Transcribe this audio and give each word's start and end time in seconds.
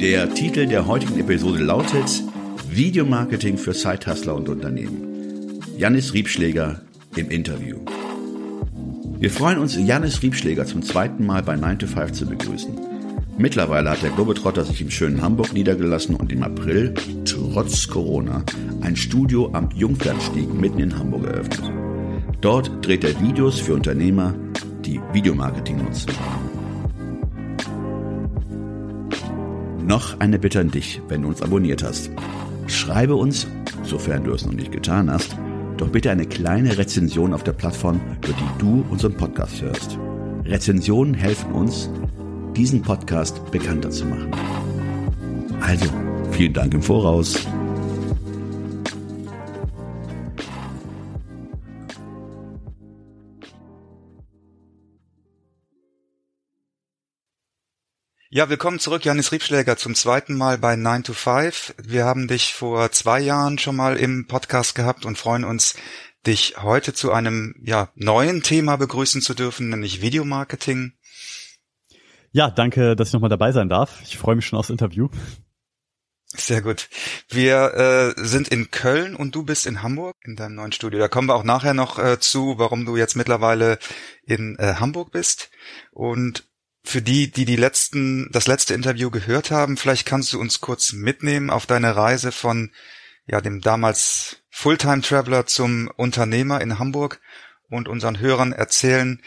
Der 0.00 0.34
Titel 0.34 0.66
der 0.66 0.86
heutigen 0.86 1.18
Episode 1.18 1.64
lautet 1.64 2.22
Videomarketing 2.68 3.56
für 3.56 3.72
Sidehustler 3.72 4.34
und 4.34 4.48
Unternehmen. 4.50 5.60
Janis 5.78 6.12
Riebschläger 6.12 6.82
im 7.16 7.30
Interview. 7.30 7.78
Wir 9.18 9.30
freuen 9.30 9.58
uns, 9.58 9.74
Janis 9.74 10.22
Riebschläger 10.22 10.66
zum 10.66 10.82
zweiten 10.82 11.24
Mal 11.24 11.42
bei 11.42 11.56
9 11.56 11.78
to 11.78 11.86
5 11.86 12.12
zu 12.12 12.26
begrüßen. 12.26 12.78
Mittlerweile 13.38 13.88
hat 13.88 14.02
der 14.02 14.10
Globetrotter 14.10 14.66
sich 14.66 14.82
im 14.82 14.90
schönen 14.90 15.22
Hamburg 15.22 15.54
niedergelassen 15.54 16.14
und 16.14 16.30
im 16.30 16.42
April, 16.42 16.92
trotz 17.24 17.88
Corona, 17.88 18.44
ein 18.82 18.96
Studio 18.96 19.48
am 19.54 19.70
Jungfernstieg 19.74 20.52
mitten 20.52 20.78
in 20.78 20.98
Hamburg 20.98 21.24
eröffnet. 21.24 21.72
Dort 22.42 22.84
dreht 22.84 23.02
er 23.02 23.18
Videos 23.22 23.60
für 23.60 23.72
Unternehmer, 23.72 24.34
die 24.84 25.00
Videomarketing 25.14 25.78
nutzen. 25.78 26.10
Noch 29.86 30.18
eine 30.18 30.40
Bitte 30.40 30.58
an 30.58 30.72
dich, 30.72 31.00
wenn 31.06 31.22
du 31.22 31.28
uns 31.28 31.42
abonniert 31.42 31.84
hast. 31.84 32.10
Schreibe 32.66 33.14
uns, 33.14 33.46
sofern 33.84 34.24
du 34.24 34.32
es 34.32 34.44
noch 34.44 34.52
nicht 34.52 34.72
getan 34.72 35.08
hast, 35.08 35.36
doch 35.76 35.88
bitte 35.88 36.10
eine 36.10 36.26
kleine 36.26 36.76
Rezension 36.76 37.32
auf 37.32 37.44
der 37.44 37.52
Plattform, 37.52 38.00
über 38.18 38.32
die 38.32 38.58
du 38.58 38.84
unseren 38.90 39.16
Podcast 39.16 39.62
hörst. 39.62 39.96
Rezensionen 40.44 41.14
helfen 41.14 41.52
uns, 41.52 41.88
diesen 42.56 42.82
Podcast 42.82 43.48
bekannter 43.52 43.90
zu 43.90 44.06
machen. 44.06 44.32
Also, 45.60 45.86
vielen 46.32 46.52
Dank 46.52 46.74
im 46.74 46.82
Voraus. 46.82 47.46
Ja, 58.36 58.50
willkommen 58.50 58.78
zurück, 58.78 59.02
Janis 59.02 59.32
Riebschläger, 59.32 59.78
zum 59.78 59.94
zweiten 59.94 60.36
Mal 60.36 60.58
bei 60.58 60.76
9 60.76 61.04
to 61.04 61.14
5. 61.14 61.74
Wir 61.82 62.04
haben 62.04 62.28
dich 62.28 62.52
vor 62.52 62.92
zwei 62.92 63.18
Jahren 63.18 63.58
schon 63.58 63.76
mal 63.76 63.96
im 63.96 64.26
Podcast 64.26 64.74
gehabt 64.74 65.06
und 65.06 65.16
freuen 65.16 65.42
uns, 65.42 65.74
dich 66.26 66.58
heute 66.58 66.92
zu 66.92 67.12
einem 67.12 67.54
ja, 67.62 67.88
neuen 67.94 68.42
Thema 68.42 68.76
begrüßen 68.76 69.22
zu 69.22 69.32
dürfen, 69.32 69.70
nämlich 69.70 70.02
Videomarketing. 70.02 70.92
Ja, 72.30 72.50
danke, 72.50 72.94
dass 72.94 73.08
ich 73.08 73.14
nochmal 73.14 73.30
dabei 73.30 73.52
sein 73.52 73.70
darf. 73.70 74.02
Ich 74.02 74.18
freue 74.18 74.36
mich 74.36 74.44
schon 74.44 74.58
aufs 74.58 74.68
Interview. 74.68 75.08
Sehr 76.26 76.60
gut. 76.60 76.90
Wir 77.30 77.72
äh, 78.18 78.22
sind 78.22 78.48
in 78.48 78.70
Köln 78.70 79.16
und 79.16 79.34
du 79.34 79.44
bist 79.44 79.64
in 79.64 79.82
Hamburg 79.82 80.14
in 80.26 80.36
deinem 80.36 80.56
neuen 80.56 80.72
Studio. 80.72 80.98
Da 80.98 81.08
kommen 81.08 81.30
wir 81.30 81.36
auch 81.36 81.42
nachher 81.42 81.72
noch 81.72 81.98
äh, 81.98 82.20
zu, 82.20 82.58
warum 82.58 82.84
du 82.84 82.98
jetzt 82.98 83.16
mittlerweile 83.16 83.78
in 84.24 84.58
äh, 84.58 84.74
Hamburg 84.74 85.10
bist. 85.10 85.48
Und 85.90 86.44
für 86.86 87.02
die, 87.02 87.30
die 87.30 87.44
die 87.44 87.56
letzten, 87.56 88.30
das 88.30 88.46
letzte 88.46 88.74
Interview 88.74 89.10
gehört 89.10 89.50
haben, 89.50 89.76
vielleicht 89.76 90.06
kannst 90.06 90.32
du 90.32 90.40
uns 90.40 90.60
kurz 90.60 90.92
mitnehmen 90.92 91.50
auf 91.50 91.66
deine 91.66 91.96
Reise 91.96 92.30
von 92.30 92.70
ja 93.26 93.40
dem 93.40 93.60
damals 93.60 94.36
Fulltime 94.50 95.02
Traveler 95.02 95.46
zum 95.46 95.90
Unternehmer 95.96 96.60
in 96.60 96.78
Hamburg 96.78 97.20
und 97.68 97.88
unseren 97.88 98.20
Hörern 98.20 98.52
erzählen, 98.52 99.20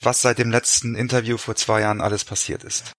was 0.00 0.22
seit 0.22 0.38
dem 0.38 0.50
letzten 0.50 0.94
Interview 0.94 1.36
vor 1.36 1.54
zwei 1.54 1.82
Jahren 1.82 2.00
alles 2.00 2.24
passiert 2.24 2.64
ist. 2.64 2.92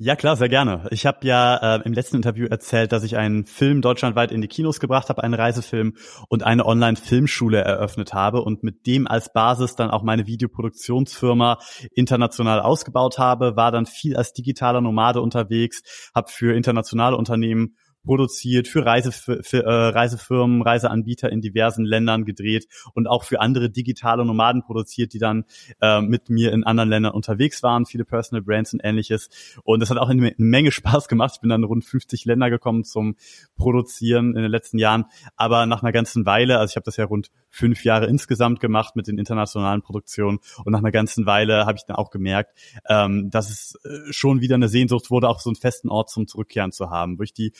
Ja, 0.00 0.14
klar, 0.14 0.36
sehr 0.36 0.48
gerne. 0.48 0.86
Ich 0.92 1.06
habe 1.06 1.26
ja 1.26 1.76
äh, 1.76 1.82
im 1.84 1.92
letzten 1.92 2.14
Interview 2.14 2.46
erzählt, 2.46 2.92
dass 2.92 3.02
ich 3.02 3.16
einen 3.16 3.46
Film 3.46 3.82
deutschlandweit 3.82 4.30
in 4.30 4.40
die 4.40 4.46
Kinos 4.46 4.78
gebracht 4.78 5.08
habe, 5.08 5.24
einen 5.24 5.34
Reisefilm 5.34 5.96
und 6.28 6.44
eine 6.44 6.66
Online-Filmschule 6.66 7.58
eröffnet 7.58 8.14
habe 8.14 8.42
und 8.42 8.62
mit 8.62 8.86
dem 8.86 9.08
als 9.08 9.32
Basis 9.32 9.74
dann 9.74 9.90
auch 9.90 10.04
meine 10.04 10.28
Videoproduktionsfirma 10.28 11.58
international 11.90 12.60
ausgebaut 12.60 13.18
habe, 13.18 13.56
war 13.56 13.72
dann 13.72 13.86
viel 13.86 14.16
als 14.16 14.32
digitaler 14.32 14.80
Nomade 14.80 15.20
unterwegs, 15.20 15.82
habe 16.14 16.30
für 16.30 16.54
internationale 16.54 17.16
Unternehmen 17.16 17.74
produziert, 18.08 18.68
für, 18.68 18.86
Reise, 18.86 19.12
für, 19.12 19.64
äh, 19.64 19.70
Reisefirmen, 19.70 20.62
Reiseanbieter 20.62 21.30
in 21.30 21.42
diversen 21.42 21.84
Ländern 21.84 22.24
gedreht 22.24 22.66
und 22.94 23.06
auch 23.06 23.22
für 23.22 23.38
andere 23.38 23.68
digitale 23.68 24.24
Nomaden 24.24 24.62
produziert, 24.62 25.12
die 25.12 25.18
dann 25.18 25.44
äh, 25.82 26.00
mit 26.00 26.30
mir 26.30 26.52
in 26.52 26.64
anderen 26.64 26.88
Ländern 26.88 27.12
unterwegs 27.12 27.62
waren, 27.62 27.84
viele 27.84 28.06
Personal 28.06 28.40
Brands 28.42 28.72
und 28.72 28.80
ähnliches. 28.82 29.28
Und 29.62 29.80
das 29.80 29.90
hat 29.90 29.98
auch 29.98 30.08
eine 30.08 30.32
Menge 30.38 30.72
Spaß 30.78 31.08
gemacht. 31.08 31.32
Ich 31.34 31.40
bin 31.42 31.50
dann 31.50 31.64
rund 31.64 31.84
50 31.84 32.24
Länder 32.24 32.48
gekommen 32.48 32.82
zum 32.82 33.14
Produzieren 33.58 34.34
in 34.34 34.40
den 34.40 34.50
letzten 34.50 34.78
Jahren. 34.78 35.04
Aber 35.36 35.66
nach 35.66 35.82
einer 35.82 35.92
ganzen 35.92 36.24
Weile, 36.24 36.60
also 36.60 36.72
ich 36.72 36.76
habe 36.76 36.84
das 36.84 36.96
ja 36.96 37.04
rund 37.04 37.30
fünf 37.50 37.84
Jahre 37.84 38.06
insgesamt 38.06 38.60
gemacht 38.60 38.96
mit 38.96 39.06
den 39.06 39.18
internationalen 39.18 39.82
Produktionen 39.82 40.38
und 40.64 40.72
nach 40.72 40.78
einer 40.78 40.92
ganzen 40.92 41.26
Weile 41.26 41.66
habe 41.66 41.76
ich 41.76 41.84
dann 41.84 41.96
auch 41.96 42.10
gemerkt, 42.10 42.58
ähm, 42.88 43.30
dass 43.30 43.50
es 43.50 43.78
äh, 43.84 44.12
schon 44.12 44.40
wieder 44.40 44.54
eine 44.54 44.68
Sehnsucht 44.68 45.10
wurde, 45.10 45.28
auch 45.28 45.40
so 45.40 45.50
einen 45.50 45.56
festen 45.56 45.88
Ort 45.88 46.10
zum 46.10 46.26
Zurückkehren 46.26 46.72
zu 46.72 46.90
haben, 46.90 47.18
wo 47.18 47.22
ich 47.22 47.32
die 47.32 47.52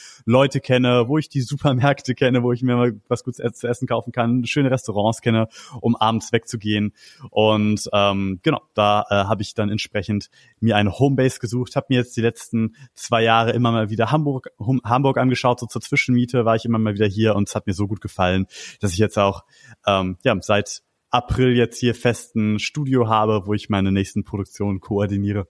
kenne, 0.47 1.09
wo 1.09 1.19
ich 1.19 1.28
die 1.28 1.41
Supermärkte 1.41 2.15
kenne, 2.15 2.43
wo 2.43 2.53
ich 2.53 2.62
mir 2.62 2.76
mal 2.76 3.00
was 3.09 3.25
Gutes 3.25 3.59
zu 3.59 3.66
essen 3.66 3.87
kaufen 3.88 4.12
kann, 4.12 4.44
schöne 4.44 4.71
Restaurants 4.71 5.21
kenne, 5.21 5.49
um 5.81 5.97
abends 5.97 6.32
wegzugehen. 6.32 6.94
Und 7.31 7.88
ähm, 7.93 8.41
genau, 8.43 8.62
da 8.75 9.04
äh, 9.10 9.15
habe 9.15 9.43
ich 9.43 9.54
dann 9.54 9.71
entsprechend 9.71 10.31
mir 10.60 10.77
eine 10.77 10.98
Homebase 10.98 11.41
gesucht, 11.41 11.77
habe 11.77 11.87
mir 11.91 11.97
jetzt 11.97 12.16
die 12.16 12.22
letzten 12.22 12.77
zwei 12.94 13.22
Jahre 13.22 13.53
immer 13.53 13.72
mal 13.72 13.91
wieder 13.91 14.10
Hamburg, 14.10 14.48
hum, 14.59 14.81
Hamburg 14.84 15.19
angeschaut, 15.19 15.60
so 15.60 15.66
zur 15.66 15.82
Zwischenmiete 15.82 16.44
war 16.44 16.56
ich 16.56 16.65
immer 16.65 16.78
mal 16.78 16.94
wieder 16.94 17.06
hier 17.06 17.34
und 17.34 17.48
es 17.48 17.54
hat 17.54 17.66
mir 17.66 17.75
so 17.75 17.87
gut 17.87 18.00
gefallen, 18.00 18.47
dass 18.81 18.93
ich 18.93 18.98
jetzt 18.98 19.19
auch 19.19 19.44
ähm, 19.87 20.19
ja, 20.22 20.37
seit 20.41 20.82
April 21.10 21.56
jetzt 21.56 21.78
hier 21.78 21.94
festen 21.94 22.59
Studio 22.59 23.09
habe, 23.09 23.47
wo 23.47 23.54
ich 23.54 23.69
meine 23.69 23.93
nächsten 23.93 24.25
Produktionen 24.25 24.81
koordiniere. 24.81 25.48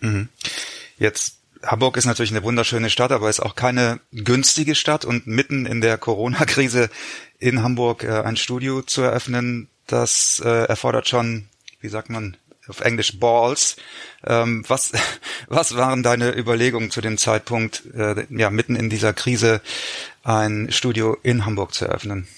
Mhm. 0.00 0.28
Jetzt 0.98 1.39
Hamburg 1.62 1.96
ist 1.96 2.06
natürlich 2.06 2.30
eine 2.30 2.42
wunderschöne 2.42 2.90
Stadt, 2.90 3.12
aber 3.12 3.28
ist 3.28 3.40
auch 3.40 3.54
keine 3.54 4.00
günstige 4.12 4.74
Stadt 4.74 5.04
und 5.04 5.26
mitten 5.26 5.66
in 5.66 5.80
der 5.80 5.98
Corona-Krise 5.98 6.90
in 7.38 7.62
Hamburg 7.62 8.04
äh, 8.04 8.22
ein 8.22 8.36
Studio 8.36 8.82
zu 8.82 9.02
eröffnen, 9.02 9.68
das 9.86 10.40
äh, 10.44 10.64
erfordert 10.64 11.08
schon, 11.08 11.48
wie 11.80 11.88
sagt 11.88 12.10
man 12.10 12.36
auf 12.68 12.80
Englisch 12.80 13.18
Balls. 13.18 13.76
Ähm, 14.24 14.64
was 14.68 14.92
was 15.48 15.76
waren 15.76 16.02
deine 16.02 16.36
Überlegungen 16.36 16.90
zu 16.90 17.00
dem 17.00 17.18
Zeitpunkt, 17.18 17.82
äh, 17.94 18.26
ja 18.30 18.50
mitten 18.50 18.76
in 18.76 18.90
dieser 18.90 19.12
Krise 19.12 19.60
ein 20.22 20.70
Studio 20.70 21.16
in 21.22 21.44
Hamburg 21.44 21.74
zu 21.74 21.86
eröffnen? 21.86 22.28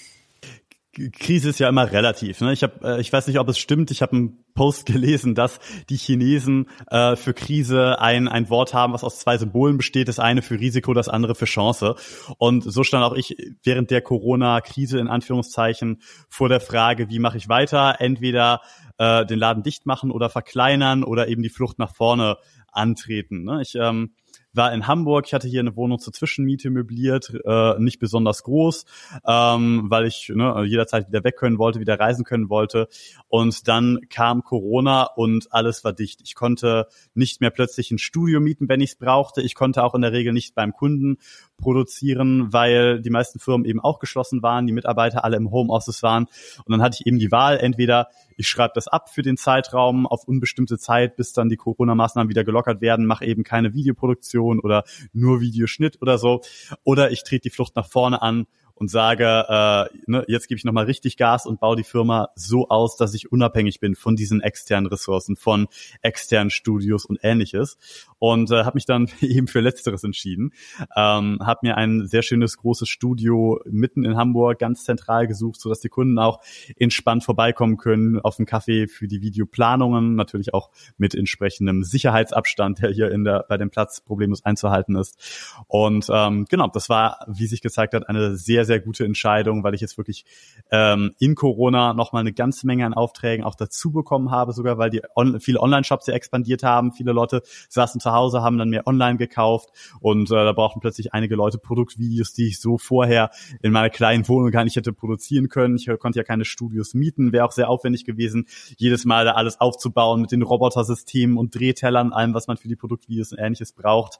Krise 0.93 1.49
ist 1.49 1.59
ja 1.59 1.69
immer 1.69 1.91
relativ. 1.91 2.39
Ne? 2.41 2.53
Ich 2.53 2.61
habe, 2.61 2.73
äh, 2.83 3.01
ich 3.01 3.11
weiß 3.11 3.25
nicht, 3.27 3.39
ob 3.39 3.49
es 3.49 3.57
stimmt. 3.57 3.89
Ich 3.89 4.01
habe 4.03 4.15
einen 4.15 4.45
Post 4.53 4.85
gelesen, 4.87 5.33
dass 5.33 5.59
die 5.89 5.97
Chinesen 5.97 6.69
äh, 6.89 7.15
für 7.15 7.33
Krise 7.33 7.99
ein 7.99 8.27
ein 8.27 8.49
Wort 8.49 8.73
haben, 8.73 8.93
was 8.93 9.03
aus 9.03 9.19
zwei 9.19 9.37
Symbolen 9.37 9.77
besteht. 9.77 10.07
Das 10.07 10.19
eine 10.19 10.41
für 10.41 10.59
Risiko, 10.59 10.93
das 10.93 11.09
andere 11.09 11.33
für 11.33 11.45
Chance. 11.45 11.95
Und 12.37 12.63
so 12.63 12.83
stand 12.83 13.03
auch 13.03 13.13
ich 13.13 13.35
während 13.63 13.89
der 13.89 14.01
Corona-Krise 14.01 14.99
in 14.99 15.07
Anführungszeichen 15.07 16.01
vor 16.29 16.47
der 16.47 16.59
Frage, 16.59 17.09
wie 17.09 17.19
mache 17.19 17.37
ich 17.37 17.49
weiter? 17.49 17.95
Entweder 17.99 18.61
äh, 18.99 19.25
den 19.25 19.39
Laden 19.39 19.63
dicht 19.63 19.85
machen 19.87 20.11
oder 20.11 20.29
verkleinern 20.29 21.03
oder 21.03 21.27
eben 21.27 21.41
die 21.41 21.49
Flucht 21.49 21.79
nach 21.79 21.95
vorne 21.95 22.37
antreten. 22.71 23.43
Ne? 23.43 23.61
Ich 23.61 23.75
ähm, 23.75 24.13
war 24.53 24.73
in 24.73 24.87
Hamburg, 24.87 25.25
ich 25.27 25.33
hatte 25.33 25.47
hier 25.47 25.59
eine 25.59 25.75
Wohnung 25.75 25.99
zur 25.99 26.13
Zwischenmiete 26.13 26.69
möbliert, 26.69 27.33
äh, 27.45 27.79
nicht 27.79 27.99
besonders 27.99 28.43
groß, 28.43 28.85
ähm, 29.27 29.85
weil 29.89 30.05
ich 30.05 30.31
ne, 30.33 30.63
jederzeit 30.65 31.07
wieder 31.07 31.23
weg 31.23 31.37
können 31.37 31.57
wollte, 31.57 31.79
wieder 31.79 31.99
reisen 31.99 32.23
können 32.23 32.49
wollte. 32.49 32.87
Und 33.27 33.67
dann 33.67 33.99
kam 34.09 34.43
Corona 34.43 35.03
und 35.03 35.51
alles 35.51 35.83
war 35.83 35.93
dicht. 35.93 36.21
Ich 36.23 36.35
konnte 36.35 36.87
nicht 37.13 37.41
mehr 37.41 37.49
plötzlich 37.49 37.91
ein 37.91 37.97
Studio 37.97 38.39
mieten, 38.39 38.69
wenn 38.69 38.81
ich 38.81 38.91
es 38.91 38.95
brauchte. 38.97 39.41
Ich 39.41 39.55
konnte 39.55 39.83
auch 39.83 39.95
in 39.95 40.01
der 40.01 40.11
Regel 40.11 40.33
nicht 40.33 40.55
beim 40.55 40.73
Kunden 40.73 41.17
produzieren, 41.63 42.51
weil 42.51 43.01
die 43.01 43.09
meisten 43.09 43.39
Firmen 43.39 43.65
eben 43.65 43.79
auch 43.79 43.99
geschlossen 43.99 44.43
waren, 44.43 44.67
die 44.67 44.73
Mitarbeiter 44.73 45.23
alle 45.23 45.37
im 45.37 45.49
Homeoffice 45.49 46.03
waren. 46.03 46.25
Und 46.65 46.71
dann 46.71 46.81
hatte 46.81 46.97
ich 46.99 47.07
eben 47.07 47.19
die 47.19 47.31
Wahl, 47.31 47.57
entweder 47.57 48.09
ich 48.35 48.47
schreibe 48.49 48.73
das 48.75 48.89
ab 48.89 49.09
für 49.09 49.21
den 49.21 49.37
Zeitraum 49.37 50.05
auf 50.05 50.27
unbestimmte 50.27 50.77
Zeit, 50.77 51.15
bis 51.15 51.31
dann 51.31 51.47
die 51.47 51.55
Corona-Maßnahmen 51.55 52.29
wieder 52.29 52.43
gelockert 52.43 52.81
werden, 52.81 53.05
mache 53.05 53.25
eben 53.25 53.43
keine 53.43 53.73
Videoproduktion 53.73 54.59
oder 54.59 54.83
nur 55.13 55.39
Videoschnitt 55.39 56.01
oder 56.01 56.17
so. 56.17 56.41
Oder 56.83 57.11
ich 57.11 57.23
trete 57.23 57.43
die 57.43 57.49
Flucht 57.49 57.75
nach 57.75 57.87
vorne 57.87 58.21
an 58.21 58.45
und 58.75 58.89
sage, 58.89 59.23
äh, 59.23 59.97
ne, 60.07 60.25
jetzt 60.27 60.47
gebe 60.47 60.57
ich 60.57 60.65
nochmal 60.65 60.85
richtig 60.85 61.17
Gas 61.17 61.45
und 61.45 61.59
baue 61.59 61.75
die 61.75 61.83
Firma 61.83 62.29
so 62.35 62.69
aus, 62.69 62.97
dass 62.97 63.13
ich 63.13 63.31
unabhängig 63.31 63.79
bin 63.79 63.95
von 63.95 64.15
diesen 64.15 64.41
externen 64.41 64.87
Ressourcen, 64.87 65.35
von 65.35 65.67
externen 66.01 66.49
Studios 66.49 67.05
und 67.05 67.19
ähnliches. 67.21 67.77
Und 68.23 68.51
äh, 68.51 68.63
habe 68.63 68.75
mich 68.75 68.85
dann 68.85 69.09
eben 69.19 69.47
für 69.47 69.59
Letzteres 69.59 70.01
entschieden. 70.05 70.53
Ähm, 70.95 71.39
habe 71.43 71.59
mir 71.63 71.75
ein 71.75 72.07
sehr 72.07 72.21
schönes 72.21 72.55
großes 72.55 72.87
Studio 72.87 73.59
mitten 73.65 74.05
in 74.05 74.15
Hamburg 74.15 74.59
ganz 74.59 74.85
zentral 74.85 75.27
gesucht, 75.27 75.59
sodass 75.59 75.81
die 75.81 75.89
Kunden 75.89 76.17
auch 76.17 76.39
entspannt 76.77 77.25
vorbeikommen 77.25 77.75
können 77.75 78.21
auf 78.21 78.37
den 78.37 78.45
Kaffee 78.45 78.87
für 78.87 79.09
die 79.09 79.21
Videoplanungen, 79.21 80.15
natürlich 80.15 80.53
auch 80.53 80.69
mit 80.97 81.15
entsprechendem 81.15 81.83
Sicherheitsabstand, 81.83 82.81
der 82.81 82.91
hier 82.91 83.11
in 83.11 83.25
der 83.25 83.45
bei 83.49 83.57
dem 83.57 83.69
Platz 83.69 83.99
problemlos 83.99 84.45
einzuhalten 84.45 84.95
ist. 84.95 85.53
Und 85.67 86.07
ähm, 86.09 86.45
genau, 86.49 86.69
das 86.69 86.87
war, 86.87 87.25
wie 87.27 87.47
sich 87.47 87.59
gezeigt 87.59 87.93
hat, 87.93 88.07
eine 88.07 88.37
sehr, 88.37 88.63
sehr 88.63 88.79
gute 88.79 89.03
Entscheidung, 89.03 89.65
weil 89.65 89.73
ich 89.73 89.81
jetzt 89.81 89.97
wirklich 89.97 90.23
ähm, 90.71 91.11
in 91.19 91.35
Corona 91.35 91.93
nochmal 91.93 92.21
eine 92.21 92.31
ganze 92.31 92.67
Menge 92.67 92.85
an 92.85 92.93
Aufträgen 92.93 93.43
auch 93.43 93.55
dazu 93.55 93.91
bekommen 93.91 94.31
habe, 94.31 94.53
sogar 94.53 94.77
weil 94.77 94.91
die 94.91 95.01
on 95.13 95.41
viele 95.41 95.59
Online-Shops 95.59 96.05
sehr 96.05 96.15
expandiert 96.15 96.63
haben. 96.63 96.93
Viele 96.93 97.11
Leute 97.11 97.41
saßen 97.67 97.99
zu 97.99 98.12
Hause, 98.13 98.41
haben 98.41 98.57
dann 98.57 98.69
mehr 98.69 98.87
online 98.87 99.17
gekauft 99.17 99.69
und 99.99 100.31
äh, 100.31 100.35
da 100.35 100.51
brauchten 100.53 100.79
plötzlich 100.79 101.13
einige 101.13 101.35
Leute 101.35 101.57
Produktvideos, 101.57 102.33
die 102.33 102.47
ich 102.47 102.59
so 102.59 102.77
vorher 102.77 103.31
in 103.61 103.71
meiner 103.71 103.89
kleinen 103.89 104.27
Wohnung 104.27 104.51
gar 104.51 104.63
nicht 104.63 104.75
hätte 104.75 104.93
produzieren 104.93 105.49
können. 105.49 105.75
Ich 105.75 105.89
konnte 105.99 106.19
ja 106.19 106.23
keine 106.23 106.45
Studios 106.45 106.93
mieten, 106.93 107.31
wäre 107.31 107.45
auch 107.45 107.51
sehr 107.51 107.69
aufwendig 107.69 108.05
gewesen, 108.05 108.47
jedes 108.77 109.05
Mal 109.05 109.25
da 109.25 109.31
alles 109.31 109.59
aufzubauen 109.59 110.21
mit 110.21 110.31
den 110.31 110.41
Robotersystemen 110.41 111.37
und 111.37 111.55
Drehtellern, 111.55 112.13
allem, 112.13 112.33
was 112.33 112.47
man 112.47 112.57
für 112.57 112.67
die 112.67 112.75
Produktvideos 112.75 113.31
und 113.31 113.39
ähnliches 113.39 113.73
braucht. 113.73 114.19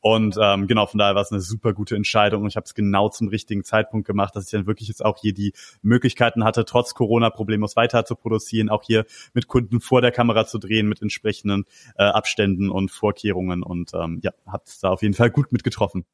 Und 0.00 0.36
ähm, 0.40 0.66
genau, 0.66 0.86
von 0.86 0.98
daher 0.98 1.14
war 1.14 1.22
es 1.22 1.32
eine 1.32 1.40
super 1.40 1.72
gute 1.72 1.96
Entscheidung 1.96 2.42
und 2.42 2.48
ich 2.48 2.56
habe 2.56 2.64
es 2.64 2.74
genau 2.74 3.08
zum 3.08 3.28
richtigen 3.28 3.64
Zeitpunkt 3.64 4.06
gemacht, 4.06 4.36
dass 4.36 4.44
ich 4.44 4.50
dann 4.50 4.66
wirklich 4.66 4.88
jetzt 4.88 5.04
auch 5.04 5.18
hier 5.18 5.34
die 5.34 5.52
Möglichkeiten 5.82 6.44
hatte, 6.44 6.64
trotz 6.64 6.94
Corona 6.94 7.30
problemlos 7.30 7.76
weiter 7.76 8.04
zu 8.04 8.14
produzieren, 8.14 8.68
auch 8.68 8.82
hier 8.82 9.04
mit 9.34 9.48
Kunden 9.48 9.80
vor 9.80 10.00
der 10.00 10.12
Kamera 10.12 10.46
zu 10.46 10.58
drehen, 10.58 10.88
mit 10.88 11.02
entsprechenden 11.02 11.64
äh, 11.96 12.04
Abständen 12.04 12.70
und 12.70 12.90
Vorkehrungen 12.90 13.31
und 13.62 13.92
ähm, 13.94 14.20
ja, 14.22 14.32
es 14.66 14.80
da 14.80 14.90
auf 14.90 15.02
jeden 15.02 15.14
Fall 15.14 15.30
gut 15.30 15.52
mitgetroffen. 15.52 16.04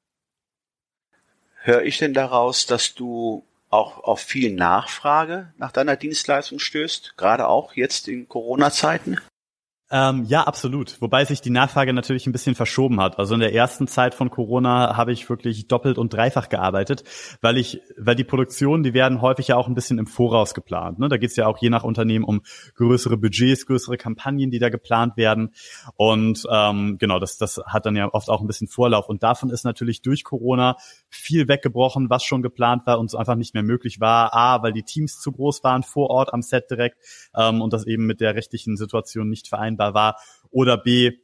Höre 1.62 1.82
ich 1.82 1.98
denn 1.98 2.14
daraus, 2.14 2.66
dass 2.66 2.94
du 2.94 3.44
auch 3.68 3.98
auf 4.04 4.20
viel 4.20 4.54
Nachfrage 4.54 5.52
nach 5.58 5.72
deiner 5.72 5.96
Dienstleistung 5.96 6.58
stößt, 6.58 7.16
gerade 7.16 7.48
auch 7.48 7.74
jetzt 7.74 8.08
in 8.08 8.28
Corona-Zeiten? 8.28 9.18
Ähm, 9.90 10.24
ja, 10.24 10.42
absolut. 10.42 11.00
Wobei 11.00 11.24
sich 11.24 11.40
die 11.40 11.50
Nachfrage 11.50 11.94
natürlich 11.94 12.26
ein 12.26 12.32
bisschen 12.32 12.54
verschoben 12.54 13.00
hat. 13.00 13.18
Also 13.18 13.34
in 13.34 13.40
der 13.40 13.54
ersten 13.54 13.86
Zeit 13.86 14.14
von 14.14 14.28
Corona 14.28 14.96
habe 14.98 15.12
ich 15.12 15.28
wirklich 15.30 15.66
doppelt 15.66 15.96
und 15.96 16.12
dreifach 16.12 16.50
gearbeitet, 16.50 17.04
weil 17.40 17.56
ich, 17.56 17.80
weil 17.96 18.14
die 18.14 18.24
Produktionen, 18.24 18.82
die 18.82 18.92
werden 18.92 19.22
häufig 19.22 19.48
ja 19.48 19.56
auch 19.56 19.66
ein 19.66 19.74
bisschen 19.74 19.98
im 19.98 20.06
Voraus 20.06 20.52
geplant. 20.52 20.98
Ne? 20.98 21.08
Da 21.08 21.16
geht 21.16 21.30
es 21.30 21.36
ja 21.36 21.46
auch 21.46 21.56
je 21.58 21.70
nach 21.70 21.84
Unternehmen 21.84 22.24
um 22.24 22.42
größere 22.74 23.16
Budgets, 23.16 23.64
größere 23.64 23.96
Kampagnen, 23.96 24.50
die 24.50 24.58
da 24.58 24.68
geplant 24.68 25.16
werden. 25.16 25.54
Und 25.96 26.44
ähm, 26.52 26.98
genau, 26.98 27.18
das, 27.18 27.38
das 27.38 27.58
hat 27.66 27.86
dann 27.86 27.96
ja 27.96 28.12
oft 28.12 28.28
auch 28.28 28.42
ein 28.42 28.46
bisschen 28.46 28.68
Vorlauf. 28.68 29.08
Und 29.08 29.22
davon 29.22 29.48
ist 29.48 29.64
natürlich 29.64 30.02
durch 30.02 30.22
Corona 30.22 30.76
viel 31.10 31.48
weggebrochen, 31.48 32.10
was 32.10 32.24
schon 32.24 32.42
geplant 32.42 32.86
war 32.86 32.98
und 32.98 33.06
es 33.06 33.14
einfach 33.14 33.34
nicht 33.34 33.54
mehr 33.54 33.62
möglich 33.62 34.00
war. 34.00 34.34
A, 34.34 34.62
weil 34.62 34.72
die 34.72 34.82
Teams 34.82 35.20
zu 35.20 35.32
groß 35.32 35.64
waren 35.64 35.82
vor 35.82 36.10
Ort 36.10 36.32
am 36.32 36.42
Set 36.42 36.70
direkt 36.70 36.98
ähm, 37.34 37.60
und 37.60 37.72
das 37.72 37.86
eben 37.86 38.06
mit 38.06 38.20
der 38.20 38.34
rechtlichen 38.34 38.76
Situation 38.76 39.28
nicht 39.28 39.48
vereinbar 39.48 39.94
war 39.94 40.20
oder 40.50 40.76
B, 40.76 41.18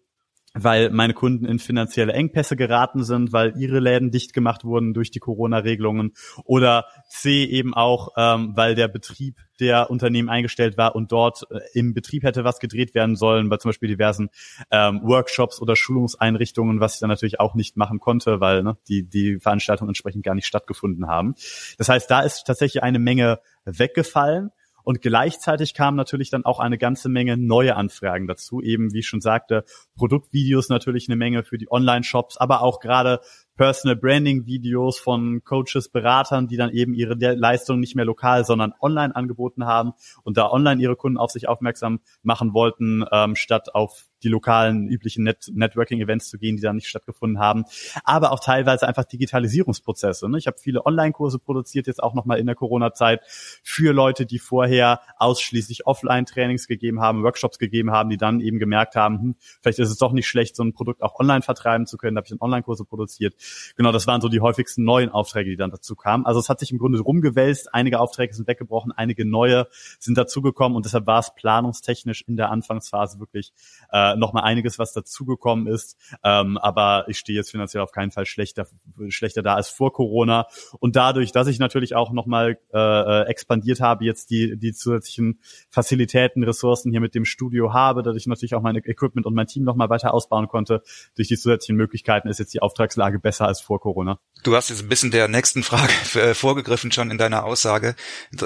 weil 0.55 0.91
meine 0.91 1.15
Kunden 1.15 1.45
in 1.45 1.59
finanzielle 1.59 2.13
Engpässe 2.13 2.57
geraten 2.57 3.03
sind, 3.05 3.33
weil 3.33 3.55
ihre 3.59 3.81
Läden 3.81 4.11
dicht 4.11 4.33
gemacht 4.33 4.65
wurden 4.65 4.95
durch 4.95 5.11
die 5.11 5.19
Corona-Regelungen 5.19 6.13
oder 6.45 6.87
C 7.09 7.45
eben 7.45 7.75
auch, 7.75 8.11
ähm, 8.17 8.53
weil 8.55 8.77
der 8.77 8.89
Betrieb 8.89 9.37
der 9.61 9.91
Unternehmen 9.91 10.29
eingestellt 10.29 10.77
war 10.77 10.95
und 10.95 11.13
dort 11.13 11.47
äh, 11.51 11.61
im 11.75 11.95
Betrieb 11.95 12.23
hätte 12.23 12.45
was 12.45 12.61
gedreht 12.61 12.95
werden 12.95 13.17
sollen, 13.17 13.49
bei 13.49 13.57
zum 13.57 13.71
Beispiel 13.71 13.89
diversen 13.89 14.31
ähm, 14.71 15.01
Workshops 15.03 15.61
oder 15.61 15.77
Schulungseinrichtungen, 15.77 16.81
was 16.81 16.95
ich 16.95 17.01
dann 17.01 17.11
natürlich 17.11 17.41
auch 17.41 17.55
nicht 17.55 17.77
machen 17.77 17.99
konnte, 17.99 18.41
weil 18.41 18.63
ne, 18.63 18.77
die, 18.89 19.09
die 19.09 19.39
Veranstaltungen 19.41 19.91
entsprechend 19.91 20.25
gar 20.25 20.35
nicht 20.35 20.47
stattgefunden 20.47 21.09
haben. 21.09 21.35
Das 21.79 21.89
heißt, 21.89 22.11
da 22.11 22.21
ist 22.21 22.45
tatsächlich 22.45 22.83
eine 22.83 22.99
Menge 22.99 23.41
weggefallen. 23.65 24.51
Und 24.85 25.01
gleichzeitig 25.01 25.75
kamen 25.75 25.97
natürlich 25.97 26.31
dann 26.31 26.45
auch 26.45 26.61
eine 26.61 26.79
ganze 26.79 27.09
Menge 27.09 27.37
neue 27.37 27.75
Anfragen 27.75 28.27
dazu. 28.27 28.61
Eben, 28.61 28.93
wie 28.93 29.01
ich 29.01 29.09
schon 29.09 29.21
sagte, 29.21 29.65
Produktvideos 29.97 30.69
natürlich 30.69 31.09
eine 31.09 31.17
Menge 31.17 31.43
für 31.43 31.59
die 31.59 31.73
Online-Shops, 31.73 32.37
aber 32.37 32.63
auch 32.63 32.81
gerade 32.81 33.21
Personal 33.57 33.97
Branding 33.97 34.47
Videos 34.47 34.99
von 34.99 35.43
Coaches, 35.45 35.89
Beratern, 35.89 36.49
die 36.49 36.57
dann 36.57 36.71
eben 36.71 36.93
ihre 36.93 37.15
Leistung 37.15 37.81
nicht 37.81 37.95
mehr 37.95 38.05
lokal, 38.05 38.45
sondern 38.45 38.75
online 38.81 39.15
angeboten 39.15 39.65
haben 39.65 39.93
und 40.23 40.37
da 40.37 40.51
online 40.51 40.83
ihre 40.83 40.97
Kunden 40.97 41.19
auf 41.19 41.31
sich 41.31 41.49
aufmerksam 41.49 42.01
machen 42.23 42.53
wollten, 42.53 43.05
ähm, 43.13 43.37
statt 43.37 43.75
auf 43.75 44.07
die 44.25 44.29
lokalen 44.29 44.89
üblichen 44.89 45.25
Net 45.25 45.51
Networking-Events 45.53 46.29
zu 46.29 46.39
gehen, 46.39 46.57
die 46.57 46.63
da 46.63 46.73
nicht 46.73 46.89
stattgefunden 46.89 47.39
haben, 47.39 47.65
aber 48.05 48.33
auch 48.33 48.41
teilweise 48.41 48.89
einfach 48.89 49.05
Digitalisierungsprozesse. 49.05 50.29
Ne? 50.29 50.39
Ich 50.39 50.47
habe 50.47 50.57
viele 50.59 50.85
Online-Kurse 50.87 51.39
produziert, 51.39 51.87
jetzt 51.87 52.03
auch 52.03 52.15
nochmal 52.15 52.39
in 52.39 52.47
der 52.47 52.55
Corona-Zeit, 52.55 53.23
für 53.63 53.93
Leute, 53.93 54.27
die 54.27 54.39
vorher 54.39 55.01
ausschließlich 55.19 55.87
Offline-Trainings 55.87 56.67
gegeben 56.67 57.01
haben, 57.01 57.23
Workshops 57.23 57.59
gegeben 57.59 57.91
haben, 57.91 58.11
die 58.11 58.17
dann 58.17 58.41
eben 58.41 58.59
gemerkt 58.59 58.97
haben, 58.97 59.21
hm, 59.21 59.37
vielleicht 59.61 59.79
ist 59.79 59.91
es 59.91 59.99
doch 59.99 60.13
nicht 60.13 60.27
schlecht, 60.27 60.57
so 60.57 60.63
ein 60.63 60.73
Produkt 60.73 61.03
auch 61.03 61.19
online 61.21 61.43
vertreiben 61.43 61.87
zu 61.87 61.97
können. 61.97 62.15
Da 62.15 62.21
habe 62.21 62.27
ich 62.27 62.31
dann 62.31 62.41
Online-Kurse 62.41 62.85
produziert. 62.85 63.35
Genau, 63.77 63.93
das 63.93 64.07
waren 64.07 64.21
so 64.21 64.29
die 64.29 64.41
häufigsten 64.41 64.85
neuen 64.85 65.11
Aufträge, 65.11 65.51
die 65.51 65.57
dann 65.57 65.71
dazu 65.71 65.95
kamen. 65.95 66.27
Also 66.27 66.41
es 66.41 66.49
hat 66.49 66.61
sich 66.61 66.73
im 66.73 66.79
Grunde 66.79 67.01
rumgewälzt. 67.01 67.75
Einige 67.75 68.01
Aufträge 68.01 68.35
sind 68.35 68.49
weggebrochen, 68.49 68.93
einige 68.93 69.25
neue 69.25 69.67
sind 69.99 70.17
dazugekommen 70.17 70.77
und 70.77 70.85
deshalb 70.85 71.07
war 71.07 71.19
es 71.19 71.35
planungstechnisch 71.35 72.23
in 72.23 72.37
der 72.37 72.51
Anfangsphase 72.51 73.19
wirklich 73.21 73.53
äh, 73.91 74.14
noch 74.17 74.33
mal 74.33 74.43
einiges, 74.43 74.79
was 74.79 74.93
dazugekommen 74.93 75.67
ist. 75.67 75.97
Ähm, 76.23 76.59
aber 76.59 77.05
ich 77.09 77.19
stehe 77.19 77.37
jetzt 77.37 77.51
finanziell 77.51 77.83
auf 77.83 77.93
keinen 77.93 78.11
Fall 78.11 78.27
schlechter, 78.27 78.67
schlechter 79.09 79.43
da 79.43 79.55
als 79.55 79.69
vor 79.69 79.93
Corona. 79.93 80.47
Und 80.81 80.97
dadurch, 80.97 81.33
dass 81.33 81.47
ich 81.47 81.59
natürlich 81.59 81.95
auch 81.95 82.13
noch 82.13 82.27
mal 82.27 82.59
äh, 82.73 82.79
äh, 82.79 83.27
expandiert 83.27 83.81
habe, 83.81 84.05
jetzt 84.05 84.31
die, 84.31 84.57
die 84.57 84.73
zusätzlichen 84.73 85.41
Facilitäten, 85.71 86.43
Ressourcen 86.45 86.91
hier 86.91 87.01
mit 87.01 87.15
dem 87.15 87.25
Studio 87.25 87.73
habe, 87.73 88.03
dass 88.03 88.17
ich 88.17 88.27
natürlich 88.27 88.55
auch 88.55 88.63
mein 88.63 88.77
Equipment 88.77 89.27
und 89.27 89.35
mein 89.35 89.47
Team 89.47 89.65
noch 89.65 89.77
mal 89.77 89.89
weiter 89.91 90.15
ausbauen 90.15 90.49
konnte, 90.49 90.83
durch 91.17 91.29
die 91.29 91.37
zusätzlichen 91.37 91.77
Möglichkeiten 91.77 92.29
ist 92.29 92.39
jetzt 92.39 92.55
die 92.55 92.63
Auftragslage 92.63 93.19
besser 93.19 93.47
als 93.47 93.61
vor 93.61 93.81
Corona. 93.81 94.19
Du 94.43 94.55
hast 94.55 94.71
jetzt 94.71 94.83
ein 94.83 94.89
bisschen 94.89 95.11
der 95.11 95.29
nächsten 95.29 95.63
Frage 95.63 95.93
äh, 96.15 96.35
vorgegriffen 96.35 96.93
schon 96.93 97.11
in 97.11 97.19
deiner 97.19 97.45
Aussage. 97.45 97.95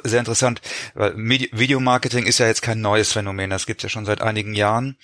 Sehr 0.05 0.21
interessant, 0.21 0.61
weil 0.95 1.17
Videomarketing 1.17 2.27
ist 2.27 2.39
ja 2.39 2.47
jetzt 2.47 2.63
kein 2.63 2.81
neues 2.81 3.13
Phänomen, 3.13 3.51
das 3.51 3.67
gibt 3.67 3.81
es 3.81 3.85
ja 3.85 3.89
schon 3.89 4.05
seit 4.05 4.21
einigen 4.21 4.55
Jahren. 4.55 4.97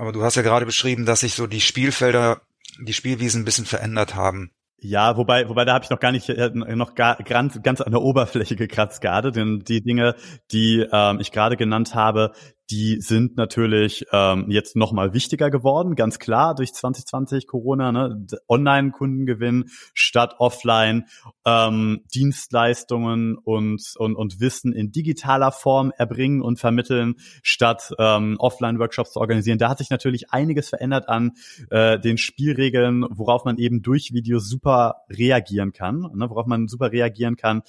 Aber 0.00 0.12
du 0.12 0.22
hast 0.22 0.34
ja 0.34 0.40
gerade 0.40 0.64
beschrieben, 0.64 1.04
dass 1.04 1.20
sich 1.20 1.34
so 1.34 1.46
die 1.46 1.60
Spielfelder, 1.60 2.40
die 2.80 2.94
Spielwiesen 2.94 3.42
ein 3.42 3.44
bisschen 3.44 3.66
verändert 3.66 4.14
haben. 4.14 4.50
Ja, 4.78 5.18
wobei, 5.18 5.46
wobei 5.50 5.66
da 5.66 5.74
habe 5.74 5.84
ich 5.84 5.90
noch 5.90 6.00
gar 6.00 6.10
nicht 6.10 6.26
äh, 6.30 6.48
noch 6.74 6.94
gar, 6.94 7.16
ganz, 7.16 7.60
ganz 7.62 7.82
an 7.82 7.92
der 7.92 8.00
Oberfläche 8.00 8.56
gekratzt 8.56 9.02
gerade, 9.02 9.30
denn 9.30 9.58
die 9.58 9.82
Dinge, 9.82 10.14
die 10.52 10.86
ähm, 10.90 11.20
ich 11.20 11.32
gerade 11.32 11.58
genannt 11.58 11.94
habe, 11.94 12.32
die 12.70 13.00
sind 13.00 13.36
natürlich 13.36 14.06
ähm, 14.12 14.46
jetzt 14.48 14.76
nochmal 14.76 15.12
wichtiger 15.12 15.50
geworden, 15.50 15.96
ganz 15.96 16.18
klar 16.18 16.54
durch 16.54 16.72
2020 16.72 17.46
Corona, 17.46 17.90
ne? 17.90 18.26
Online-Kundengewinn 18.48 19.70
statt 19.92 20.36
Offline, 20.38 21.06
ähm, 21.44 22.04
Dienstleistungen 22.14 23.36
und, 23.36 23.82
und, 23.96 24.14
und 24.14 24.40
Wissen 24.40 24.72
in 24.72 24.92
digitaler 24.92 25.50
Form 25.50 25.92
erbringen 25.96 26.42
und 26.42 26.60
vermitteln, 26.60 27.16
statt 27.42 27.92
ähm, 27.98 28.36
Offline-Workshops 28.38 29.12
zu 29.12 29.20
organisieren. 29.20 29.58
Da 29.58 29.68
hat 29.68 29.78
sich 29.78 29.90
natürlich 29.90 30.30
einiges 30.30 30.68
verändert 30.68 31.08
an 31.08 31.32
äh, 31.70 31.98
den 31.98 32.18
Spielregeln, 32.18 33.04
worauf 33.10 33.44
man 33.44 33.58
eben 33.58 33.82
durch 33.82 34.12
Videos 34.12 34.48
super 34.48 35.02
reagieren 35.10 35.72
kann, 35.72 36.00
ne? 36.14 36.30
worauf 36.30 36.46
man 36.46 36.68
super 36.68 36.92
reagieren 36.92 37.36
kann. 37.36 37.62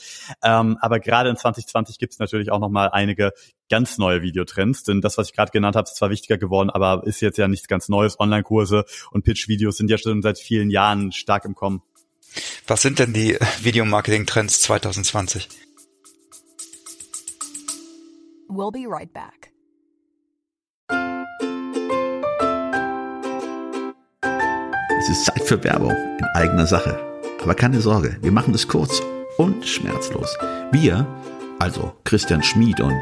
Ähm, 0.44 0.78
aber 0.80 1.00
gerade 1.00 1.30
in 1.30 1.38
2020 1.38 1.98
gibt 1.98 2.14
es 2.14 2.20
natürlich 2.20 2.52
auch 2.52 2.60
nochmal 2.60 2.90
einige 2.92 3.32
ganz 3.72 3.98
neue 3.98 4.22
Videotrends, 4.22 4.84
denn 4.84 5.02
das, 5.02 5.18
was 5.18 5.30
ich 5.30 5.34
gerade 5.34 5.52
genannt 5.52 5.76
habe, 5.76 5.88
ist 5.88 5.96
zwar 5.96 6.10
wichtiger 6.12 6.38
geworden, 6.38 6.70
aber 6.70 7.08
ist 7.08 7.22
jetzt 7.22 7.38
ja 7.38 7.48
nichts 7.48 7.68
ganz 7.68 7.88
Neues. 7.90 8.20
Online-Kurse 8.20 8.86
und 9.12 9.24
Pitch-Videos 9.24 9.78
sind 9.78 9.90
ja 9.90 9.98
schon 9.98 10.22
seit 10.22 10.38
vielen 10.38 10.70
Jahren 10.70 11.12
stark 11.14 11.46
im 11.46 11.56
Kommen. 11.56 11.82
Was 12.68 12.82
sind 12.82 13.00
denn 13.00 13.14
die 13.14 13.38
Videomarketing-Trends 13.62 14.60
2020? 14.62 15.48
We'll 18.50 18.72
be 18.72 18.86
right 18.88 19.12
back. 19.14 19.52
Es 25.00 25.10
ist 25.10 25.26
Zeit 25.26 25.44
für 25.44 25.64
Werbung 25.64 25.96
in 26.20 26.26
eigener 26.36 26.68
Sache. 26.68 27.00
Aber 27.42 27.56
keine 27.56 27.80
Sorge, 27.80 28.18
wir 28.22 28.32
machen 28.34 28.54
es 28.54 28.68
kurz 28.68 29.02
und 29.38 29.66
schmerzlos. 29.66 30.38
Wir, 30.72 31.08
also 31.60 31.94
Christian 32.04 32.44
Schmid 32.44 32.82
und 32.82 33.02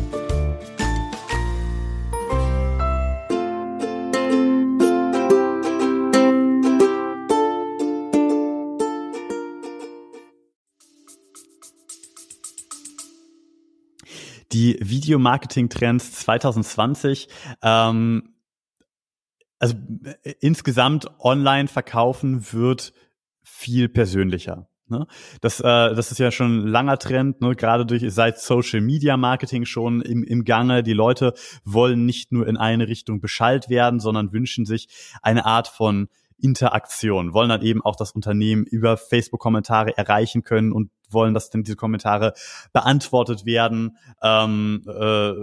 Die 14.71 14.77
Videomarketing-Trends 14.79 16.13
2020 16.13 17.27
ähm, 17.61 18.35
also 19.59 19.75
äh, 20.23 20.33
insgesamt 20.39 21.07
online 21.19 21.67
verkaufen 21.67 22.51
wird 22.51 22.93
viel 23.43 23.89
persönlicher. 23.89 24.67
Ne? 24.87 25.07
Das, 25.39 25.59
äh, 25.59 25.63
das 25.63 26.11
ist 26.11 26.17
ja 26.17 26.31
schon 26.31 26.63
ein 26.63 26.67
langer 26.67 26.97
Trend, 26.97 27.41
ne? 27.41 27.55
gerade 27.55 27.85
durch 27.85 28.03
seit 28.07 28.39
Social 28.39 28.81
Media 28.81 29.17
Marketing 29.17 29.65
schon 29.65 30.01
im, 30.01 30.23
im 30.23 30.45
Gange. 30.45 30.83
Die 30.83 30.93
Leute 30.93 31.33
wollen 31.63 32.05
nicht 32.05 32.31
nur 32.31 32.47
in 32.47 32.57
eine 32.57 32.87
Richtung 32.87 33.21
beschallt 33.21 33.69
werden, 33.69 33.99
sondern 33.99 34.33
wünschen 34.33 34.65
sich 34.65 34.87
eine 35.21 35.45
Art 35.45 35.67
von 35.67 36.09
Interaktion, 36.41 37.33
wollen 37.33 37.49
dann 37.49 37.61
eben 37.61 37.81
auch 37.81 37.95
das 37.95 38.11
Unternehmen 38.11 38.65
über 38.65 38.97
Facebook-Kommentare 38.97 39.97
erreichen 39.97 40.43
können 40.43 40.71
und 40.71 40.91
wollen, 41.09 41.33
dass 41.33 41.49
denn 41.49 41.63
diese 41.63 41.75
Kommentare 41.75 42.33
beantwortet 42.73 43.45
werden. 43.45 43.97
Ähm, 44.21 44.83
äh, 44.87 45.33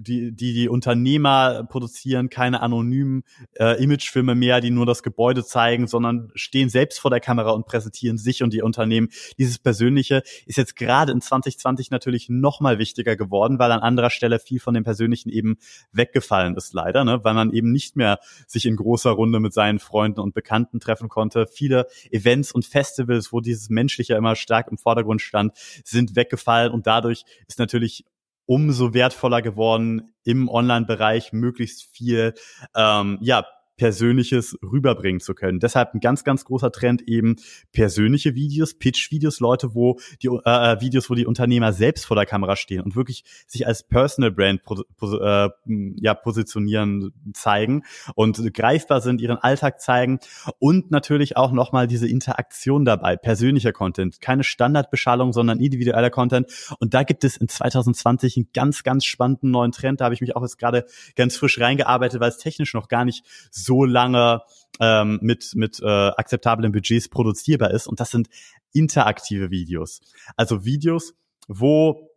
die, 0.00 0.32
die, 0.32 0.52
die 0.52 0.68
Unternehmer 0.68 1.64
produzieren 1.64 2.30
keine 2.30 2.60
anonymen 2.60 3.24
äh, 3.58 3.82
Imagefilme 3.82 4.34
mehr, 4.34 4.60
die 4.60 4.70
nur 4.70 4.86
das 4.86 5.02
Gebäude 5.02 5.44
zeigen, 5.44 5.86
sondern 5.86 6.30
stehen 6.34 6.68
selbst 6.68 7.00
vor 7.00 7.10
der 7.10 7.20
Kamera 7.20 7.50
und 7.50 7.66
präsentieren 7.66 8.18
sich 8.18 8.42
und 8.42 8.52
die 8.52 8.62
Unternehmen. 8.62 9.08
Dieses 9.38 9.58
Persönliche 9.58 10.22
ist 10.46 10.58
jetzt 10.58 10.76
gerade 10.76 11.12
in 11.12 11.20
2020 11.20 11.90
natürlich 11.90 12.28
noch 12.28 12.60
mal 12.60 12.78
wichtiger 12.78 13.16
geworden, 13.16 13.58
weil 13.58 13.72
an 13.72 13.80
anderer 13.80 14.10
Stelle 14.10 14.38
viel 14.38 14.60
von 14.60 14.74
dem 14.74 14.84
Persönlichen 14.84 15.30
eben 15.30 15.56
weggefallen 15.92 16.56
ist, 16.56 16.72
leider, 16.72 17.04
ne? 17.04 17.20
weil 17.24 17.34
man 17.34 17.52
eben 17.52 17.72
nicht 17.72 17.96
mehr 17.96 18.18
sich 18.46 18.66
in 18.66 18.76
großer 18.76 19.10
Runde 19.10 19.40
mit 19.40 19.52
seinen 19.52 19.78
Freunden 19.78 20.20
und 20.20 20.34
Bekannten 20.34 20.80
treffen 20.80 21.08
konnte. 21.08 21.46
Viele 21.46 21.86
Events 22.10 22.52
und 22.52 22.64
Festivals, 22.64 23.32
wo 23.32 23.40
dieses 23.40 23.70
Menschliche 23.70 24.14
immer 24.14 24.36
stark 24.36 24.68
im 24.70 24.78
Vordergrund 24.78 25.22
stand, 25.22 25.52
sind 25.84 26.16
weggefallen 26.16 26.72
und 26.72 26.86
dadurch 26.86 27.24
ist 27.46 27.58
natürlich 27.58 28.04
umso 28.48 28.94
wertvoller 28.94 29.42
geworden, 29.42 30.14
im 30.24 30.48
Online-Bereich 30.48 31.32
möglichst 31.32 31.82
viel 31.94 32.32
ähm, 32.74 33.18
ja, 33.20 33.46
Persönliches 33.78 34.58
rüberbringen 34.62 35.20
zu 35.20 35.34
können. 35.34 35.60
Deshalb 35.60 35.94
ein 35.94 36.00
ganz, 36.00 36.24
ganz 36.24 36.44
großer 36.44 36.70
Trend 36.70 37.02
eben 37.08 37.36
persönliche 37.72 38.34
Videos, 38.34 38.74
Pitch-Videos, 38.74 39.40
Leute, 39.40 39.74
wo 39.74 39.98
die 40.22 40.26
äh, 40.26 40.40
äh, 40.44 40.80
Videos, 40.80 41.08
wo 41.08 41.14
die 41.14 41.24
Unternehmer 41.24 41.72
selbst 41.72 42.04
vor 42.04 42.16
der 42.16 42.26
Kamera 42.26 42.56
stehen 42.56 42.82
und 42.82 42.96
wirklich 42.96 43.24
sich 43.46 43.66
als 43.66 43.84
Personal 43.84 44.32
Brand 44.32 44.60
äh, 45.00 45.48
ja, 45.96 46.14
positionieren, 46.14 47.12
zeigen 47.32 47.84
und 48.14 48.52
greifbar 48.52 49.00
sind, 49.00 49.20
ihren 49.20 49.38
Alltag 49.38 49.80
zeigen 49.80 50.18
und 50.58 50.90
natürlich 50.90 51.36
auch 51.36 51.52
nochmal 51.52 51.86
diese 51.86 52.08
Interaktion 52.08 52.84
dabei, 52.84 53.16
persönlicher 53.16 53.72
Content, 53.72 54.20
keine 54.20 54.42
Standardbeschallung, 54.42 55.32
sondern 55.32 55.60
individueller 55.60 56.10
Content. 56.10 56.50
Und 56.80 56.94
da 56.94 57.04
gibt 57.04 57.22
es 57.22 57.36
in 57.36 57.48
2020 57.48 58.36
einen 58.36 58.48
ganz, 58.52 58.82
ganz 58.82 59.04
spannenden 59.04 59.52
neuen 59.52 59.70
Trend. 59.70 60.00
Da 60.00 60.06
habe 60.06 60.14
ich 60.14 60.20
mich 60.20 60.34
auch 60.34 60.42
jetzt 60.42 60.58
gerade 60.58 60.84
ganz 61.14 61.36
frisch 61.36 61.60
reingearbeitet, 61.60 62.20
weil 62.20 62.30
es 62.30 62.38
technisch 62.38 62.74
noch 62.74 62.88
gar 62.88 63.04
nicht 63.04 63.24
so 63.68 63.84
lange 63.84 64.40
ähm, 64.80 65.18
mit, 65.22 65.52
mit 65.54 65.80
äh, 65.80 65.86
akzeptablen 65.86 66.72
Budgets 66.72 67.08
produzierbar 67.08 67.70
ist. 67.70 67.86
Und 67.86 68.00
das 68.00 68.10
sind 68.10 68.28
interaktive 68.72 69.50
Videos. 69.50 70.00
Also 70.36 70.64
Videos, 70.64 71.14
wo 71.46 72.07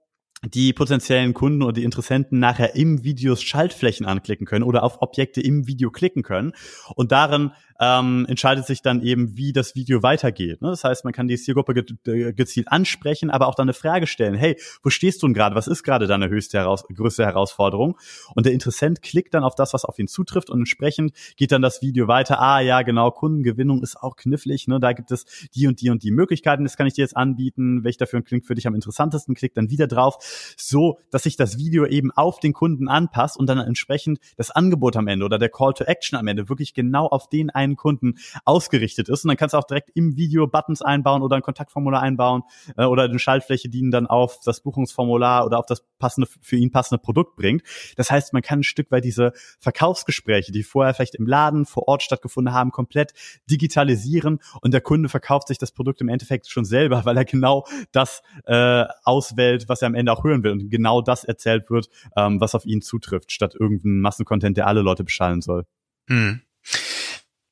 die 0.44 0.74
potenziellen 0.74 1.34
Kunden 1.34 1.62
oder 1.62 1.74
die 1.74 1.84
Interessenten 1.84 2.40
nachher 2.40 2.76
im 2.76 3.04
Videos 3.04 3.44
Schaltflächen 3.44 4.06
anklicken 4.06 4.48
können 4.48 4.64
oder 4.64 4.84
auf 4.84 5.02
Objekte 5.02 5.40
im 5.42 5.68
Video 5.68 5.92
klicken 5.92 6.24
können. 6.24 6.54
Und 6.96 7.12
darin 7.12 7.52
ähm, 7.82 8.28
entscheidet 8.30 8.68
sich 8.68 8.84
dann 8.84 9.02
eben, 9.02 9.36
wie 9.38 9.54
das 9.54 9.76
Video 9.76 10.04
weitergeht. 10.04 10.62
Ne? 10.62 10.70
Das 10.70 10.84
heißt, 10.84 11.04
man 11.04 11.14
kann 11.14 11.28
die 11.28 11.36
Zielgruppe 11.36 11.74
ge 11.74 11.86
äh, 12.06 12.32
gezielt 12.32 12.72
ansprechen, 12.72 13.32
aber 13.32 13.48
auch 13.48 13.56
dann 13.56 13.66
eine 13.66 13.74
Frage 13.74 14.06
stellen. 14.06 14.36
Hey, 14.36 14.56
wo 14.84 14.92
stehst 14.92 15.22
du 15.24 15.28
denn 15.28 15.34
gerade? 15.34 15.56
Was 15.56 15.68
ist 15.68 15.82
gerade 15.82 16.06
deine 16.06 16.30
höchste 16.30 16.60
heraus 16.60 16.86
größte 16.88 17.26
Herausforderung? 17.26 17.98
Und 18.36 18.46
der 18.46 18.54
Interessent 18.54 19.02
klickt 19.02 19.34
dann 19.34 19.44
auf 19.44 19.56
das, 19.56 19.74
was 19.74 19.84
auf 19.84 19.98
ihn 19.98 20.08
zutrifft 20.08 20.52
und 20.52 20.60
entsprechend 20.60 21.14
geht 21.38 21.52
dann 21.52 21.64
das 21.64 21.82
Video 21.82 22.08
weiter. 22.08 22.40
Ah, 22.40 22.60
ja, 22.60 22.84
genau, 22.84 23.10
Kundengewinnung 23.10 23.82
ist 23.82 23.96
auch 23.98 24.16
knifflig. 24.16 24.68
Ne? 24.68 24.80
Da 24.80 24.94
gibt 24.94 25.10
es 25.10 25.26
die 25.56 25.66
und 25.68 25.82
die 25.82 25.90
und 25.90 26.04
die 26.04 26.12
Möglichkeiten. 26.12 26.64
Das 26.64 26.78
kann 26.78 26.86
ich 26.86 26.94
dir 26.94 27.02
jetzt 27.02 27.18
anbieten. 27.18 27.84
Welch 27.84 27.98
dafür 27.98 28.22
klingt 28.22 28.46
für 28.46 28.54
dich 28.54 28.68
am 28.68 28.76
interessantesten? 28.76 29.34
Klick 29.34 29.56
dann 29.56 29.72
wieder 29.72 29.88
drauf. 29.88 30.18
So, 30.58 31.00
dass 31.10 31.24
sich 31.24 31.36
das 31.36 31.58
Video 31.58 31.86
eben 31.86 32.12
auf 32.12 32.40
den 32.40 32.54
Kunden 32.54 32.88
anpasst 32.88 33.38
und 33.38 33.48
dann 33.48 33.58
entsprechend 33.58 34.20
das 34.38 34.52
Angebot 34.52 34.96
am 34.96 35.08
Ende 35.08 35.26
oder 35.26 35.38
der 35.38 35.50
Call 35.50 35.74
to 35.74 35.84
Action 35.84 36.18
am 36.18 36.28
Ende 36.28 36.50
wirklich 36.50 36.74
genau 36.74 37.08
auf 37.08 37.30
den 37.30 37.50
einen 37.50 37.76
Kunden 37.76 38.16
ausgerichtet 38.46 39.10
ist. 39.10 39.24
Und 39.24 39.30
dann 39.30 39.38
kannst 39.38 39.54
du 39.54 39.58
auch 39.58 39.64
direkt 39.64 39.92
im 39.94 40.16
Video 40.16 40.48
Buttons 40.48 40.82
einbauen 40.82 41.22
oder 41.22 41.36
ein 41.36 41.42
Kontaktformular 41.42 42.02
einbauen 42.02 42.44
äh, 42.78 42.86
oder 42.86 43.04
eine 43.04 43.20
Schaltfläche, 43.20 43.70
die 43.70 43.80
ihn 43.80 43.92
dann 43.92 44.08
auf 44.08 44.40
das 44.44 44.62
Buchungsformular 44.62 45.46
oder 45.46 45.60
auf 45.60 45.66
das 45.66 45.84
passende, 46.00 46.28
für 46.42 46.56
ihn 46.56 46.72
passende 46.72 47.02
Produkt 47.02 47.36
bringt. 47.36 47.64
Das 47.96 48.12
heißt, 48.12 48.34
man 48.34 48.42
kann 48.42 48.60
ein 48.60 48.64
Stück 48.64 48.92
weit 48.92 49.06
diese 49.06 49.34
Verkaufsgespräche, 49.60 50.52
die 50.52 50.64
vorher 50.64 50.94
vielleicht 50.94 51.16
im 51.16 51.28
Laden 51.28 51.66
vor 51.66 51.88
Ort 51.88 52.04
stattgefunden 52.04 52.54
haben, 52.54 52.72
komplett 52.72 53.14
digitalisieren 53.50 54.40
und 54.62 54.74
der 54.74 54.82
Kunde 54.82 55.10
verkauft 55.10 55.48
sich 55.48 55.58
das 55.58 55.72
Produkt 55.72 56.02
im 56.02 56.10
Endeffekt 56.10 56.50
schon 56.50 56.66
selber, 56.66 57.06
weil 57.06 57.18
er 57.18 57.26
genau 57.26 57.66
das 57.92 58.22
äh, 58.46 58.86
auswählt, 59.04 59.70
was 59.70 59.82
er 59.82 59.88
am 59.88 59.96
Ende 59.96 60.12
auch 60.12 60.21
hören 60.24 60.44
will 60.44 60.52
und 60.52 60.70
genau 60.70 61.02
das 61.02 61.24
erzählt 61.24 61.70
wird, 61.70 61.90
ähm, 62.16 62.40
was 62.40 62.56
auf 62.56 62.66
ihn 62.66 62.82
zutrifft, 62.82 63.32
statt 63.32 63.56
irgendein 63.60 64.00
Massencontent, 64.00 64.58
der 64.58 64.68
alle 64.68 64.82
Leute 64.82 65.04
beschallen 65.04 65.42
soll. 65.42 65.66
Hm. 66.08 66.42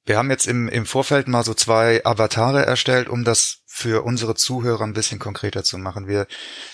Wir 0.05 0.17
haben 0.17 0.31
jetzt 0.31 0.47
im, 0.47 0.67
im 0.69 0.87
Vorfeld 0.87 1.27
mal 1.27 1.43
so 1.43 1.53
zwei 1.53 2.03
Avatare 2.03 2.65
erstellt, 2.65 3.09
um 3.09 3.23
das 3.23 3.59
für 3.67 4.03
unsere 4.03 4.33
Zuhörer 4.33 4.83
ein 4.83 4.93
bisschen 4.93 5.19
konkreter 5.19 5.63
zu 5.63 5.77
machen. 5.77 6.07
Wir 6.07 6.25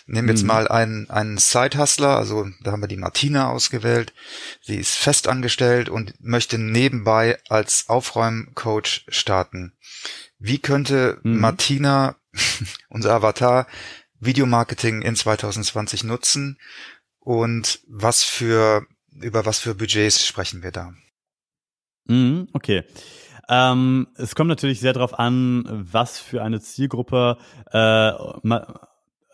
nehmen 0.08 0.30
jetzt 0.30 0.44
mhm. 0.44 0.48
mal 0.48 0.68
einen, 0.70 1.10
einen 1.10 1.38
Side-Hustler, 1.38 2.18
also 2.18 2.48
da 2.64 2.72
haben 2.72 2.82
wir 2.82 2.88
die 2.88 2.96
Martina 2.96 3.50
ausgewählt. 3.50 4.14
Sie 4.62 4.78
ist 4.78 4.96
festangestellt 4.96 5.90
und 5.90 6.14
möchte 6.20 6.58
nebenbei 6.58 7.38
als 7.50 7.90
Aufräumcoach 7.90 9.06
starten. 9.10 9.74
Wie 10.40 10.60
könnte 10.60 11.20
mhm. 11.24 11.42
Martina, 11.42 12.16
unser 12.90 13.14
Avatar, 13.14 13.68
Videomarketing 14.26 15.02
in 15.02 15.16
2020 15.16 16.04
nutzen 16.04 16.58
und 17.20 17.80
was 17.88 18.24
für, 18.24 18.86
über 19.22 19.46
was 19.46 19.60
für 19.60 19.76
Budgets 19.76 20.26
sprechen 20.26 20.64
wir 20.64 20.72
da? 20.72 20.94
Mhm, 22.06 22.48
okay. 22.54 22.84
Ähm, 23.48 24.08
es 24.16 24.36
kommt 24.36 24.50
natürlich 24.50 24.80
sehr 24.80 24.94
darauf 24.94 25.18
an, 25.20 25.66
was 25.70 26.20
für 26.20 26.42
eine 26.42 26.62
Zielgruppe 26.62 27.38
äh, 27.72 28.12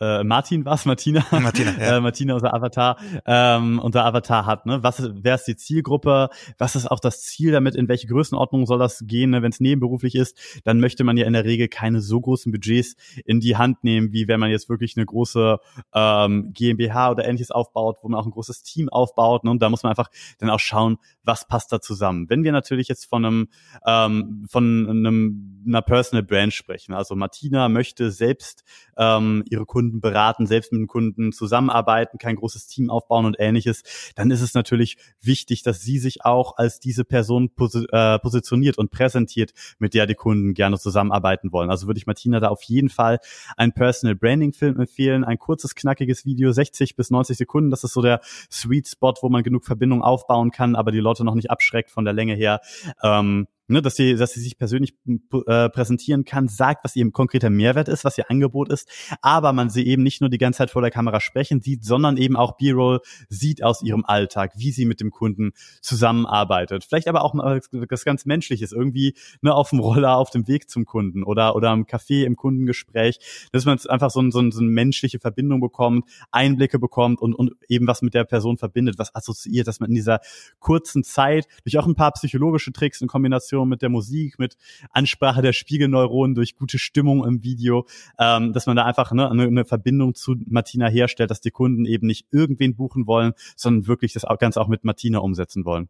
äh, 0.02 0.24
Martin 0.24 0.64
was 0.64 0.84
Martina, 0.84 1.24
Martina, 1.30 1.72
ja. 1.78 1.78
äh, 1.96 2.00
Martina 2.00 2.34
unser 2.34 2.52
Avatar, 2.52 2.96
ähm, 3.24 3.78
unser 3.78 4.04
Avatar 4.04 4.46
hat. 4.46 4.66
Ne? 4.66 4.82
Was 4.82 5.10
wer 5.14 5.36
ist 5.36 5.44
die 5.44 5.54
Zielgruppe? 5.56 6.28
Was 6.58 6.74
ist 6.74 6.90
auch 6.90 6.98
das 6.98 7.22
Ziel 7.22 7.52
damit? 7.52 7.76
In 7.76 7.88
welche 7.88 8.08
Größenordnung 8.08 8.66
soll 8.66 8.80
das 8.80 9.04
gehen? 9.06 9.30
Ne? 9.30 9.42
Wenn 9.42 9.52
es 9.52 9.60
nebenberuflich 9.60 10.16
ist, 10.16 10.36
dann 10.64 10.80
möchte 10.80 11.04
man 11.04 11.16
ja 11.16 11.26
in 11.26 11.32
der 11.32 11.44
Regel 11.44 11.68
keine 11.68 12.00
so 12.00 12.20
großen 12.20 12.50
Budgets 12.50 12.96
in 13.24 13.38
die 13.38 13.56
Hand 13.56 13.84
nehmen, 13.84 14.12
wie 14.12 14.26
wenn 14.26 14.40
man 14.40 14.50
jetzt 14.50 14.68
wirklich 14.68 14.96
eine 14.96 15.06
große 15.06 15.58
ähm, 15.94 16.52
GmbH 16.52 17.12
oder 17.12 17.24
ähnliches 17.24 17.52
aufbaut, 17.52 17.98
wo 18.02 18.08
man 18.08 18.18
auch 18.18 18.26
ein 18.26 18.32
großes 18.32 18.64
Team 18.64 18.88
aufbaut. 18.88 19.44
Ne? 19.44 19.52
Und 19.52 19.62
da 19.62 19.70
muss 19.70 19.84
man 19.84 19.90
einfach 19.90 20.10
dann 20.38 20.50
auch 20.50 20.60
schauen, 20.60 20.98
was 21.22 21.46
passt 21.46 21.72
da 21.72 21.80
zusammen. 21.80 22.28
Wenn 22.28 22.42
wir 22.42 22.50
natürlich 22.50 22.88
jetzt 22.88 23.06
von 23.06 23.24
einem 23.24 23.48
ähm, 23.86 24.46
von 24.48 24.88
einem 24.88 25.62
einer 25.64 25.82
Personal 25.82 26.24
Brand 26.24 26.52
sprechen, 26.52 26.92
also 26.92 27.14
Martina 27.14 27.68
möchte 27.68 28.10
selbst 28.10 28.64
ähm, 28.96 29.44
ihre 29.48 29.64
Kunden 29.64 29.91
Kunden 29.92 30.00
beraten, 30.00 30.46
selbst 30.46 30.72
mit 30.72 30.80
dem 30.80 30.86
Kunden 30.86 31.32
zusammenarbeiten, 31.32 32.18
kein 32.18 32.36
großes 32.36 32.66
Team 32.66 32.88
aufbauen 32.88 33.26
und 33.26 33.36
ähnliches, 33.38 33.82
dann 34.16 34.30
ist 34.30 34.40
es 34.40 34.54
natürlich 34.54 34.96
wichtig, 35.20 35.62
dass 35.62 35.82
sie 35.82 35.98
sich 35.98 36.24
auch 36.24 36.56
als 36.56 36.80
diese 36.80 37.04
Person 37.04 37.50
posi 37.54 37.86
äh, 37.90 38.18
positioniert 38.18 38.78
und 38.78 38.90
präsentiert, 38.90 39.52
mit 39.78 39.94
der 39.94 40.06
die 40.06 40.14
Kunden 40.14 40.54
gerne 40.54 40.78
zusammenarbeiten 40.78 41.52
wollen. 41.52 41.70
Also 41.70 41.86
würde 41.86 41.98
ich 41.98 42.06
Martina 42.06 42.40
da 42.40 42.48
auf 42.48 42.62
jeden 42.62 42.88
Fall 42.88 43.18
einen 43.56 43.72
Personal 43.72 44.14
Branding 44.14 44.52
Film 44.52 44.80
empfehlen, 44.80 45.24
ein 45.24 45.38
kurzes, 45.38 45.74
knackiges 45.74 46.24
Video, 46.24 46.52
60 46.52 46.96
bis 46.96 47.10
90 47.10 47.36
Sekunden, 47.36 47.70
das 47.70 47.84
ist 47.84 47.92
so 47.92 48.00
der 48.00 48.20
Sweet 48.50 48.88
Spot, 48.88 49.14
wo 49.20 49.28
man 49.28 49.42
genug 49.42 49.64
Verbindung 49.64 50.02
aufbauen 50.02 50.50
kann, 50.50 50.74
aber 50.74 50.90
die 50.90 51.00
Leute 51.00 51.24
noch 51.24 51.34
nicht 51.34 51.50
abschreckt 51.50 51.90
von 51.90 52.04
der 52.04 52.14
Länge 52.14 52.34
her. 52.34 52.60
Ähm, 53.02 53.46
ne, 53.72 53.82
dass 53.82 53.96
sie, 53.96 54.14
dass 54.14 54.32
sie 54.32 54.40
sich 54.40 54.58
persönlich 54.58 54.94
äh, 55.06 55.68
präsentieren 55.70 56.24
kann, 56.24 56.48
sagt, 56.48 56.84
was 56.84 56.94
ihr 56.94 57.10
konkreter 57.10 57.50
Mehrwert 57.50 57.88
ist, 57.88 58.04
was 58.04 58.18
ihr 58.18 58.30
Angebot 58.30 58.70
ist, 58.70 58.88
aber 59.20 59.52
man 59.52 59.70
sie 59.70 59.86
eben 59.86 60.02
nicht 60.02 60.20
nur 60.20 60.30
die 60.30 60.38
ganze 60.38 60.58
Zeit 60.58 60.70
vor 60.70 60.82
der 60.82 60.90
Kamera 60.90 61.20
sprechen 61.20 61.60
sieht, 61.60 61.84
sondern 61.84 62.16
eben 62.16 62.36
auch 62.36 62.56
B-Roll 62.56 63.00
sieht 63.28 63.62
aus 63.62 63.82
ihrem 63.82 64.04
Alltag, 64.04 64.52
wie 64.56 64.70
sie 64.70 64.84
mit 64.84 65.00
dem 65.00 65.10
Kunden 65.10 65.52
zusammenarbeitet. 65.80 66.84
Vielleicht 66.84 67.08
aber 67.08 67.22
auch 67.22 67.34
mal 67.34 67.60
das 67.88 68.04
ganz 68.04 68.26
Menschliches, 68.26 68.72
irgendwie 68.72 69.14
ne, 69.40 69.54
auf 69.54 69.70
dem 69.70 69.80
Roller 69.80 70.16
auf 70.16 70.30
dem 70.30 70.46
Weg 70.46 70.70
zum 70.70 70.84
Kunden 70.84 71.22
oder, 71.24 71.56
oder 71.56 71.72
im 71.72 71.86
Café 71.86 72.24
im 72.24 72.36
Kundengespräch, 72.36 73.18
dass 73.52 73.64
man 73.64 73.78
einfach 73.88 74.10
so, 74.10 74.20
ein, 74.20 74.30
so, 74.30 74.40
ein, 74.40 74.52
so 74.52 74.60
eine 74.60 74.68
menschliche 74.68 75.18
Verbindung 75.18 75.60
bekommt, 75.60 76.04
Einblicke 76.30 76.78
bekommt 76.78 77.20
und, 77.20 77.34
und 77.34 77.52
eben 77.68 77.86
was 77.86 78.02
mit 78.02 78.14
der 78.14 78.24
Person 78.24 78.58
verbindet, 78.58 78.98
was 78.98 79.14
assoziiert, 79.14 79.66
dass 79.66 79.80
man 79.80 79.88
in 79.88 79.94
dieser 79.94 80.20
kurzen 80.60 81.04
Zeit 81.04 81.46
durch 81.64 81.78
auch 81.78 81.86
ein 81.86 81.94
paar 81.94 82.12
psychologische 82.12 82.72
Tricks 82.72 83.00
in 83.00 83.08
Kombination 83.08 83.61
Kombination 83.62 83.68
mit 83.68 83.82
der 83.82 83.88
Musik, 83.88 84.38
mit 84.38 84.56
Ansprache 84.90 85.42
der 85.42 85.52
Spiegelneuronen, 85.52 86.34
durch 86.34 86.56
gute 86.56 86.78
Stimmung 86.78 87.24
im 87.24 87.42
Video, 87.42 87.86
ähm, 88.18 88.52
dass 88.52 88.66
man 88.66 88.76
da 88.76 88.84
einfach 88.84 89.12
ne, 89.12 89.30
eine, 89.30 89.44
eine 89.44 89.64
Verbindung 89.64 90.14
zu 90.14 90.36
Martina 90.46 90.88
herstellt, 90.88 91.30
dass 91.30 91.40
die 91.40 91.50
Kunden 91.50 91.86
eben 91.86 92.06
nicht 92.06 92.26
irgendwen 92.30 92.74
buchen 92.74 93.06
wollen, 93.06 93.32
sondern 93.56 93.86
wirklich 93.86 94.12
das 94.12 94.24
Ganze 94.38 94.60
auch 94.60 94.68
mit 94.68 94.84
Martina 94.84 95.18
umsetzen 95.18 95.64
wollen. 95.64 95.88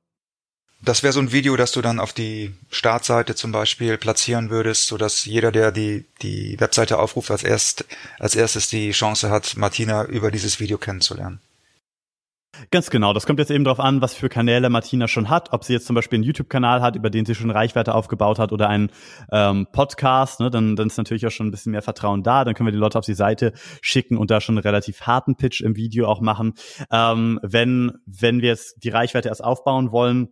Das 0.84 1.04
wäre 1.04 1.12
so 1.12 1.20
ein 1.20 1.30
Video, 1.30 1.56
das 1.56 1.70
du 1.70 1.80
dann 1.80 2.00
auf 2.00 2.12
die 2.12 2.52
Startseite 2.70 3.36
zum 3.36 3.52
Beispiel 3.52 3.98
platzieren 3.98 4.50
würdest, 4.50 4.88
so 4.88 4.98
dass 4.98 5.24
jeder, 5.24 5.52
der 5.52 5.70
die, 5.70 6.04
die 6.22 6.58
Webseite 6.58 6.98
aufruft, 6.98 7.30
als 7.30 7.44
erst, 7.44 7.84
als 8.18 8.34
erstes 8.34 8.68
die 8.68 8.90
Chance 8.90 9.30
hat, 9.30 9.56
Martina 9.56 10.04
über 10.06 10.32
dieses 10.32 10.58
Video 10.58 10.78
kennenzulernen. 10.78 11.40
Ganz 12.71 12.90
genau. 12.90 13.14
Das 13.14 13.26
kommt 13.26 13.38
jetzt 13.38 13.50
eben 13.50 13.64
darauf 13.64 13.80
an, 13.80 14.02
was 14.02 14.14
für 14.14 14.28
Kanäle 14.28 14.68
Martina 14.68 15.09
schon 15.09 15.30
hat. 15.30 15.52
Ob 15.52 15.64
sie 15.64 15.73
jetzt 15.73 15.87
zum 15.87 15.94
Beispiel 15.94 16.18
einen 16.18 16.25
YouTube-Kanal 16.25 16.82
hat, 16.82 16.97
über 16.97 17.09
den 17.09 17.25
sie 17.25 17.35
schon 17.35 17.50
Reichweite 17.50 17.94
aufgebaut 17.94 18.38
hat 18.38 18.52
oder 18.52 18.68
einen 18.68 18.90
ähm, 19.30 19.66
Podcast, 19.73 20.40
ne, 20.40 20.50
dann, 20.50 20.76
dann 20.76 20.88
ist 20.88 20.99
natürlich 20.99 21.26
auch 21.26 21.30
schon 21.30 21.49
ein 21.49 21.50
bisschen 21.50 21.73
mehr 21.73 21.82
Vertrauen 21.82 22.23
da. 22.23 22.44
Dann 22.44 22.54
können 22.54 22.66
wir 22.66 22.73
die 22.73 22.78
Leute 22.78 22.99
auf 22.99 23.06
die 23.06 23.14
Seite 23.14 23.52
schicken 23.80 24.18
und 24.18 24.30
da 24.30 24.40
schon 24.40 24.56
einen 24.56 24.62
relativ 24.64 25.00
harten 25.02 25.37
Pitch 25.37 25.62
im 25.62 25.76
Video 25.76 26.06
auch 26.06 26.21
machen. 26.21 26.52
Ähm, 26.90 27.40
wenn, 27.42 27.92
wenn 28.04 28.42
wir 28.42 28.50
jetzt 28.50 28.85
die 28.85 28.90
Reichweite 28.90 29.28
erst 29.28 29.44
aufbauen 29.44 29.90
wollen, 29.90 30.28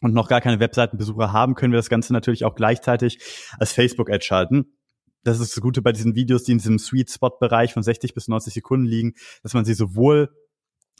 und 0.00 0.14
noch 0.14 0.28
gar 0.28 0.40
keine 0.40 0.60
Webseitenbesucher 0.60 1.32
haben, 1.32 1.56
können 1.56 1.72
wir 1.72 1.78
das 1.78 1.88
Ganze 1.88 2.12
natürlich 2.12 2.44
auch 2.44 2.54
gleichzeitig 2.54 3.18
als 3.58 3.72
Facebook-Ad 3.72 4.24
schalten 4.24 4.78
das 5.24 5.40
ist 5.40 5.56
das 5.56 5.62
Gute 5.62 5.82
bei 5.82 5.92
diesen 5.92 6.14
Videos, 6.14 6.44
die 6.44 6.52
in 6.52 6.58
diesem 6.58 6.78
Sweet 6.78 7.10
Spot 7.10 7.30
Bereich 7.38 7.72
von 7.72 7.82
60 7.82 8.14
bis 8.14 8.28
90 8.28 8.54
Sekunden 8.54 8.86
liegen, 8.86 9.14
dass 9.42 9.54
man 9.54 9.64
sie 9.64 9.74
sowohl 9.74 10.30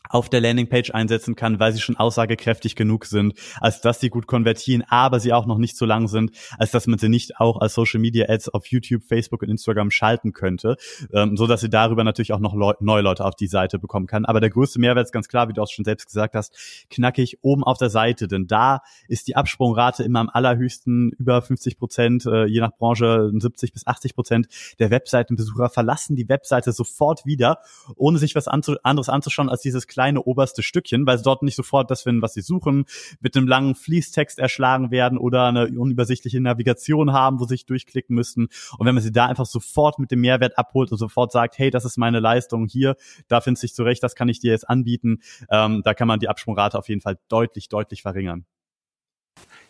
auf 0.08 0.28
der 0.28 0.40
Landingpage 0.40 0.90
einsetzen 0.92 1.34
kann, 1.34 1.60
weil 1.60 1.72
sie 1.72 1.80
schon 1.80 1.96
aussagekräftig 1.96 2.76
genug 2.76 3.04
sind, 3.04 3.34
als 3.60 3.80
dass 3.80 4.00
sie 4.00 4.10
gut 4.10 4.26
konvertieren, 4.26 4.84
aber 4.88 5.20
sie 5.20 5.32
auch 5.32 5.46
noch 5.46 5.58
nicht 5.58 5.76
so 5.76 5.84
lang 5.84 6.08
sind, 6.08 6.30
als 6.58 6.70
dass 6.70 6.86
man 6.86 6.98
sie 6.98 7.08
nicht 7.08 7.38
auch 7.38 7.60
als 7.60 7.74
Social 7.74 8.00
Media 8.00 8.28
Ads 8.28 8.50
auf 8.50 8.66
YouTube, 8.66 9.02
Facebook 9.04 9.42
und 9.42 9.50
Instagram 9.50 9.90
schalten 9.90 10.32
könnte, 10.32 10.76
ähm, 11.12 11.36
so 11.36 11.46
dass 11.46 11.60
sie 11.60 11.70
darüber 11.70 12.04
natürlich 12.04 12.32
auch 12.32 12.38
noch 12.38 12.54
Leu 12.54 12.72
neue 12.80 13.02
Leute 13.02 13.24
auf 13.24 13.34
die 13.34 13.46
Seite 13.46 13.78
bekommen 13.78 14.06
kann. 14.06 14.24
Aber 14.24 14.40
der 14.40 14.50
größte 14.50 14.78
Mehrwert 14.78 15.06
ist 15.06 15.12
ganz 15.12 15.28
klar, 15.28 15.48
wie 15.48 15.52
du 15.52 15.62
auch 15.62 15.70
schon 15.70 15.84
selbst 15.84 16.06
gesagt 16.06 16.34
hast, 16.34 16.56
knackig 16.90 17.38
oben 17.42 17.64
auf 17.64 17.78
der 17.78 17.90
Seite, 17.90 18.28
denn 18.28 18.46
da 18.46 18.82
ist 19.08 19.28
die 19.28 19.36
Absprungrate 19.36 20.02
immer 20.02 20.20
am 20.20 20.30
allerhöchsten, 20.32 21.10
über 21.18 21.42
50 21.42 21.78
Prozent, 21.78 22.26
äh, 22.26 22.46
je 22.46 22.60
nach 22.60 22.76
Branche 22.76 23.30
70 23.34 23.72
bis 23.72 23.86
80 23.86 24.14
Prozent 24.14 24.48
der 24.78 24.90
Webseitenbesucher 24.90 25.68
verlassen 25.70 26.16
die 26.16 26.28
Webseite 26.28 26.72
sofort 26.72 27.26
wieder, 27.26 27.58
ohne 27.96 28.18
sich 28.18 28.34
was 28.34 28.48
anzu 28.48 28.76
anderes 28.82 29.08
anzuschauen 29.08 29.48
als 29.48 29.62
dieses 29.62 29.86
kleine 29.98 30.22
oberste 30.22 30.62
Stückchen, 30.62 31.08
weil 31.08 31.18
sie 31.18 31.24
dort 31.24 31.42
nicht 31.42 31.56
sofort 31.56 31.90
das 31.90 32.02
finden, 32.02 32.22
was 32.22 32.32
sie 32.32 32.40
suchen, 32.40 32.84
mit 33.18 33.36
einem 33.36 33.48
langen 33.48 33.74
Fließtext 33.74 34.38
erschlagen 34.38 34.92
werden 34.92 35.18
oder 35.18 35.46
eine 35.46 35.66
unübersichtliche 35.66 36.40
Navigation 36.40 37.12
haben, 37.12 37.40
wo 37.40 37.44
sie 37.46 37.54
sich 37.54 37.66
durchklicken 37.66 38.14
müssen. 38.14 38.46
Und 38.78 38.86
wenn 38.86 38.94
man 38.94 39.02
sie 39.02 39.10
da 39.10 39.26
einfach 39.26 39.46
sofort 39.46 39.98
mit 39.98 40.12
dem 40.12 40.20
Mehrwert 40.20 40.56
abholt 40.56 40.92
und 40.92 40.98
sofort 40.98 41.32
sagt, 41.32 41.58
hey, 41.58 41.72
das 41.72 41.84
ist 41.84 41.98
meine 41.98 42.20
Leistung 42.20 42.68
hier, 42.68 42.94
da 43.26 43.40
findest 43.40 43.64
du 43.64 43.66
dich 43.66 43.74
zurecht, 43.74 44.00
das 44.04 44.14
kann 44.14 44.28
ich 44.28 44.38
dir 44.38 44.52
jetzt 44.52 44.68
anbieten, 44.68 45.20
ähm, 45.50 45.82
da 45.82 45.94
kann 45.94 46.06
man 46.06 46.20
die 46.20 46.28
Absprungrate 46.28 46.78
auf 46.78 46.88
jeden 46.88 47.00
Fall 47.00 47.18
deutlich, 47.28 47.68
deutlich 47.68 48.02
verringern. 48.02 48.44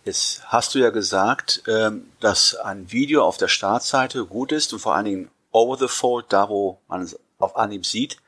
Jetzt 0.05 0.43
hast 0.45 0.75
du 0.75 0.79
ja 0.79 0.91
gesagt, 0.91 1.63
ähm, 1.67 2.05
dass 2.21 2.55
ein 2.55 2.93
Video 2.93 3.25
auf 3.25 3.39
der 3.39 3.49
Startseite 3.49 4.27
gut 4.27 4.53
ist 4.53 4.75
und 4.75 4.81
vor 4.81 4.95
allen 4.95 5.07
Dingen 5.07 5.31
over 5.53 5.79
the 5.79 5.89
fold, 5.89 6.27
da 6.29 6.51
wo 6.51 6.83
man 6.87 7.01
es 7.01 7.19
auf 7.39 7.57
Anhieb 7.57 7.87
sieht. 7.87 8.19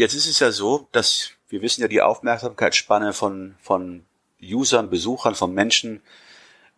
Jetzt 0.00 0.14
ist 0.14 0.26
es 0.26 0.38
ja 0.38 0.50
so, 0.50 0.88
dass 0.92 1.32
wir 1.50 1.60
wissen 1.60 1.82
ja 1.82 1.88
die 1.88 2.00
Aufmerksamkeitsspanne 2.00 3.12
von, 3.12 3.54
von 3.60 4.06
Usern, 4.42 4.88
Besuchern, 4.88 5.34
von 5.34 5.52
Menschen 5.52 6.00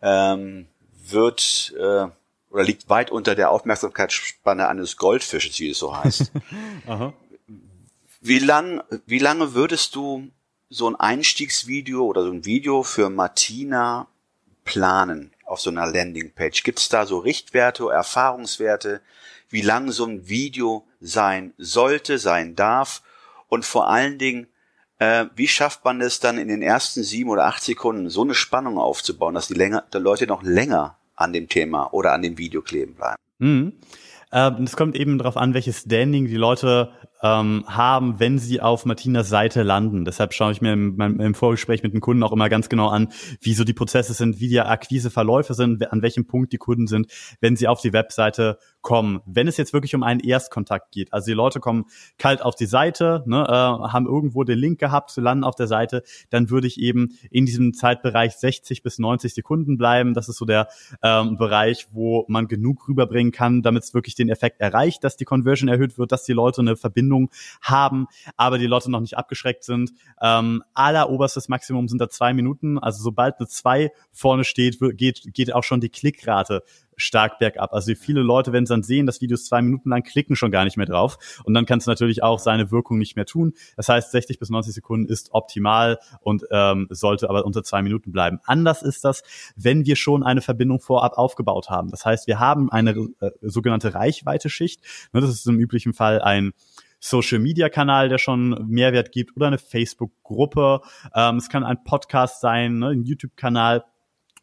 ähm, 0.01 0.67
wird 1.07 1.73
äh, 1.77 2.07
oder 2.49 2.63
liegt 2.63 2.89
weit 2.89 3.11
unter 3.11 3.33
der 3.33 3.51
Aufmerksamkeitsspanne 3.51 4.67
eines 4.67 4.97
Goldfisches, 4.97 5.57
wie 5.61 5.69
es 5.69 5.79
so 5.79 5.95
heißt. 5.95 6.33
wie 8.19 8.39
lang, 8.39 8.83
wie 9.05 9.19
lange 9.19 9.53
würdest 9.53 9.95
du 9.95 10.27
so 10.69 10.89
ein 10.89 10.97
Einstiegsvideo 10.97 12.03
oder 12.03 12.25
so 12.25 12.31
ein 12.31 12.43
Video 12.43 12.83
für 12.83 13.09
Martina 13.09 14.07
planen 14.65 15.31
auf 15.45 15.61
so 15.61 15.69
einer 15.69 15.87
Landingpage? 15.87 16.61
Gibt 16.63 16.79
es 16.79 16.89
da 16.89 17.05
so 17.05 17.19
Richtwerte, 17.19 17.89
Erfahrungswerte? 17.89 18.99
wie 19.53 19.61
lang 19.61 19.91
so 19.91 20.05
ein 20.05 20.27
Video 20.27 20.83
sein 20.99 21.53
sollte, 21.59 22.17
sein 22.17 22.55
darf 22.55 23.03
und 23.53 23.65
vor 23.65 23.87
allen 23.87 24.17
Dingen, 24.17 24.47
äh, 24.97 25.25
wie 25.35 25.47
schafft 25.47 25.85
man 25.85 26.01
es 26.01 26.19
dann 26.19 26.39
in 26.39 26.47
den 26.47 26.63
ersten 26.63 27.03
sieben 27.03 27.29
oder 27.29 27.45
acht 27.45 27.61
Sekunden 27.61 28.09
so 28.09 28.23
eine 28.23 28.33
Spannung 28.33 28.79
aufzubauen, 28.79 29.35
dass 29.35 29.47
die, 29.47 29.53
länger, 29.53 29.83
die 29.93 29.99
Leute 29.99 30.25
noch 30.25 30.41
länger 30.41 30.97
an 31.15 31.33
dem 31.33 31.47
Thema 31.47 31.93
oder 31.93 32.13
an 32.13 32.23
dem 32.23 32.39
Video 32.39 32.63
kleben 32.63 32.95
bleiben? 32.95 33.17
Mhm. 33.37 33.73
Ähm, 34.31 34.63
es 34.63 34.75
kommt 34.75 34.95
eben 34.95 35.19
darauf 35.19 35.37
an, 35.37 35.53
welches 35.53 35.81
Standing 35.81 36.25
die 36.25 36.35
Leute 36.35 36.89
ähm, 37.21 37.63
haben, 37.67 38.19
wenn 38.19 38.39
sie 38.39 38.59
auf 38.59 38.85
Martinas 38.85 39.29
Seite 39.29 39.61
landen. 39.61 40.03
Deshalb 40.03 40.33
schaue 40.33 40.51
ich 40.51 40.61
mir 40.61 40.73
im, 40.73 40.99
im, 40.99 41.35
Vorgespräch 41.35 41.83
mit 41.83 41.93
den 41.93 42.01
Kunden 42.01 42.23
auch 42.23 42.31
immer 42.31 42.49
ganz 42.49 42.69
genau 42.69 42.87
an, 42.87 43.13
wie 43.39 43.53
so 43.53 43.63
die 43.63 43.73
Prozesse 43.73 44.13
sind, 44.13 44.39
wie 44.39 44.49
die 44.49 44.59
Akquiseverläufe 44.59 45.53
sind, 45.53 45.91
an 45.91 46.01
welchem 46.01 46.25
Punkt 46.25 46.51
die 46.53 46.57
Kunden 46.57 46.87
sind, 46.87 47.05
wenn 47.39 47.55
sie 47.55 47.67
auf 47.67 47.81
die 47.81 47.93
Webseite 47.93 48.57
kommen. 48.83 49.21
Wenn 49.25 49.47
es 49.47 49.57
jetzt 49.57 49.73
wirklich 49.73 49.95
um 49.95 50.03
einen 50.03 50.19
Erstkontakt 50.19 50.91
geht, 50.91 51.11
also 51.11 51.25
die 51.25 51.33
Leute 51.33 51.59
kommen 51.59 51.85
kalt 52.19 52.43
auf 52.43 52.53
die 52.53 52.65
Seite, 52.67 53.23
ne, 53.25 53.43
äh, 53.47 53.51
haben 53.51 54.05
irgendwo 54.05 54.43
den 54.43 54.59
Link 54.59 54.79
gehabt, 54.79 55.09
zu 55.09 55.21
landen 55.21 55.43
auf 55.43 55.55
der 55.55 55.67
Seite, 55.67 56.03
dann 56.29 56.49
würde 56.49 56.67
ich 56.67 56.79
eben 56.79 57.17
in 57.31 57.45
diesem 57.45 57.73
Zeitbereich 57.73 58.35
60 58.35 58.83
bis 58.83 58.99
90 58.99 59.33
Sekunden 59.33 59.77
bleiben. 59.77 60.13
Das 60.13 60.29
ist 60.29 60.37
so 60.37 60.45
der 60.45 60.67
ähm, 61.01 61.37
Bereich, 61.37 61.87
wo 61.91 62.25
man 62.27 62.47
genug 62.47 62.87
rüberbringen 62.87 63.31
kann, 63.31 63.61
damit 63.63 63.83
es 63.83 63.93
wirklich 63.93 64.15
den 64.15 64.29
Effekt 64.29 64.59
erreicht, 64.59 65.03
dass 65.03 65.15
die 65.15 65.25
Conversion 65.25 65.69
erhöht 65.69 65.97
wird, 65.97 66.11
dass 66.11 66.25
die 66.25 66.33
Leute 66.33 66.61
eine 66.61 66.75
Verbindung 66.75 67.29
haben, 67.61 68.07
aber 68.35 68.57
die 68.57 68.67
Leute 68.67 68.91
noch 68.91 68.99
nicht 68.99 69.17
abgeschreckt 69.17 69.63
sind. 69.63 69.93
Ähm, 70.21 70.61
alleroberstes 70.73 71.47
Maximum 71.47 71.87
sind 71.87 71.99
da 71.99 72.09
zwei 72.09 72.33
Minuten. 72.33 72.77
Also 72.77 73.01
sobald 73.01 73.39
eine 73.39 73.47
zwei 73.47 73.91
vorne 74.11 74.43
steht, 74.43 74.77
geht, 74.97 75.33
geht 75.33 75.53
auch 75.53 75.63
schon 75.63 75.79
die 75.79 75.89
Klickrate 75.89 76.63
stark 76.97 77.39
bergab. 77.39 77.73
Also 77.73 77.93
viele 77.95 78.21
Leute, 78.21 78.53
wenn 78.53 78.65
sie 78.65 78.73
dann 78.73 78.83
sehen, 78.83 79.05
das 79.05 79.21
Video 79.21 79.35
ist 79.35 79.47
zwei 79.47 79.61
Minuten 79.61 79.89
lang, 79.89 80.03
klicken 80.03 80.35
schon 80.35 80.51
gar 80.51 80.63
nicht 80.63 80.77
mehr 80.77 80.85
drauf. 80.85 81.17
Und 81.43 81.53
dann 81.53 81.65
kann 81.65 81.79
es 81.79 81.85
natürlich 81.85 82.23
auch 82.23 82.39
seine 82.39 82.71
Wirkung 82.71 82.97
nicht 82.97 83.15
mehr 83.15 83.25
tun. 83.25 83.53
Das 83.75 83.89
heißt, 83.89 84.11
60 84.11 84.39
bis 84.39 84.49
90 84.49 84.73
Sekunden 84.73 85.07
ist 85.07 85.33
optimal 85.33 85.99
und 86.21 86.43
ähm, 86.51 86.87
sollte 86.89 87.29
aber 87.29 87.45
unter 87.45 87.63
zwei 87.63 87.81
Minuten 87.81 88.11
bleiben. 88.11 88.39
Anders 88.45 88.81
ist 88.81 89.03
das, 89.03 89.23
wenn 89.55 89.85
wir 89.85 89.95
schon 89.95 90.23
eine 90.23 90.41
Verbindung 90.41 90.79
vorab 90.79 91.17
aufgebaut 91.17 91.69
haben. 91.69 91.89
Das 91.89 92.05
heißt, 92.05 92.27
wir 92.27 92.39
haben 92.39 92.71
eine 92.71 92.91
äh, 92.91 93.31
sogenannte 93.41 93.93
Reichweite-Schicht. 93.93 94.81
Ne, 95.13 95.21
das 95.21 95.29
ist 95.29 95.47
im 95.47 95.59
üblichen 95.59 95.93
Fall 95.93 96.21
ein 96.21 96.53
Social 96.99 97.39
Media 97.39 97.67
Kanal, 97.67 98.07
der 98.07 98.17
schon 98.17 98.65
Mehrwert 98.69 99.11
gibt 99.11 99.35
oder 99.35 99.47
eine 99.47 99.57
Facebook 99.57 100.11
Gruppe. 100.23 100.79
Ähm, 101.13 101.35
es 101.35 101.49
kann 101.49 101.65
ein 101.65 101.83
Podcast 101.83 102.39
sein, 102.39 102.79
ne, 102.79 102.89
ein 102.89 103.03
YouTube 103.03 103.35
Kanal 103.35 103.83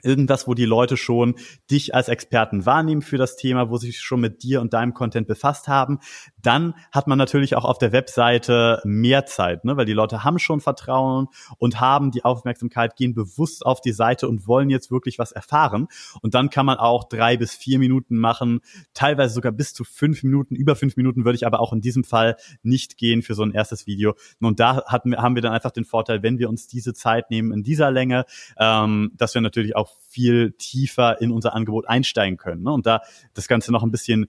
irgendwas, 0.02 0.46
wo 0.46 0.54
die 0.54 0.64
Leute 0.64 0.96
schon 0.96 1.34
dich 1.70 1.94
als 1.94 2.08
Experten 2.08 2.66
wahrnehmen 2.66 3.02
für 3.02 3.18
das 3.18 3.36
Thema, 3.36 3.70
wo 3.70 3.76
sie 3.76 3.88
sich 3.88 4.00
schon 4.00 4.20
mit 4.20 4.42
dir 4.42 4.60
und 4.60 4.72
deinem 4.72 4.94
Content 4.94 5.26
befasst 5.26 5.68
haben. 5.68 5.98
Dann 6.42 6.74
hat 6.92 7.06
man 7.06 7.18
natürlich 7.18 7.56
auch 7.56 7.64
auf 7.64 7.78
der 7.78 7.92
Webseite 7.92 8.80
mehr 8.84 9.26
Zeit, 9.26 9.64
ne? 9.64 9.76
weil 9.76 9.84
die 9.84 9.92
Leute 9.92 10.24
haben 10.24 10.38
schon 10.38 10.60
Vertrauen 10.60 11.28
und 11.58 11.80
haben 11.80 12.10
die 12.10 12.24
Aufmerksamkeit, 12.24 12.96
gehen 12.96 13.14
bewusst 13.14 13.64
auf 13.64 13.80
die 13.80 13.92
Seite 13.92 14.28
und 14.28 14.46
wollen 14.46 14.70
jetzt 14.70 14.90
wirklich 14.90 15.18
was 15.18 15.32
erfahren. 15.32 15.88
Und 16.22 16.34
dann 16.34 16.50
kann 16.50 16.66
man 16.66 16.78
auch 16.78 17.04
drei 17.08 17.36
bis 17.36 17.54
vier 17.54 17.78
Minuten 17.78 18.16
machen, 18.16 18.60
teilweise 18.94 19.34
sogar 19.34 19.52
bis 19.52 19.74
zu 19.74 19.84
fünf 19.84 20.22
Minuten. 20.22 20.54
Über 20.54 20.76
fünf 20.76 20.96
Minuten 20.96 21.24
würde 21.24 21.36
ich 21.36 21.46
aber 21.46 21.60
auch 21.60 21.72
in 21.72 21.80
diesem 21.80 22.04
Fall 22.04 22.36
nicht 22.62 22.96
gehen 22.96 23.22
für 23.22 23.34
so 23.34 23.42
ein 23.42 23.52
erstes 23.52 23.86
Video. 23.86 24.14
Und 24.40 24.60
da 24.60 24.84
hatten, 24.86 25.16
haben 25.16 25.34
wir 25.34 25.42
dann 25.42 25.52
einfach 25.52 25.70
den 25.70 25.84
Vorteil, 25.84 26.22
wenn 26.22 26.38
wir 26.38 26.48
uns 26.48 26.66
diese 26.66 26.94
Zeit 26.94 27.30
nehmen 27.30 27.52
in 27.52 27.62
dieser 27.62 27.90
Länge, 27.90 28.24
ähm, 28.58 29.12
dass 29.16 29.34
wir 29.34 29.40
natürlich 29.40 29.76
auch 29.76 29.89
viel 30.08 30.52
tiefer 30.58 31.20
in 31.20 31.30
unser 31.30 31.54
Angebot 31.54 31.88
einsteigen 31.88 32.36
können 32.36 32.62
ne? 32.62 32.72
und 32.72 32.86
da 32.86 33.02
das 33.34 33.46
Ganze 33.48 33.70
noch 33.70 33.82
ein 33.82 33.92
bisschen 33.92 34.28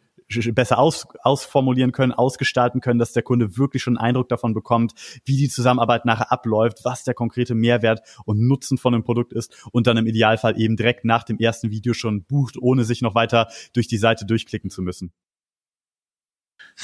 besser 0.53 0.79
aus, 0.79 1.07
ausformulieren 1.23 1.91
können, 1.91 2.11
ausgestalten 2.11 2.81
können, 2.81 2.99
dass 2.99 3.11
der 3.11 3.23
Kunde 3.23 3.57
wirklich 3.57 3.83
schon 3.83 3.97
einen 3.97 4.07
Eindruck 4.07 4.29
davon 4.29 4.53
bekommt, 4.53 4.93
wie 5.25 5.37
die 5.37 5.49
Zusammenarbeit 5.49 6.05
nachher 6.05 6.31
abläuft, 6.31 6.79
was 6.83 7.03
der 7.03 7.13
konkrete 7.13 7.55
Mehrwert 7.55 8.01
und 8.25 8.39
Nutzen 8.39 8.77
von 8.77 8.93
dem 8.93 9.03
Produkt 9.03 9.33
ist 9.33 9.67
und 9.71 9.87
dann 9.87 9.97
im 9.97 10.07
Idealfall 10.07 10.59
eben 10.59 10.77
direkt 10.77 11.05
nach 11.05 11.23
dem 11.23 11.37
ersten 11.37 11.69
Video 11.69 11.93
schon 11.93 12.23
bucht, 12.23 12.57
ohne 12.57 12.85
sich 12.85 13.01
noch 13.01 13.15
weiter 13.15 13.49
durch 13.73 13.87
die 13.87 13.97
Seite 13.97 14.25
durchklicken 14.25 14.69
zu 14.69 14.81
müssen. 14.81 15.11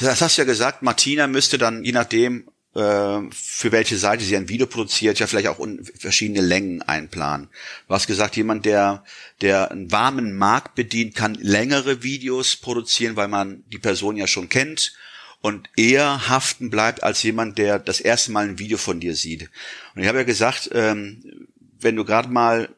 Das 0.01 0.21
hast 0.21 0.37
du 0.37 0.41
ja 0.41 0.45
gesagt, 0.45 0.81
Martina 0.81 1.27
müsste 1.27 1.57
dann, 1.57 1.83
je 1.83 1.93
nachdem, 1.93 2.49
für 2.77 3.71
welche 3.71 3.97
Seite 3.97 4.23
sie 4.23 4.37
ein 4.37 4.49
Video 4.49 4.67
produziert, 4.67 5.17
ja 5.17 5.25
vielleicht 5.25 5.47
auch 5.47 5.65
verschiedene 5.97 6.41
Längen 6.41 6.83
einplanen. 6.83 7.49
Du 7.87 7.93
hast 7.93 8.05
gesagt, 8.05 8.35
jemand, 8.35 8.65
der, 8.65 9.03
der 9.41 9.71
einen 9.71 9.91
warmen 9.91 10.37
Markt 10.37 10.75
bedient, 10.75 11.15
kann 11.15 11.33
längere 11.35 12.03
Videos 12.03 12.55
produzieren, 12.55 13.15
weil 13.15 13.29
man 13.29 13.63
die 13.71 13.79
Person 13.79 14.15
ja 14.15 14.27
schon 14.27 14.49
kennt 14.49 14.93
und 15.41 15.69
eher 15.75 16.29
haften 16.29 16.69
bleibt 16.69 17.03
als 17.03 17.23
jemand, 17.23 17.57
der 17.57 17.79
das 17.79 17.99
erste 17.99 18.31
Mal 18.31 18.47
ein 18.47 18.59
Video 18.59 18.77
von 18.77 18.99
dir 18.99 19.15
sieht. 19.15 19.49
Und 19.95 20.01
ich 20.03 20.07
habe 20.07 20.19
ja 20.19 20.23
gesagt, 20.23 20.69
ähm, 20.73 21.47
wenn 21.79 21.95
du 21.95 22.05
gerade 22.05 22.29
mal 22.29 22.69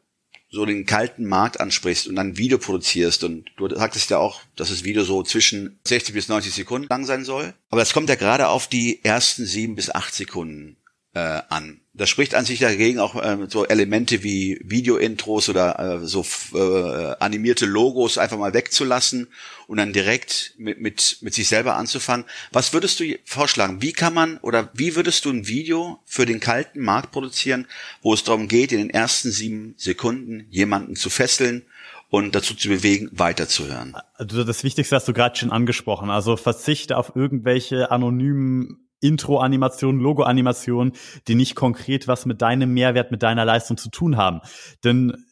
so 0.52 0.66
den 0.66 0.86
kalten 0.86 1.26
Markt 1.26 1.60
ansprichst 1.60 2.08
und 2.08 2.16
dann 2.16 2.38
Video 2.38 2.58
produzierst 2.58 3.24
und 3.24 3.46
du 3.58 3.70
sagtest 3.70 4.10
ja 4.10 4.18
auch, 4.18 4.42
dass 4.56 4.70
das 4.70 4.84
Video 4.84 5.04
so 5.04 5.24
zwischen 5.24 5.80
60 5.86 6.14
bis 6.14 6.28
90 6.28 6.54
Sekunden 6.54 6.88
lang 6.90 7.06
sein 7.06 7.24
soll. 7.24 7.54
Aber 7.70 7.82
es 7.82 7.94
kommt 7.94 8.10
ja 8.10 8.16
gerade 8.16 8.48
auf 8.48 8.68
die 8.68 9.04
ersten 9.04 9.46
sieben 9.46 9.76
bis 9.76 9.94
acht 9.94 10.14
Sekunden 10.14 10.76
äh, 11.14 11.42
an. 11.50 11.82
Das 11.94 12.10
spricht 12.10 12.36
an 12.36 12.46
sich 12.46 12.60
dagegen 12.60 13.00
auch 13.00 13.16
äh, 13.16 13.38
so 13.50 13.66
Elemente 13.66 14.24
wie 14.24 14.60
Video-Intros 14.64 15.50
oder 15.50 15.80
äh, 15.80 16.06
so 16.06 16.26
äh, 16.54 17.16
animierte 17.20 17.66
Logos 17.66 18.18
einfach 18.18 18.38
mal 18.38 18.54
wegzulassen 18.54 19.28
und 19.68 19.78
dann 19.78 19.92
direkt 19.92 20.54
mit, 20.58 20.80
mit, 20.80 21.18
mit 21.22 21.34
sich 21.34 21.48
selber 21.48 21.76
anzufangen. 21.76 22.26
Was 22.52 22.74
würdest 22.74 23.00
du 23.00 23.18
vorschlagen? 23.26 23.82
Wie 23.82 23.92
kann 23.92 24.14
man 24.14 24.38
oder 24.38 24.70
wie 24.74 24.96
würdest 24.96 25.26
du 25.26 25.32
ein 25.32 25.48
Video 25.48 26.00
für 26.06 26.26
den 26.26 26.40
kalten 26.40 26.80
Markt 26.80 27.12
produzieren, 27.12 27.68
wo 28.02 28.14
es 28.14 28.24
darum 28.24 28.48
geht, 28.48 28.72
in 28.72 28.78
den 28.78 28.90
ersten 28.90 29.32
sieben 29.32 29.74
Sekunden 29.78 30.46
jemanden 30.50 30.96
zu 30.96 31.10
fesseln 31.10 31.66
und 32.10 32.34
dazu 32.34 32.56
zu 32.56 32.70
bewegen, 32.70 33.10
weiterzuhören. 33.12 33.96
Also 34.16 34.44
das 34.44 34.64
Wichtigste 34.64 34.96
hast 34.96 35.08
du 35.08 35.14
gerade 35.14 35.38
schon 35.38 35.52
angesprochen. 35.52 36.10
Also 36.10 36.38
verzichte 36.38 36.98
auf 36.98 37.16
irgendwelche 37.16 37.92
anonymen 37.92 38.89
Intro-Animationen, 39.02 40.02
Logo-Animationen, 40.02 40.94
die 41.28 41.36
nicht 41.36 41.56
konkret 41.56 42.08
was 42.08 42.26
mit 42.26 42.42
deinem 42.42 42.74
Mehrwert, 42.74 43.12
mit 43.12 43.24
deiner 43.24 43.46
Leistung 43.46 43.78
zu 43.78 43.90
tun 43.90 44.18
haben. 44.18 44.42
Denn 44.84 45.26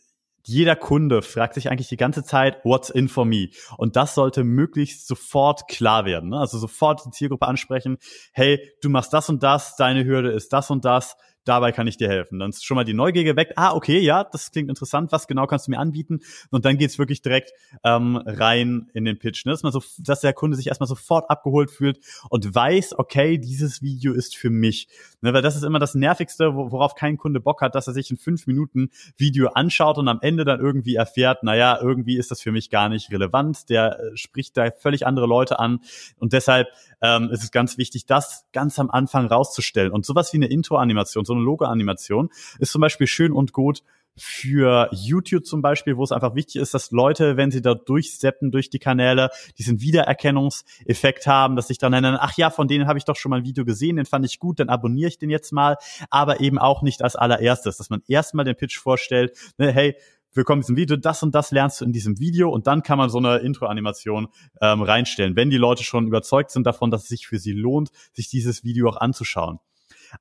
jeder 0.48 0.78
Kunde 0.78 1.22
fragt 1.22 1.56
sich 1.56 1.70
eigentlich 1.70 1.90
die 1.90 1.98
ganze 1.98 2.24
Zeit, 2.24 2.64
what's 2.64 2.90
in 2.90 3.10
for 3.10 3.26
me? 3.26 3.50
Und 3.78 3.98
das 3.98 4.16
sollte 4.16 4.46
möglichst 4.46 5.06
sofort 5.06 5.68
klar 5.68 6.06
werden. 6.06 6.30
Ne? 6.30 6.40
Also 6.40 6.58
sofort 6.58 7.06
die 7.06 7.12
Zielgruppe 7.12 7.46
ansprechen, 7.46 7.98
hey, 8.32 8.62
du 8.82 8.90
machst 8.90 9.12
das 9.12 9.28
und 9.28 9.44
das, 9.44 9.76
deine 9.76 10.06
Hürde 10.06 10.32
ist 10.32 10.54
das 10.54 10.72
und 10.72 10.86
das, 10.86 11.18
dabei 11.48 11.72
kann 11.72 11.88
ich 11.88 11.98
dir 11.98 12.08
helfen. 12.10 12.40
Dann 12.40 12.50
ist 12.50 12.66
schon 12.66 12.76
mal 12.76 12.84
die 12.84 12.94
Neugier 12.94 13.24
geweckt. 13.24 13.54
Ah, 13.56 13.74
okay, 13.74 14.00
ja, 14.00 14.24
das 14.24 14.52
klingt 14.52 14.70
interessant. 14.70 15.12
Was 15.12 15.28
genau 15.28 15.48
kannst 15.48 15.68
du 15.68 15.72
mir 15.72 15.80
anbieten? 15.80 16.20
Und 16.50 16.66
dann 16.66 16.78
geht's 16.78 17.00
wirklich 17.00 17.22
direkt 17.22 17.54
ähm, 17.84 18.18
rein 18.26 18.90
in 18.94 19.06
den 19.06 19.20
Pitch. 19.20 19.46
Ne? 19.46 19.52
Dass, 19.52 19.64
man 19.64 19.72
so, 19.72 19.82
dass 20.00 20.22
der 20.22 20.34
Kunde 20.34 20.58
sich 20.58 20.68
erstmal 20.68 20.88
sofort 20.88 21.30
abgeholt 21.30 21.72
fühlt 21.72 22.00
und 22.30 22.54
weiß, 22.54 22.98
okay, 22.98 23.38
dieses 23.38 23.82
Video 23.82 24.14
ist 24.14 24.36
für 24.36 24.50
mich. 24.50 24.88
Ne? 25.22 25.34
Weil 25.34 25.42
das 25.42 25.56
ist 25.56 25.64
immer 25.64 25.80
das 25.80 25.96
Nervigste, 25.96 26.56
worauf 26.56 26.96
kein 26.96 27.18
Kunde 27.18 27.40
Bock 27.40 27.62
hat, 27.62 27.76
dass 27.76 27.88
er 27.88 27.94
sich 27.94 28.12
ein 28.12 28.18
fünf 28.18 28.48
Minuten 28.48 28.90
Video 29.18 29.50
anschaut 29.50 29.98
und 29.98 30.08
am 30.08 30.20
Ende 30.22 30.46
dann 30.46 30.60
irgendwie 30.60 30.96
erfährt, 30.96 31.44
naja, 31.44 31.80
irgendwie 31.82 32.18
ist 32.18 32.32
das 32.32 32.42
für 32.42 32.52
mich 32.52 32.70
gar 32.70 32.90
nicht 32.90 33.12
relevant. 33.12 33.70
Der 33.70 34.00
äh, 34.00 34.18
spricht 34.18 34.58
da 34.58 34.72
völlig 34.72 35.06
andere 35.06 35.28
Leute 35.28 35.60
an. 35.60 35.80
Und 36.18 36.34
deshalb 36.34 36.68
ähm, 37.02 37.30
ist 37.32 37.44
es 37.44 37.52
ganz 37.52 37.78
wichtig, 37.78 38.06
das 38.06 38.46
ganz 38.54 38.80
am 38.80 38.90
Anfang 38.90 39.28
rauszustellen. 39.28 39.92
Und 39.92 40.06
sowas 40.06 40.34
wie 40.34 40.38
eine 40.38 40.48
Intro-Animation, 40.48 41.26
so 41.26 41.34
eine 41.34 41.42
Logo-Animation 41.42 42.30
ist 42.60 42.72
zum 42.72 42.82
Beispiel 42.82 43.08
schön 43.08 43.32
und 43.32 43.54
gut 43.54 43.84
für 44.18 44.90
YouTube 44.92 45.46
zum 45.46 45.62
Beispiel, 45.62 45.96
wo 45.96 46.04
es 46.04 46.12
einfach 46.12 46.34
wichtig 46.36 46.56
ist, 46.58 46.74
dass 46.74 46.92
Leute, 46.92 47.38
wenn 47.38 47.52
sie 47.52 47.62
da 47.62 47.76
durchsteppen 47.76 48.52
durch 48.52 48.70
die 48.70 48.80
Kanäle, 48.80 49.30
diesen 49.58 49.80
Wiedererkennungseffekt 49.80 51.28
haben, 51.28 51.56
dass 51.56 51.68
sich 51.68 51.78
dann 51.78 51.94
erinnern, 51.94 52.18
ach 52.20 52.36
ja, 52.36 52.50
von 52.50 52.68
denen 52.68 52.88
habe 52.88 52.98
ich 52.98 53.06
doch 53.06 53.16
schon 53.16 53.30
mal 53.30 53.38
ein 53.38 53.46
Video 53.46 53.64
gesehen, 53.64 53.96
den 53.96 54.06
fand 54.06 54.26
ich 54.26 54.40
gut, 54.40 54.60
dann 54.60 54.70
abonniere 54.70 55.10
ich 55.10 55.20
den 55.20 55.30
jetzt 55.30 55.54
mal, 55.54 55.78
aber 56.10 56.42
eben 56.42 56.58
auch 56.58 56.82
nicht 56.82 57.04
als 57.04 57.16
allererstes, 57.16 57.78
dass 57.78 57.90
man 57.90 58.02
erstmal 58.08 58.46
den 58.46 58.56
Pitch 58.56 58.78
vorstellt, 58.78 59.38
ne, 59.58 59.72
hey, 59.72 59.96
willkommen 60.38 60.62
diesem 60.62 60.78
Video, 60.78 60.96
das 60.96 61.24
und 61.24 61.34
das 61.34 61.50
lernst 61.50 61.82
du 61.82 61.86
in 61.86 61.92
diesem 61.92 62.20
Video 62.20 62.50
und 62.50 62.68
dann 62.68 62.84
kann 62.84 63.00
man 63.00 63.10
so 63.10 63.18
eine 63.18 63.38
Intro-Animation 63.38 64.28
ähm, 64.62 64.84
reinstellen, 64.84 65.36
wenn 65.36 65.50
die 65.50 65.58
Leute 65.58 65.84
schon 65.84 66.06
überzeugt 66.06 66.52
sind 66.52 66.68
davon, 66.68 66.92
dass 66.92 67.04
es 67.04 67.08
sich 67.10 67.28
für 67.28 67.40
sie 67.40 67.54
lohnt, 67.54 67.90
sich 68.14 68.30
dieses 68.30 68.64
Video 68.64 68.88
auch 68.88 68.98
anzuschauen. 68.98 69.60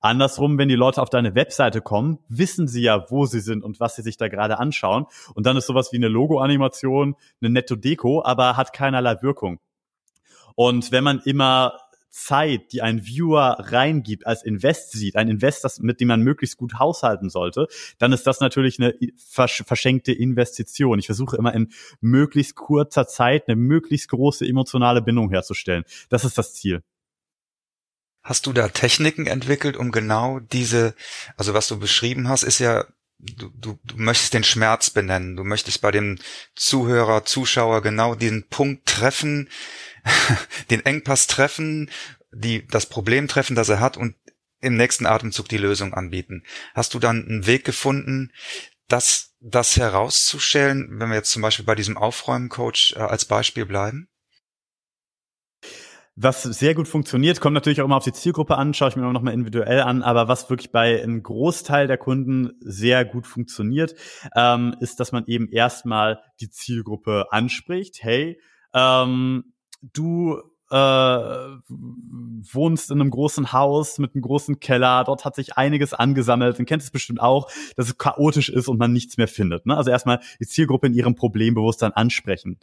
Andersrum, 0.00 0.58
wenn 0.58 0.68
die 0.68 0.74
Leute 0.74 1.02
auf 1.02 1.10
deine 1.10 1.34
Webseite 1.34 1.82
kommen, 1.82 2.18
wissen 2.28 2.66
sie 2.66 2.82
ja, 2.82 3.08
wo 3.10 3.26
sie 3.26 3.40
sind 3.40 3.62
und 3.62 3.78
was 3.78 3.94
sie 3.94 4.02
sich 4.02 4.16
da 4.16 4.28
gerade 4.28 4.58
anschauen. 4.58 5.04
Und 5.34 5.46
dann 5.46 5.56
ist 5.56 5.66
sowas 5.66 5.92
wie 5.92 5.96
eine 5.96 6.08
Logo-Animation, 6.08 7.14
eine 7.40 7.50
Netto-Deko, 7.50 8.24
aber 8.24 8.56
hat 8.56 8.72
keinerlei 8.72 9.22
Wirkung. 9.22 9.60
Und 10.56 10.90
wenn 10.90 11.04
man 11.04 11.20
immer 11.20 11.74
Zeit, 12.16 12.72
die 12.72 12.80
ein 12.80 13.04
Viewer 13.04 13.58
reingibt, 13.58 14.26
als 14.26 14.42
Invest 14.42 14.92
sieht, 14.92 15.16
ein 15.16 15.28
Invest, 15.28 15.64
das, 15.64 15.80
mit 15.80 16.00
dem 16.00 16.08
man 16.08 16.22
möglichst 16.22 16.56
gut 16.56 16.78
haushalten 16.78 17.28
sollte, 17.28 17.68
dann 17.98 18.12
ist 18.12 18.26
das 18.26 18.40
natürlich 18.40 18.80
eine 18.80 18.94
versch 19.16 19.62
verschenkte 19.66 20.12
Investition. 20.12 20.98
Ich 20.98 21.06
versuche 21.06 21.36
immer 21.36 21.54
in 21.54 21.68
möglichst 22.00 22.54
kurzer 22.54 23.06
Zeit 23.06 23.48
eine 23.48 23.56
möglichst 23.56 24.08
große 24.08 24.46
emotionale 24.46 25.02
Bindung 25.02 25.30
herzustellen. 25.30 25.84
Das 26.08 26.24
ist 26.24 26.38
das 26.38 26.54
Ziel. 26.54 26.82
Hast 28.22 28.46
du 28.46 28.52
da 28.52 28.68
Techniken 28.68 29.26
entwickelt, 29.26 29.76
um 29.76 29.92
genau 29.92 30.40
diese, 30.40 30.94
also 31.36 31.54
was 31.54 31.68
du 31.68 31.78
beschrieben 31.78 32.28
hast, 32.28 32.42
ist 32.44 32.58
ja 32.58 32.86
Du, 33.18 33.48
du, 33.48 33.78
du 33.82 33.96
möchtest 33.96 34.34
den 34.34 34.44
Schmerz 34.44 34.90
benennen, 34.90 35.36
du 35.36 35.44
möchtest 35.44 35.80
bei 35.80 35.90
dem 35.90 36.18
Zuhörer, 36.54 37.24
Zuschauer 37.24 37.80
genau 37.80 38.14
diesen 38.14 38.46
Punkt 38.48 38.86
treffen, 38.86 39.48
den 40.70 40.84
Engpass 40.84 41.26
treffen, 41.26 41.90
die, 42.30 42.66
das 42.66 42.86
Problem 42.86 43.26
treffen, 43.26 43.56
das 43.56 43.70
er 43.70 43.80
hat 43.80 43.96
und 43.96 44.16
im 44.60 44.76
nächsten 44.76 45.06
Atemzug 45.06 45.48
die 45.48 45.58
Lösung 45.58 45.94
anbieten. 45.94 46.44
Hast 46.74 46.94
du 46.94 46.98
dann 46.98 47.26
einen 47.26 47.46
Weg 47.46 47.64
gefunden, 47.64 48.32
das, 48.88 49.34
das 49.40 49.76
herauszustellen, 49.76 51.00
wenn 51.00 51.08
wir 51.08 51.16
jetzt 51.16 51.30
zum 51.30 51.42
Beispiel 51.42 51.64
bei 51.64 51.74
diesem 51.74 51.96
Aufräumen-Coach 51.96 52.94
äh, 52.96 53.00
als 53.00 53.24
Beispiel 53.24 53.66
bleiben? 53.66 54.08
Was 56.18 56.44
sehr 56.44 56.74
gut 56.74 56.88
funktioniert, 56.88 57.42
kommt 57.42 57.52
natürlich 57.52 57.82
auch 57.82 57.84
immer 57.84 57.98
auf 57.98 58.04
die 58.04 58.12
Zielgruppe 58.12 58.56
an, 58.56 58.72
schaue 58.72 58.88
ich 58.88 58.96
mir 58.96 59.02
immer 59.02 59.12
noch 59.12 59.30
individuell 59.30 59.82
an, 59.82 60.02
aber 60.02 60.28
was 60.28 60.48
wirklich 60.48 60.72
bei 60.72 61.02
einem 61.02 61.22
Großteil 61.22 61.86
der 61.88 61.98
Kunden 61.98 62.54
sehr 62.60 63.04
gut 63.04 63.26
funktioniert, 63.26 63.94
ähm, 64.34 64.74
ist, 64.80 64.98
dass 64.98 65.12
man 65.12 65.26
eben 65.26 65.46
erstmal 65.48 66.22
die 66.40 66.48
Zielgruppe 66.48 67.26
anspricht. 67.32 68.02
Hey, 68.02 68.40
ähm, 68.72 69.52
du 69.82 70.40
äh, 70.70 70.76
wohnst 72.52 72.90
in 72.90 73.00
einem 73.00 73.10
großen 73.10 73.52
Haus 73.52 73.98
mit 73.98 74.14
einem 74.14 74.22
großen 74.22 74.58
Keller, 74.60 75.04
dort 75.04 75.24
hat 75.24 75.34
sich 75.34 75.56
einiges 75.56 75.94
angesammelt, 75.94 76.58
und 76.58 76.66
kennt 76.66 76.82
es 76.82 76.90
bestimmt 76.90 77.20
auch, 77.20 77.50
dass 77.76 77.88
es 77.88 77.98
chaotisch 77.98 78.48
ist 78.48 78.68
und 78.68 78.78
man 78.78 78.92
nichts 78.92 79.16
mehr 79.16 79.28
findet. 79.28 79.66
Ne? 79.66 79.76
Also 79.76 79.90
erstmal 79.90 80.20
die 80.40 80.46
Zielgruppe 80.46 80.88
in 80.88 80.94
ihrem 80.94 81.14
Problembewusstsein 81.14 81.92
ansprechen. 81.92 82.58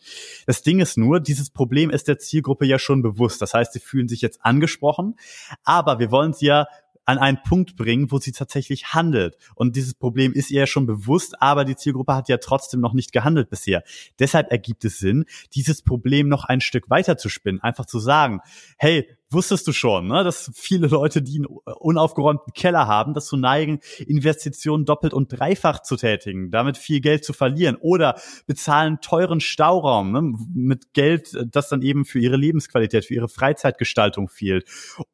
Das 0.45 0.61
Ding 0.63 0.79
ist 0.79 0.97
nur, 0.97 1.19
dieses 1.19 1.49
Problem 1.49 1.89
ist 1.89 2.07
der 2.07 2.19
Zielgruppe 2.19 2.65
ja 2.65 2.79
schon 2.79 3.01
bewusst. 3.01 3.41
Das 3.41 3.53
heißt, 3.53 3.73
sie 3.73 3.79
fühlen 3.79 4.07
sich 4.07 4.21
jetzt 4.21 4.43
angesprochen, 4.43 5.15
aber 5.63 5.99
wir 5.99 6.11
wollen 6.11 6.33
sie 6.33 6.47
ja 6.47 6.67
an 7.05 7.17
einen 7.17 7.41
Punkt 7.43 7.75
bringen, 7.75 8.11
wo 8.11 8.19
sie 8.19 8.31
tatsächlich 8.31 8.93
handelt. 8.93 9.37
Und 9.55 9.75
dieses 9.75 9.93
Problem 9.93 10.33
ist 10.33 10.51
ihr 10.51 10.61
ja 10.61 10.67
schon 10.67 10.85
bewusst, 10.85 11.41
aber 11.41 11.65
die 11.65 11.75
Zielgruppe 11.75 12.15
hat 12.15 12.29
ja 12.29 12.37
trotzdem 12.37 12.79
noch 12.79 12.93
nicht 12.93 13.11
gehandelt 13.11 13.49
bisher. 13.49 13.83
Deshalb 14.19 14.51
ergibt 14.51 14.85
es 14.85 14.99
Sinn, 14.99 15.25
dieses 15.53 15.81
Problem 15.81 16.27
noch 16.27 16.45
ein 16.45 16.61
Stück 16.61 16.89
weiter 16.89 17.17
zu 17.17 17.29
spinnen. 17.29 17.61
Einfach 17.61 17.85
zu 17.85 17.99
sagen, 17.99 18.39
hey, 18.77 19.07
wusstest 19.33 19.67
du 19.67 19.71
schon, 19.71 20.07
ne, 20.07 20.23
dass 20.23 20.51
viele 20.55 20.87
Leute, 20.87 21.21
die 21.21 21.37
einen 21.37 21.45
unaufgeräumten 21.45 22.53
Keller 22.53 22.87
haben, 22.87 23.13
dazu 23.13 23.37
neigen, 23.37 23.79
Investitionen 24.05 24.85
doppelt 24.85 25.13
und 25.13 25.37
dreifach 25.37 25.81
zu 25.81 25.95
tätigen, 25.95 26.51
damit 26.51 26.77
viel 26.77 27.01
Geld 27.01 27.25
zu 27.25 27.33
verlieren 27.33 27.77
oder 27.79 28.19
bezahlen 28.47 28.99
teuren 29.01 29.39
Stauraum 29.39 30.11
ne, 30.11 30.33
mit 30.53 30.93
Geld, 30.93 31.37
das 31.51 31.69
dann 31.69 31.81
eben 31.81 32.05
für 32.05 32.19
ihre 32.19 32.37
Lebensqualität, 32.37 33.05
für 33.05 33.13
ihre 33.13 33.29
Freizeitgestaltung 33.29 34.29
fehlt. 34.29 34.65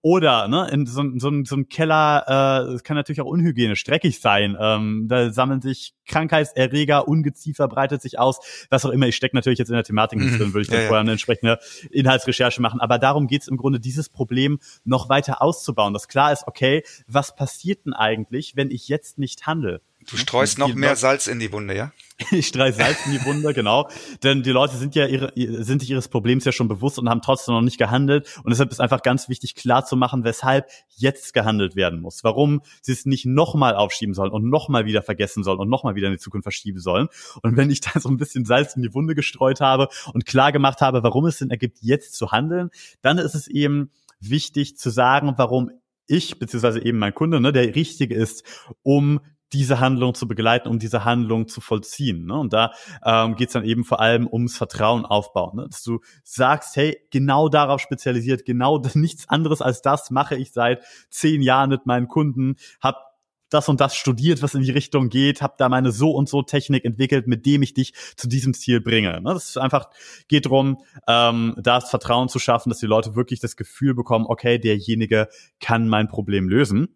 Oder 0.02 0.48
ne, 0.48 0.70
in 0.72 0.86
so, 0.86 1.04
so, 1.18 1.32
so 1.44 1.56
einem 1.56 1.70
Keller, 1.70 2.76
äh, 2.76 2.80
kann 2.84 2.96
natürlich 2.96 3.22
auch 3.22 3.26
unhygienisch, 3.26 3.84
dreckig 3.84 4.20
sein. 4.20 4.58
Ähm, 4.60 5.08
da 5.08 5.32
sammeln 5.32 5.62
sich 5.62 5.94
Krankheitserreger, 6.08 7.08
Ungeziefer 7.08 7.68
breitet 7.68 8.02
sich 8.02 8.20
aus, 8.20 8.40
was 8.70 8.86
auch 8.86 8.90
immer. 8.90 9.08
Ich 9.08 9.16
stecke 9.16 9.36
natürlich 9.36 9.60
jetzt 9.60 9.70
in 9.70 9.76
der 9.76 9.84
Thematik 9.84 10.20
nicht 10.20 10.34
mhm. 10.34 10.38
drin, 10.38 10.54
würde 10.54 10.62
ich 10.64 10.68
dann 10.68 10.82
ja, 10.82 10.88
vorher 10.88 11.02
eine 11.02 11.12
entsprechende 11.12 11.60
Inhaltsrecherche 11.92 12.62
machen. 12.62 12.82
Aber 12.82 12.98
darum 12.98 13.28
geht 13.28 13.44
es 13.44 13.48
im 13.48 13.58
Grunde, 13.58 13.80
dieses 13.80 14.09
Problem 14.10 14.60
noch 14.84 15.10
weiter 15.10 15.42
auszubauen, 15.42 15.94
dass 15.94 16.08
klar 16.08 16.32
ist, 16.32 16.48
okay, 16.48 16.84
was 17.08 17.36
passiert 17.36 17.86
denn 17.86 17.94
eigentlich, 17.94 18.56
wenn 18.56 18.72
ich 18.72 18.88
jetzt 18.88 19.18
nicht 19.18 19.48
handle? 19.48 19.82
Du 20.10 20.18
streust 20.18 20.58
noch 20.58 20.74
mehr 20.74 20.96
Salz 20.96 21.28
in 21.28 21.40
die 21.40 21.52
Wunde, 21.52 21.76
ja? 21.76 21.92
ich 22.32 22.48
streue 22.48 22.74
Salz 22.74 23.06
in 23.06 23.14
die 23.14 23.26
Wunde, 23.26 23.54
genau. 23.54 23.90
Denn 24.24 24.44
die 24.44 24.52
Leute 24.52 24.76
sind 24.76 24.96
ja 24.96 25.06
ihre, 25.06 25.32
sind 25.64 25.80
sich 25.80 25.90
ihres 25.90 26.08
Problems 26.08 26.44
ja 26.46 26.52
schon 26.52 26.68
bewusst 26.68 27.00
und 27.00 27.10
haben 27.10 27.22
trotzdem 27.22 27.56
noch 27.56 27.62
nicht 27.62 27.78
gehandelt. 27.78 28.28
Und 28.44 28.50
deshalb 28.50 28.72
ist 28.72 28.82
einfach 28.82 29.02
ganz 29.02 29.30
wichtig, 29.30 29.56
klar 29.56 29.86
zu 29.86 29.96
machen, 29.96 30.24
weshalb 30.24 30.70
jetzt 30.96 31.34
gehandelt 31.34 31.76
werden 31.76 32.02
muss. 32.02 32.24
Warum 32.24 32.62
sie 32.82 32.92
es 32.92 33.06
nicht 33.06 33.26
nochmal 33.26 33.76
aufschieben 33.76 34.14
sollen 34.14 34.32
und 34.32 34.50
nochmal 34.50 34.86
wieder 34.86 35.02
vergessen 35.02 35.44
sollen 35.44 35.60
und 35.60 35.70
nochmal 35.70 35.96
wieder 35.96 36.08
in 36.08 36.14
die 36.14 36.20
Zukunft 36.20 36.44
verschieben 36.44 36.80
sollen. 36.80 37.08
Und 37.42 37.56
wenn 37.56 37.70
ich 37.70 37.82
da 37.82 38.00
so 38.00 38.10
ein 38.10 38.18
bisschen 38.18 38.46
Salz 38.46 38.76
in 38.76 38.82
die 38.82 38.94
Wunde 38.94 39.16
gestreut 39.16 39.62
habe 39.62 39.88
und 40.14 40.26
klar 40.26 40.52
gemacht 40.52 40.82
habe, 40.82 41.04
warum 41.04 41.26
es 41.26 41.38
Sinn 41.38 41.52
ergibt, 41.52 41.78
jetzt 41.82 42.16
zu 42.16 42.32
handeln, 42.32 42.70
dann 43.02 43.18
ist 43.18 43.36
es 43.36 43.48
eben 43.48 43.92
wichtig 44.20 44.78
zu 44.78 44.90
sagen, 44.90 45.34
warum 45.38 45.72
ich, 46.08 46.40
beziehungsweise 46.40 46.84
eben 46.84 46.98
mein 46.98 47.14
Kunde, 47.14 47.40
ne, 47.40 47.54
der 47.54 47.76
richtige 47.76 48.16
ist, 48.16 48.44
um 48.82 49.22
diese 49.54 49.80
Handlung 49.80 50.14
zu 50.14 50.28
begleiten, 50.28 50.68
um 50.68 50.80
diese 50.80 51.06
Handlung 51.06 51.48
zu 51.48 51.62
vollziehen. 51.62 52.26
Ne? 52.26 52.40
Und 52.40 52.54
da 52.54 52.72
ähm, 53.04 53.36
geht 53.36 53.50
es 53.50 53.54
dann 53.54 53.64
eben 53.64 53.84
vor 53.84 54.00
allem 54.00 54.28
ums 54.28 54.58
Vertrauen 54.58 55.06
aufbauen. 55.06 55.58
Ne? 55.58 55.68
Dass 55.70 55.84
du 55.84 56.00
sagst, 56.24 56.76
hey, 56.76 57.00
genau 57.12 57.50
darauf 57.50 57.82
spezialisiert, 57.82 58.46
genau 58.46 58.82
nichts 58.94 59.28
anderes 59.30 59.62
als 59.62 59.82
das 59.82 60.12
mache 60.12 60.36
ich 60.36 60.52
seit 60.52 60.84
zehn 61.10 61.42
Jahren 61.42 61.70
mit 61.70 61.86
meinen 61.86 62.08
Kunden, 62.08 62.56
hab 62.82 63.10
das 63.50 63.68
und 63.68 63.82
das 63.82 63.96
studiert, 63.96 64.42
was 64.42 64.54
in 64.54 64.62
die 64.62 64.72
Richtung 64.72 65.10
geht, 65.10 65.42
habe 65.42 65.56
da 65.58 65.70
meine 65.70 65.92
so 65.92 66.12
und 66.12 66.30
so 66.30 66.42
Technik 66.42 66.86
entwickelt, 66.86 67.28
mit 67.28 67.46
dem 67.46 67.64
ich 67.64 67.74
dich 67.74 67.94
zu 68.16 68.28
diesem 68.28 68.54
Ziel 68.54 68.80
bringe. 68.80 69.22
Ne? 69.22 69.34
Das 69.34 69.50
ist 69.50 69.58
einfach 69.58 69.90
geht 70.28 70.46
darum, 70.46 70.78
ähm, 71.08 71.56
das 71.58 71.90
Vertrauen 71.90 72.30
zu 72.30 72.40
schaffen, 72.40 72.70
dass 72.70 72.80
die 72.80 72.86
Leute 72.86 73.16
wirklich 73.16 73.40
das 73.40 73.56
Gefühl 73.56 73.96
bekommen, 73.96 74.26
okay, 74.28 74.60
derjenige 74.60 75.30
kann 75.60 75.90
mein 75.90 76.08
Problem 76.08 76.48
lösen. 76.48 76.96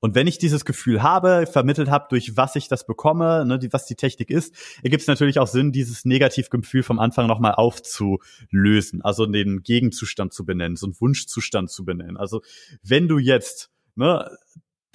Und 0.00 0.14
wenn 0.14 0.26
ich 0.26 0.38
dieses 0.38 0.64
Gefühl 0.64 1.02
habe, 1.02 1.46
vermittelt 1.46 1.90
habe, 1.90 2.06
durch 2.10 2.36
was 2.36 2.56
ich 2.56 2.68
das 2.68 2.86
bekomme, 2.86 3.44
ne, 3.44 3.58
die, 3.58 3.72
was 3.72 3.86
die 3.86 3.94
Technik 3.94 4.30
ist, 4.30 4.54
ergibt 4.82 5.02
es 5.02 5.08
natürlich 5.08 5.38
auch 5.38 5.46
Sinn, 5.46 5.72
dieses 5.72 6.04
Negativgefühl 6.04 6.82
vom 6.82 6.98
Anfang 6.98 7.26
nochmal 7.26 7.54
aufzulösen, 7.54 9.02
also 9.02 9.26
den 9.26 9.62
Gegenzustand 9.62 10.32
zu 10.32 10.44
benennen, 10.44 10.76
so 10.76 10.86
einen 10.86 11.00
Wunschzustand 11.00 11.70
zu 11.70 11.84
benennen. 11.84 12.16
Also 12.16 12.42
wenn 12.82 13.08
du 13.08 13.18
jetzt 13.18 13.70
ne, 13.96 14.30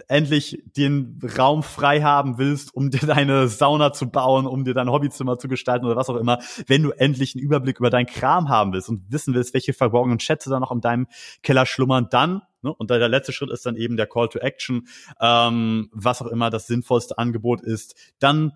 endlich 0.07 0.63
den 0.75 1.19
Raum 1.37 1.63
frei 1.63 2.01
haben 2.01 2.37
willst, 2.37 2.73
um 2.73 2.89
dir 2.89 3.05
deine 3.05 3.47
Sauna 3.47 3.93
zu 3.93 4.09
bauen, 4.09 4.45
um 4.45 4.63
dir 4.63 4.73
dein 4.73 4.89
Hobbyzimmer 4.89 5.37
zu 5.37 5.47
gestalten 5.47 5.85
oder 5.85 5.95
was 5.95 6.09
auch 6.09 6.15
immer, 6.15 6.39
wenn 6.67 6.83
du 6.83 6.91
endlich 6.91 7.35
einen 7.35 7.43
Überblick 7.43 7.79
über 7.79 7.89
deinen 7.89 8.07
Kram 8.07 8.49
haben 8.49 8.73
willst 8.73 8.89
und 8.89 9.11
wissen 9.11 9.33
willst, 9.33 9.53
welche 9.53 9.73
verborgenen 9.73 10.19
Schätze 10.19 10.49
da 10.49 10.59
noch 10.59 10.71
in 10.71 10.81
deinem 10.81 11.07
Keller 11.41 11.65
schlummern, 11.65 12.07
dann 12.09 12.41
Ne? 12.63 12.73
Und 12.73 12.89
der 12.89 13.07
letzte 13.07 13.33
Schritt 13.33 13.51
ist 13.51 13.65
dann 13.65 13.75
eben 13.75 13.97
der 13.97 14.07
Call 14.07 14.29
to 14.29 14.39
Action, 14.39 14.87
ähm, 15.19 15.89
was 15.91 16.21
auch 16.21 16.27
immer 16.27 16.49
das 16.49 16.67
sinnvollste 16.67 17.17
Angebot 17.17 17.61
ist. 17.61 17.95
Dann 18.19 18.53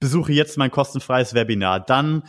besuche 0.00 0.32
jetzt 0.32 0.56
mein 0.56 0.70
kostenfreies 0.70 1.34
Webinar. 1.34 1.80
Dann 1.80 2.24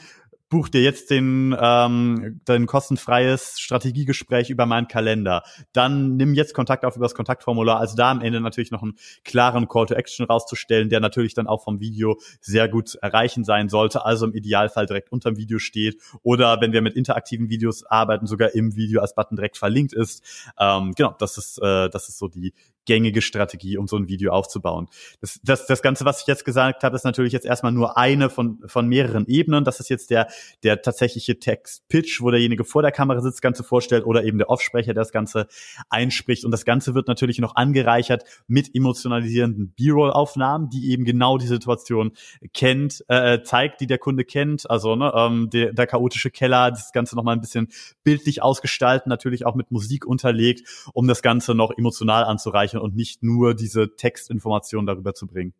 buch 0.52 0.70
dir 0.70 0.84
jetzt 0.84 1.10
den, 1.10 1.56
ähm, 1.60 2.42
dein 2.46 2.68
kostenfreies 2.68 3.60
Strategiegespräch 3.60 4.50
über 4.50 4.68
meinen 4.68 4.88
Kalender. 4.88 5.44
Dann 5.72 6.18
nimm 6.18 6.34
jetzt 6.36 6.54
Kontakt 6.54 6.86
auf 6.86 6.98
über 6.98 7.06
das 7.06 7.16
Kontaktformular. 7.16 7.80
Also 7.80 7.96
da 7.96 8.12
am 8.12 8.22
Ende 8.22 8.42
natürlich 8.42 8.70
noch 8.70 8.84
einen 8.84 8.98
klaren 9.24 9.68
Call 9.70 9.88
to 9.88 9.96
Action 9.96 10.26
rauszustellen, 10.26 10.90
der 10.90 11.00
natürlich 11.00 11.34
dann 11.34 11.48
auch 11.48 11.64
vom 11.64 11.80
Video 11.80 12.20
sehr 12.42 12.68
gut 12.68 12.96
erreichen 12.96 13.46
sein 13.46 13.70
sollte. 13.70 14.06
Also 14.06 14.26
im 14.26 14.34
Idealfall 14.34 14.86
direkt 14.86 15.12
unter 15.12 15.32
dem 15.32 15.38
Video 15.38 15.58
steht 15.58 15.98
oder 16.22 16.60
wenn 16.60 16.74
wir 16.74 16.82
mit 16.82 16.96
interaktiven 16.96 17.50
Videos 17.50 17.86
arbeiten, 17.86 18.28
sogar 18.28 18.54
im 18.54 18.76
Video 18.76 19.02
als 19.02 19.16
Button 19.16 19.38
direkt 19.38 19.58
verlinkt 19.58 19.94
ist. 19.94 20.52
Ähm, 20.60 20.92
genau, 20.96 21.16
das 21.18 21.38
ist, 21.38 21.60
äh, 21.60 21.90
das 21.90 22.10
ist 22.10 22.20
so 22.20 22.28
die 22.28 22.54
gängige 22.86 23.22
Strategie, 23.22 23.78
um 23.78 23.88
so 23.88 23.98
ein 23.98 24.08
Video 24.08 24.32
aufzubauen. 24.32 24.88
Das, 25.20 25.40
das, 25.44 25.68
das 25.68 25.82
Ganze, 25.82 26.06
was 26.06 26.22
ich 26.22 26.28
jetzt 26.28 26.46
gesagt 26.46 26.84
habe, 26.84 26.96
ist 26.96 27.04
natürlich 27.04 27.34
jetzt 27.34 27.46
erstmal 27.46 27.72
nur 27.72 27.98
eine 27.98 28.30
von, 28.30 28.60
von 28.66 28.88
mehreren 28.88 29.28
Ebenen. 29.28 29.64
Das 29.64 29.80
ist 29.80 29.90
jetzt 29.90 30.10
der, 30.10 30.28
der 30.64 30.82
tatsächliche 30.82 31.40
Text-Pitch, 31.40 32.22
wo 32.22 32.32
derjenige 32.32 32.64
vor 32.64 32.82
der 32.82 32.92
Kamera 32.92 33.22
sitzt, 33.22 33.38
das 33.38 33.42
Ganze 33.42 33.64
vorstellt 33.64 34.06
oder 34.06 34.24
eben 34.24 34.38
der 34.38 34.50
Offsprecher, 34.50 34.94
der 34.94 35.04
das 35.04 35.12
Ganze 35.12 35.48
einspricht. 35.90 36.44
Und 36.44 36.52
das 36.52 36.66
Ganze 36.66 36.96
wird 36.96 37.08
natürlich 37.08 37.40
noch 37.40 37.56
angereichert 37.56 38.24
mit 38.48 38.74
emotionalisierenden 38.74 39.74
B-Roll-Aufnahmen, 39.74 40.70
die 40.70 40.92
eben 40.92 41.06
genau 41.06 41.38
die 41.38 41.48
Situation 41.48 42.14
kennt, 42.54 43.04
äh, 43.08 43.42
zeigt, 43.44 43.82
die 43.82 43.88
der 43.88 44.00
Kunde 44.00 44.26
kennt. 44.26 44.70
Also 44.70 44.96
ne, 44.96 45.12
ähm, 45.16 45.50
der, 45.52 45.74
der 45.74 45.88
chaotische 45.88 46.32
Keller, 46.32 46.72
das 46.72 46.92
Ganze 46.92 47.16
nochmal 47.16 47.36
ein 47.36 47.42
bisschen 47.42 47.68
bildlich 48.04 48.42
ausgestalten, 48.42 49.10
natürlich 49.10 49.46
auch 49.46 49.56
mit 49.56 49.72
Musik 49.72 50.06
unterlegt, 50.06 50.68
um 50.94 51.08
das 51.08 51.22
Ganze 51.22 51.54
noch 51.54 51.72
emotional 51.78 52.24
anzureichen 52.24 52.71
anzureichern 52.72 52.82
und 52.82 52.96
nicht 52.96 53.24
nur 53.24 53.54
diese 53.54 53.96
Textinformationen 53.96 54.88
darüber 54.88 55.14
zu 55.14 55.28
bringen. 55.28 55.54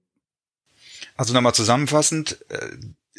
Also 1.16 1.34
nochmal 1.34 1.54
zusammenfassend, 1.54 2.46
äh, 2.50 2.70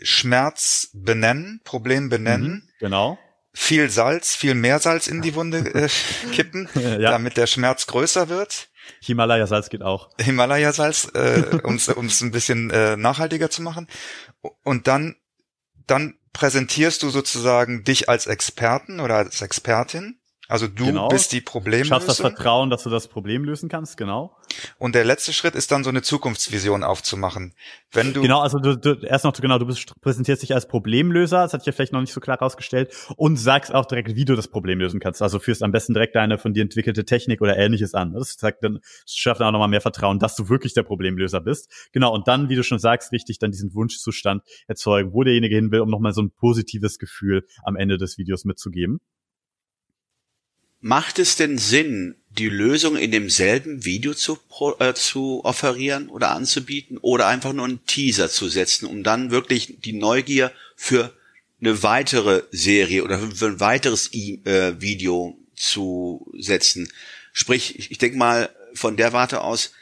Schmerz 0.03 0.91
benennen, 0.95 1.61
Problem 1.65 2.09
benennen. 2.09 2.53
Mhm, 2.53 2.69
genau. 2.79 3.19
Viel 3.55 3.91
Salz, 3.91 4.35
viel 4.35 4.55
mehr 4.55 4.79
Salz 4.79 5.07
in 5.07 5.23
die 5.23 5.35
Wunde 5.35 5.59
äh, 5.59 5.89
kippen, 6.33 6.69
ja. 6.75 7.11
damit 7.11 7.37
der 7.37 7.47
Schmerz 7.47 7.87
größer 7.87 8.29
wird. 8.29 8.69
Himalaya-Salz 9.01 9.69
geht 9.69 9.83
auch. 9.83 10.11
Himalaya-Salz, 10.19 11.13
äh, 11.15 11.61
um 11.65 11.77
es 11.77 12.21
ein 12.21 12.33
bisschen 12.33 12.71
äh, 12.71 12.97
nachhaltiger 12.97 13.51
zu 13.51 13.63
machen. 13.63 13.87
Und 14.65 14.89
dann, 14.89 15.17
dann 15.87 16.15
präsentierst 16.33 17.03
du 17.03 17.11
sozusagen 17.11 17.85
dich 17.85 18.09
als 18.09 18.27
Experten 18.27 19.01
oder 19.01 19.17
als 19.17 19.43
Expertin 19.43 20.19
also 20.53 20.69
du 20.69 20.85
genau. 20.85 21.09
bist 21.09 21.33
die 21.33 21.41
Problemlösung. 21.41 21.95
Schaffst 21.95 22.11
das 22.11 22.21
Vertrauen, 22.21 22.69
dass 22.69 22.83
du 22.83 22.91
das 22.91 23.09
Problem 23.09 23.43
lösen 23.43 23.71
kannst, 23.71 23.97
genau. 23.97 24.37
Und 24.77 24.95
der 24.95 25.03
letzte 25.03 25.33
Schritt 25.33 25.55
ist 25.55 25.71
dann 25.71 25.83
so 25.83 25.89
eine 25.89 26.03
Zukunftsvision 26.03 26.85
aufzumachen. 26.85 27.55
Wenn 27.91 28.13
du 28.13 28.21
genau, 28.21 28.41
also 28.41 28.59
du, 28.59 28.77
du 28.77 29.01
erst 29.01 29.25
noch 29.25 29.33
genau, 29.33 29.59
du 29.59 29.65
bist, 29.65 29.99
präsentierst 30.03 30.43
dich 30.43 30.53
als 30.53 30.69
Problemlöser, 30.69 31.39
das 31.45 31.55
hatte 31.55 31.63
ich 31.63 31.67
ja 31.69 31.73
vielleicht 31.73 31.95
noch 31.95 32.03
nicht 32.03 32.13
so 32.13 32.21
klar 32.21 32.39
rausgestellt, 32.39 32.95
und 33.17 33.39
sagst 33.39 33.73
auch 33.75 33.87
direkt, 33.87 34.15
wie 34.15 34.27
du 34.27 34.37
das 34.37 34.47
Problem 34.47 34.79
lösen 34.79 35.01
kannst. 35.01 35.23
Also 35.23 35.39
führst 35.39 35.63
am 35.63 35.73
besten 35.73 35.95
direkt 35.95 36.17
deine 36.17 36.37
von 36.37 36.53
dir 36.53 36.61
entwickelte 36.61 37.07
Technik 37.07 37.41
oder 37.41 37.57
ähnliches 37.57 37.95
an. 37.95 38.13
Das 38.13 38.37
zeigt 38.37 38.63
dann, 38.63 38.75
das 38.75 39.15
schafft 39.15 39.41
dann 39.41 39.49
auch 39.49 39.53
nochmal 39.53 39.69
mehr 39.69 39.81
Vertrauen, 39.81 40.19
dass 40.19 40.37
du 40.37 40.51
wirklich 40.51 40.75
der 40.75 40.83
Problemlöser 40.83 41.41
bist. 41.41 41.73
Genau, 41.93 42.13
und 42.13 42.29
dann, 42.29 42.51
wie 42.51 42.57
du 42.57 42.63
schon 42.63 42.79
sagst, 42.79 43.11
richtig 43.13 43.39
dann 43.39 43.53
diesen 43.53 43.73
Wunschzustand 43.73 44.43
erzeugen, 44.67 45.15
wo 45.15 45.25
derjenige 45.25 45.55
hin 45.55 45.73
will, 45.73 45.81
um 45.81 45.89
nochmal 45.89 46.13
so 46.13 46.21
ein 46.21 46.31
positives 46.31 46.99
Gefühl 46.99 47.47
am 47.63 47.75
Ende 47.75 47.97
des 47.97 48.19
Videos 48.19 48.45
mitzugeben. 48.45 49.01
Macht 50.85 51.21
es 51.21 51.37
denn 51.37 51.59
Sinn, 51.59 52.17
die 52.31 52.49
Lösung 52.49 52.97
in 52.97 53.13
demselben 53.13 53.85
Video 53.85 54.15
zu, 54.15 54.41
äh, 54.81 54.95
zu 54.95 55.45
offerieren 55.45 56.09
oder 56.09 56.33
anzubieten 56.33 56.99
oder 56.99 57.29
einfach 57.29 57.53
nur 57.53 57.67
einen 57.67 57.87
Teaser 57.87 58.29
zu 58.29 58.49
setzen, 58.49 58.87
um 58.87 59.05
dann 59.05 59.31
wirklich 59.31 59.77
die 59.85 59.93
Neugier 59.93 60.51
für 60.75 61.17
eine 61.61 61.85
weitere 61.85 62.43
Serie 62.51 63.05
oder 63.05 63.21
für 63.21 63.47
ein 63.47 63.61
weiteres 63.61 64.13
e 64.13 64.41
äh, 64.45 64.81
Video 64.81 65.39
zu 65.55 66.29
setzen? 66.37 66.93
Sprich, 67.33 67.79
ich, 67.79 67.93
ich 67.93 67.99
denke 67.99 68.19
mal 68.19 68.51
von 68.75 68.97
der 68.97 69.13
Warte 69.13 69.43
aus, 69.43 69.75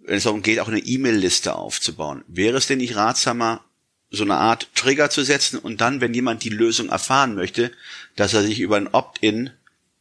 wenn 0.00 0.16
es 0.16 0.24
darum 0.24 0.42
geht, 0.42 0.58
auch 0.58 0.68
eine 0.68 0.80
E-Mail-Liste 0.80 1.54
aufzubauen, 1.54 2.24
wäre 2.26 2.56
es 2.56 2.66
denn 2.66 2.78
nicht 2.78 2.96
ratsamer, 2.96 3.64
so 4.10 4.24
eine 4.24 4.34
Art 4.34 4.68
Trigger 4.74 5.10
zu 5.10 5.22
setzen 5.22 5.60
und 5.60 5.80
dann, 5.80 6.00
wenn 6.00 6.12
jemand 6.12 6.42
die 6.42 6.48
Lösung 6.48 6.88
erfahren 6.88 7.36
möchte, 7.36 7.70
dass 8.16 8.34
er 8.34 8.42
sich 8.42 8.58
über 8.58 8.76
ein 8.76 8.88
Opt-in 8.88 9.50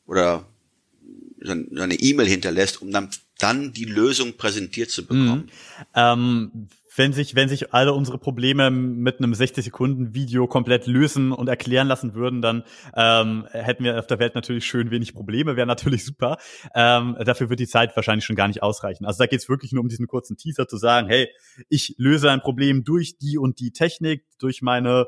oder 0.10 0.46
so 1.42 1.52
eine 1.52 1.96
E-Mail 1.96 2.28
hinterlässt, 2.28 2.82
um 2.82 2.92
dann, 2.92 3.10
dann 3.38 3.72
die 3.72 3.86
Lösung 3.86 4.34
präsentiert 4.34 4.90
zu 4.90 5.06
bekommen. 5.06 5.46
Mhm. 5.46 5.92
Ähm, 5.96 6.70
wenn 6.96 7.14
sich, 7.14 7.34
wenn 7.36 7.48
sich 7.48 7.74
alle 7.74 7.94
unsere 7.94 8.18
Probleme 8.18 8.72
mit 8.72 9.20
einem 9.20 9.34
60 9.34 9.64
Sekunden 9.64 10.14
Video 10.14 10.48
komplett 10.48 10.86
lösen 10.86 11.32
und 11.32 11.48
erklären 11.48 11.88
lassen 11.88 12.14
würden, 12.14 12.42
dann 12.42 12.64
ähm, 12.94 13.48
hätten 13.52 13.86
wir 13.86 13.98
auf 13.98 14.08
der 14.08 14.20
Welt 14.20 14.36
natürlich 14.36 14.66
schön 14.66 14.92
wenig 14.92 15.14
Probleme, 15.14 15.56
wäre 15.56 15.68
natürlich 15.68 16.04
super. 16.04 16.38
Ähm, 16.76 17.16
dafür 17.24 17.50
wird 17.50 17.62
die 17.62 17.68
Zeit 17.68 17.96
wahrscheinlich 17.96 18.26
schon 18.26 18.36
gar 18.36 18.50
nicht 18.50 18.62
ausreichen. 18.64 19.06
Also 19.06 19.20
da 19.20 19.28
geht 19.28 19.40
es 19.40 19.48
wirklich 19.48 19.72
nur 19.72 19.84
um 19.84 19.88
diesen 19.88 20.08
kurzen 20.08 20.36
Teaser 20.36 20.68
zu 20.68 20.76
sagen, 20.76 21.08
hey, 21.08 21.30
ich 21.70 21.96
löse 21.98 22.30
ein 22.32 22.42
Problem 22.42 22.84
durch 22.84 23.18
die 23.18 23.38
und 23.38 23.62
die 23.62 23.72
Technik, 23.72 24.26
durch 24.40 24.62
meine 24.62 25.08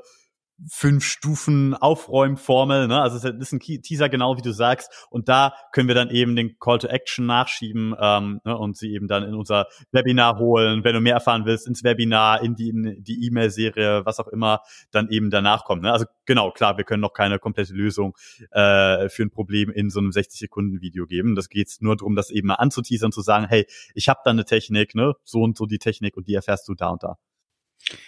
fünf 0.69 1.03
Stufen 1.03 1.73
Aufräumformel, 1.73 2.87
ne? 2.87 3.01
Also 3.01 3.17
es 3.17 3.23
ist 3.23 3.51
ein 3.53 3.59
Teaser 3.59 4.09
genau 4.09 4.37
wie 4.37 4.41
du 4.41 4.51
sagst 4.51 5.07
und 5.09 5.29
da 5.29 5.53
können 5.71 5.87
wir 5.87 5.95
dann 5.95 6.09
eben 6.09 6.35
den 6.35 6.57
Call 6.59 6.79
to 6.79 6.87
Action 6.87 7.25
nachschieben 7.25 7.95
ähm, 7.99 8.41
ne? 8.43 8.57
und 8.57 8.77
sie 8.77 8.93
eben 8.93 9.07
dann 9.07 9.23
in 9.23 9.33
unser 9.33 9.67
Webinar 9.91 10.37
holen, 10.37 10.83
wenn 10.83 10.93
du 10.93 11.01
mehr 11.01 11.15
erfahren 11.15 11.45
willst, 11.45 11.67
ins 11.67 11.83
Webinar, 11.83 12.43
in 12.43 12.55
die 12.55 12.69
in 12.69 13.03
die 13.03 13.25
E-Mail-Serie, 13.25 14.05
was 14.05 14.19
auch 14.19 14.27
immer, 14.27 14.61
dann 14.91 15.09
eben 15.09 15.29
danach 15.29 15.63
kommt. 15.63 15.81
Ne? 15.81 15.91
Also 15.91 16.05
genau, 16.25 16.51
klar, 16.51 16.77
wir 16.77 16.83
können 16.83 17.01
noch 17.01 17.13
keine 17.13 17.39
komplette 17.39 17.73
Lösung 17.73 18.15
äh, 18.51 19.09
für 19.09 19.23
ein 19.23 19.31
Problem 19.31 19.71
in 19.71 19.89
so 19.89 19.99
einem 19.99 20.11
60 20.11 20.39
Sekunden 20.39 20.81
Video 20.81 21.05
geben. 21.05 21.35
Das 21.35 21.49
geht 21.49 21.77
nur 21.79 21.95
darum, 21.95 22.15
das 22.15 22.29
eben 22.29 22.47
mal 22.47 22.55
anzuteasern, 22.55 23.11
zu 23.11 23.21
sagen, 23.21 23.47
hey, 23.47 23.65
ich 23.95 24.09
habe 24.09 24.19
da 24.23 24.31
eine 24.31 24.45
Technik, 24.45 24.95
ne, 24.95 25.13
so 25.23 25.41
und 25.41 25.57
so 25.57 25.65
die 25.65 25.79
Technik 25.79 26.17
und 26.17 26.27
die 26.27 26.35
erfährst 26.35 26.67
du 26.67 26.75
da 26.75 26.89
und 26.89 27.03
da. 27.03 27.17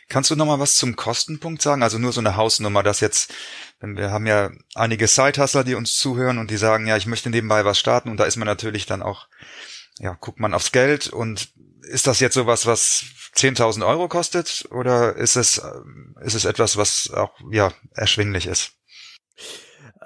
Kannst 0.08 0.32
du 0.32 0.36
noch 0.36 0.46
mal 0.46 0.60
was 0.60 0.76
zum 0.76 0.96
Kostenpunkt 0.96 1.62
sagen? 1.62 1.84
Also 1.84 1.98
nur 1.98 2.14
so 2.14 2.22
eine 2.22 2.36
Hausnummer, 2.36 2.84
dass 2.84 3.00
jetzt, 3.00 3.34
wir 3.82 4.12
haben 4.12 4.26
ja 4.26 4.52
einige 4.76 5.08
Side-Hustler, 5.08 5.64
die 5.64 5.76
uns 5.76 5.98
zuhören 5.98 6.38
und 6.38 6.52
die 6.52 6.58
sagen, 6.58 6.88
ja, 6.88 6.98
ich 6.98 7.06
möchte 7.06 7.30
nebenbei 7.30 7.66
was 7.66 7.80
starten 7.80 8.10
und 8.10 8.18
da 8.18 8.26
ist 8.26 8.38
man 8.38 8.48
natürlich 8.48 8.86
dann 8.86 9.02
auch, 9.02 9.28
ja, 10.00 10.18
guckt 10.20 10.40
man 10.40 10.54
aufs 10.54 10.72
Geld 10.72 11.08
und 11.08 11.50
ist 11.82 12.08
das 12.08 12.20
jetzt 12.20 12.36
sowas, 12.36 12.66
was 12.66 13.04
10.000 13.36 13.86
Euro 13.86 14.08
kostet 14.08 14.66
oder 14.72 15.16
ist 15.16 15.36
es, 15.36 15.62
ist 16.22 16.34
es 16.34 16.46
etwas, 16.46 16.78
was 16.78 17.12
auch, 17.12 17.34
ja, 17.52 17.74
erschwinglich 17.94 18.48
ist? 18.48 18.74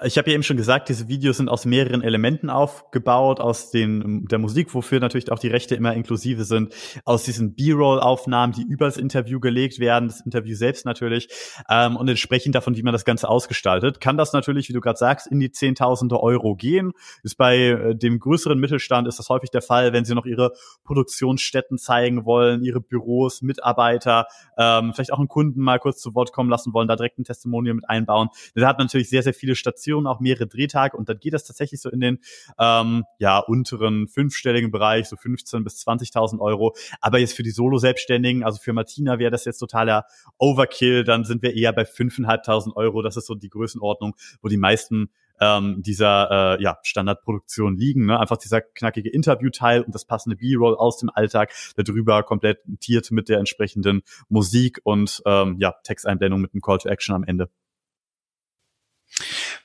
Ich 0.04 0.18
habe 0.18 0.30
ja 0.30 0.34
eben 0.34 0.42
schon 0.42 0.56
gesagt, 0.56 0.88
diese 0.88 1.08
Videos 1.08 1.38
sind 1.38 1.48
aus 1.48 1.64
mehreren 1.64 2.02
Elementen 2.02 2.50
aufgebaut, 2.50 3.40
aus 3.40 3.70
den 3.70 4.26
der 4.28 4.38
Musik, 4.38 4.74
wofür 4.74 5.00
natürlich 5.00 5.32
auch 5.32 5.38
die 5.38 5.48
Rechte 5.48 5.74
immer 5.74 5.94
inklusive 5.94 6.44
sind, 6.44 6.74
aus 7.04 7.24
diesen 7.24 7.54
B-Roll-Aufnahmen, 7.54 8.52
die 8.52 8.62
über 8.62 8.84
das 8.84 8.96
Interview 8.96 9.40
gelegt 9.40 9.80
werden, 9.80 10.08
das 10.08 10.20
Interview 10.20 10.54
selbst 10.54 10.84
natürlich, 10.84 11.28
ähm, 11.68 11.96
und 11.96 12.06
entsprechend 12.08 12.54
davon, 12.54 12.76
wie 12.76 12.82
man 12.82 12.92
das 12.92 13.04
Ganze 13.04 13.28
ausgestaltet, 13.28 14.00
kann 14.00 14.16
das 14.16 14.32
natürlich, 14.32 14.68
wie 14.68 14.72
du 14.72 14.80
gerade 14.80 14.98
sagst, 14.98 15.26
in 15.26 15.40
die 15.40 15.50
Zehntausende 15.50 16.22
Euro 16.22 16.54
gehen. 16.54 16.92
Ist 17.22 17.36
bei 17.36 17.56
äh, 17.58 17.96
dem 17.96 18.20
größeren 18.20 18.58
Mittelstand 18.58 19.08
ist 19.08 19.18
das 19.18 19.28
häufig 19.28 19.50
der 19.50 19.62
Fall, 19.62 19.92
wenn 19.92 20.04
sie 20.04 20.14
noch 20.14 20.26
ihre 20.26 20.52
Produktionsstätten 20.84 21.78
zeigen 21.78 22.24
wollen, 22.24 22.62
ihre 22.62 22.80
Büros, 22.80 23.42
Mitarbeiter, 23.42 24.26
ähm, 24.56 24.92
vielleicht 24.94 25.12
auch 25.12 25.18
einen 25.18 25.28
Kunden 25.28 25.60
mal 25.60 25.78
kurz 25.78 26.00
zu 26.00 26.14
Wort 26.14 26.32
kommen 26.32 26.50
lassen 26.50 26.72
wollen, 26.72 26.88
da 26.88 26.94
direkt 26.94 27.18
ein 27.18 27.24
Testimonial 27.24 27.74
mit 27.74 27.88
einbauen. 27.88 28.28
Da 28.54 28.66
hat 28.68 28.78
natürlich 28.78 29.08
sehr, 29.08 29.22
sehr 29.22 29.34
viele 29.34 29.56
Stationen 29.56 29.87
Aktionen, 29.88 30.06
auch 30.06 30.20
mehrere 30.20 30.46
Drehtage 30.46 30.96
und 30.96 31.08
dann 31.08 31.18
geht 31.18 31.32
das 31.32 31.44
tatsächlich 31.44 31.80
so 31.80 31.90
in 31.90 32.00
den 32.00 32.18
ähm, 32.58 33.04
ja 33.18 33.38
unteren 33.38 34.08
fünfstelligen 34.08 34.70
Bereich, 34.70 35.08
so 35.08 35.16
15 35.16 35.64
bis 35.64 35.86
20.000 35.86 36.40
Euro. 36.40 36.74
Aber 37.00 37.18
jetzt 37.18 37.34
für 37.34 37.42
die 37.42 37.50
Solo-Selbstständigen, 37.50 38.44
also 38.44 38.58
für 38.60 38.72
Martina 38.72 39.18
wäre 39.18 39.30
das 39.30 39.44
jetzt 39.44 39.58
totaler 39.58 40.04
Overkill, 40.38 41.04
dann 41.04 41.24
sind 41.24 41.42
wir 41.42 41.54
eher 41.54 41.72
bei 41.72 41.82
5.500 41.82 42.76
Euro. 42.76 43.02
Das 43.02 43.16
ist 43.16 43.26
so 43.26 43.34
die 43.34 43.48
Größenordnung, 43.48 44.14
wo 44.42 44.48
die 44.48 44.56
meisten 44.56 45.10
ähm, 45.40 45.82
dieser 45.82 46.58
äh, 46.58 46.62
ja, 46.62 46.78
Standardproduktion 46.82 47.76
liegen. 47.76 48.06
Ne? 48.06 48.18
Einfach 48.18 48.38
dieser 48.38 48.60
knackige 48.60 49.08
Interviewteil 49.10 49.82
und 49.82 49.94
das 49.94 50.04
passende 50.04 50.36
B-Roll 50.36 50.76
aus 50.76 50.98
dem 50.98 51.10
Alltag, 51.14 51.52
darüber 51.76 52.22
komplett 52.24 52.58
tiert 52.80 53.10
mit 53.12 53.28
der 53.28 53.38
entsprechenden 53.38 54.02
Musik 54.28 54.80
und 54.82 55.22
ähm, 55.26 55.56
ja, 55.60 55.74
Texteinblendung 55.84 56.40
mit 56.40 56.52
einem 56.52 56.60
Call 56.60 56.78
to 56.78 56.88
Action 56.88 57.14
am 57.14 57.24
Ende. 57.24 57.48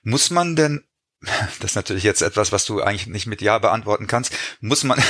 Muss 0.03 0.29
man 0.29 0.55
denn 0.55 0.83
das 1.59 1.71
ist 1.71 1.75
natürlich 1.75 2.03
jetzt 2.03 2.21
etwas, 2.21 2.51
was 2.51 2.65
du 2.65 2.81
eigentlich 2.81 3.07
nicht 3.07 3.27
mit 3.27 3.41
Ja 3.41 3.57
beantworten 3.57 4.07
kannst. 4.07 4.33
Muss 4.59 4.83
man 4.83 5.01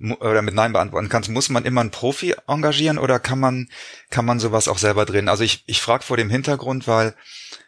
oder 0.20 0.42
mit 0.42 0.54
Nein 0.54 0.72
beantworten 0.72 1.08
kannst, 1.08 1.30
muss 1.30 1.48
man 1.48 1.64
immer 1.64 1.80
einen 1.80 1.90
Profi 1.90 2.34
engagieren 2.46 2.98
oder 2.98 3.18
kann 3.18 3.40
man 3.40 3.68
kann 4.10 4.26
man 4.26 4.40
sowas 4.40 4.68
auch 4.68 4.78
selber 4.78 5.06
drehen? 5.06 5.28
Also 5.28 5.42
ich 5.42 5.64
ich 5.66 5.80
frage 5.80 6.04
vor 6.04 6.16
dem 6.16 6.30
Hintergrund, 6.30 6.86
weil 6.86 7.14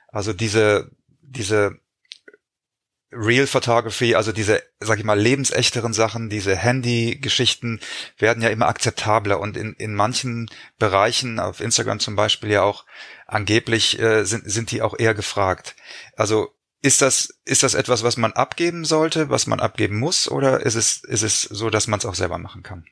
also 0.08 0.32
diese 0.32 0.90
diese 1.22 1.80
Real 3.12 3.46
Photography, 3.46 4.14
also 4.14 4.32
diese, 4.32 4.62
sag 4.80 4.98
ich 4.98 5.04
mal, 5.04 5.18
lebensechteren 5.18 5.92
Sachen, 5.92 6.28
diese 6.28 6.56
Handy-Geschichten 6.56 7.80
werden 8.18 8.42
ja 8.42 8.50
immer 8.50 8.66
akzeptabler 8.66 9.40
und 9.40 9.56
in, 9.56 9.74
in 9.74 9.94
manchen 9.94 10.50
Bereichen, 10.78 11.38
auf 11.38 11.60
Instagram 11.60 12.00
zum 12.00 12.16
Beispiel 12.16 12.50
ja 12.50 12.62
auch 12.62 12.84
angeblich, 13.26 13.98
äh, 14.00 14.24
sind, 14.24 14.50
sind 14.50 14.70
die 14.70 14.82
auch 14.82 14.98
eher 14.98 15.14
gefragt. 15.14 15.76
Also 16.16 16.56
ist 16.87 17.03
das, 17.03 17.31
ist 17.44 17.64
das 17.64 17.75
etwas, 17.75 18.05
was 18.05 18.16
man 18.16 18.33
abgeben 18.33 18.85
sollte, 18.85 19.29
was 19.29 19.49
man 19.49 19.59
abgeben 19.59 19.99
muss, 19.99 20.31
oder 20.31 20.64
ist 20.64 20.77
es, 20.77 21.03
ist 21.03 21.22
es 21.22 21.42
so, 21.42 21.68
dass 21.68 21.88
man 21.88 21.99
es 21.99 22.07
auch 22.07 22.14
selber 22.14 22.38
machen 22.38 22.62
kann? 22.62 22.85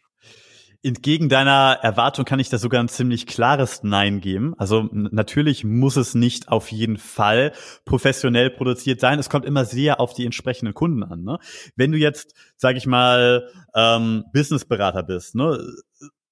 Entgegen 0.83 1.31
deiner 1.31 1.79
Erwartung 1.81 2.27
kann 2.27 2.41
ich 2.41 2.51
da 2.51 2.59
sogar 2.59 2.83
ein 2.83 2.89
ziemlich 2.89 3.27
klares 3.27 3.85
Nein 3.85 4.21
geben. 4.21 4.55
Also 4.59 4.91
natürlich 4.93 5.65
muss 5.65 5.97
es 5.97 6.15
nicht 6.15 6.49
auf 6.49 6.71
jeden 6.71 6.99
Fall 6.99 7.53
professionell 7.87 8.51
produziert 8.51 9.01
sein. 9.01 9.19
Es 9.19 9.31
kommt 9.31 9.47
immer 9.47 9.65
sehr 9.65 9.99
auf 9.99 10.13
die 10.13 10.27
entsprechenden 10.27 10.75
Kunden 10.75 11.03
an. 11.03 11.23
Ne? 11.23 11.39
Wenn 11.75 11.91
du 11.91 11.97
jetzt, 11.97 12.35
sag 12.57 12.77
ich 12.77 12.85
mal, 12.85 13.49
ähm, 13.75 14.25
Businessberater 14.35 15.05
bist, 15.05 15.35
ne? 15.37 15.59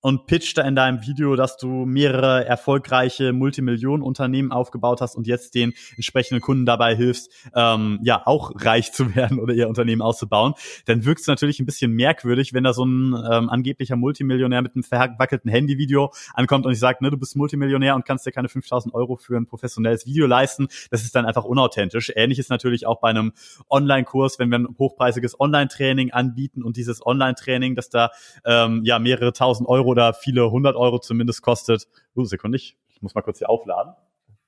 Und 0.03 0.27
pitcht 0.27 0.59
da 0.59 0.63
in 0.63 0.75
deinem 0.75 1.07
Video, 1.07 1.37
dass 1.37 1.57
du 1.57 1.87
mehrere 1.87 2.45
erfolgreiche 2.45 3.33
Multimillionenunternehmen 3.33 4.53
aufgebaut 4.53 5.01
hast 5.01 5.15
und 5.15 5.27
jetzt 5.27 5.55
den 5.55 5.73
entsprechenden 5.97 6.41
Kunden 6.41 6.67
dabei 6.67 6.95
hilfst, 6.95 7.31
ähm, 7.55 8.01
ja, 8.03 8.23
auch 8.27 8.53
reich 8.57 8.93
zu 8.93 9.15
werden 9.15 9.39
oder 9.39 9.55
ihr 9.55 9.69
Unternehmen 9.69 10.03
auszubauen, 10.03 10.55
dann 10.87 11.05
wirkt 11.05 11.21
es 11.21 11.29
natürlich 11.29 11.61
ein 11.61 11.67
bisschen 11.67 11.93
merkwürdig, 11.93 12.53
wenn 12.53 12.65
da 12.65 12.73
so 12.73 12.85
ein 12.85 13.15
ähm, 13.31 13.49
angeblicher 13.49 13.97
Multimillionär 13.97 14.61
mit 14.61 14.75
einem 14.75 14.83
verwackelten 14.83 15.51
Handyvideo 15.51 16.13
ankommt 16.35 16.67
und 16.67 16.73
ich 16.73 16.81
sage, 16.81 16.99
ne, 17.03 17.11
du 17.11 17.17
bist 17.17 17.37
Multimillionär 17.37 17.95
und 17.95 18.05
kannst 18.05 18.27
dir 18.27 18.33
keine 18.33 18.49
5000 18.49 18.93
Euro 18.95 19.17
für 19.17 19.37
ein 19.37 19.47
professionelles 19.47 20.05
Video 20.05 20.27
leisten. 20.27 20.67
Das 20.91 21.05
ist 21.05 21.15
dann 21.15 21.27
einfach 21.27 21.45
unauthentisch. 21.45 22.13
Ähnlich 22.17 22.41
ist 22.41 22.51
natürlich 22.51 22.87
auch 22.87 23.01
bei 23.01 23.11
einem 23.11 23.33
Online-Kurs, 23.71 24.41
wenn 24.41 24.51
wir 24.51 24.59
ein 24.59 24.69
hochpreisiges 24.79 25.39
Online-Training 25.39 26.11
anbieten 26.11 26.65
und 26.65 26.77
dieses 26.77 27.07
Online-Training, 27.07 27.77
das 27.77 27.89
da 27.89 28.11
ähm, 28.45 28.83
ja 28.85 28.99
mehrere 28.99 29.33
tausend 29.33 29.69
Euro 29.69 29.92
oder 29.93 30.13
viele 30.15 30.51
hundert 30.51 30.75
Euro 30.75 30.99
zumindest 30.99 31.43
kostet. 31.43 31.87
Uh, 32.17 32.25
Sekunde, 32.25 32.57
ich 32.57 32.77
muss 33.01 33.15
mal 33.15 33.23
kurz 33.23 33.39
hier 33.39 33.49
aufladen. 33.49 33.95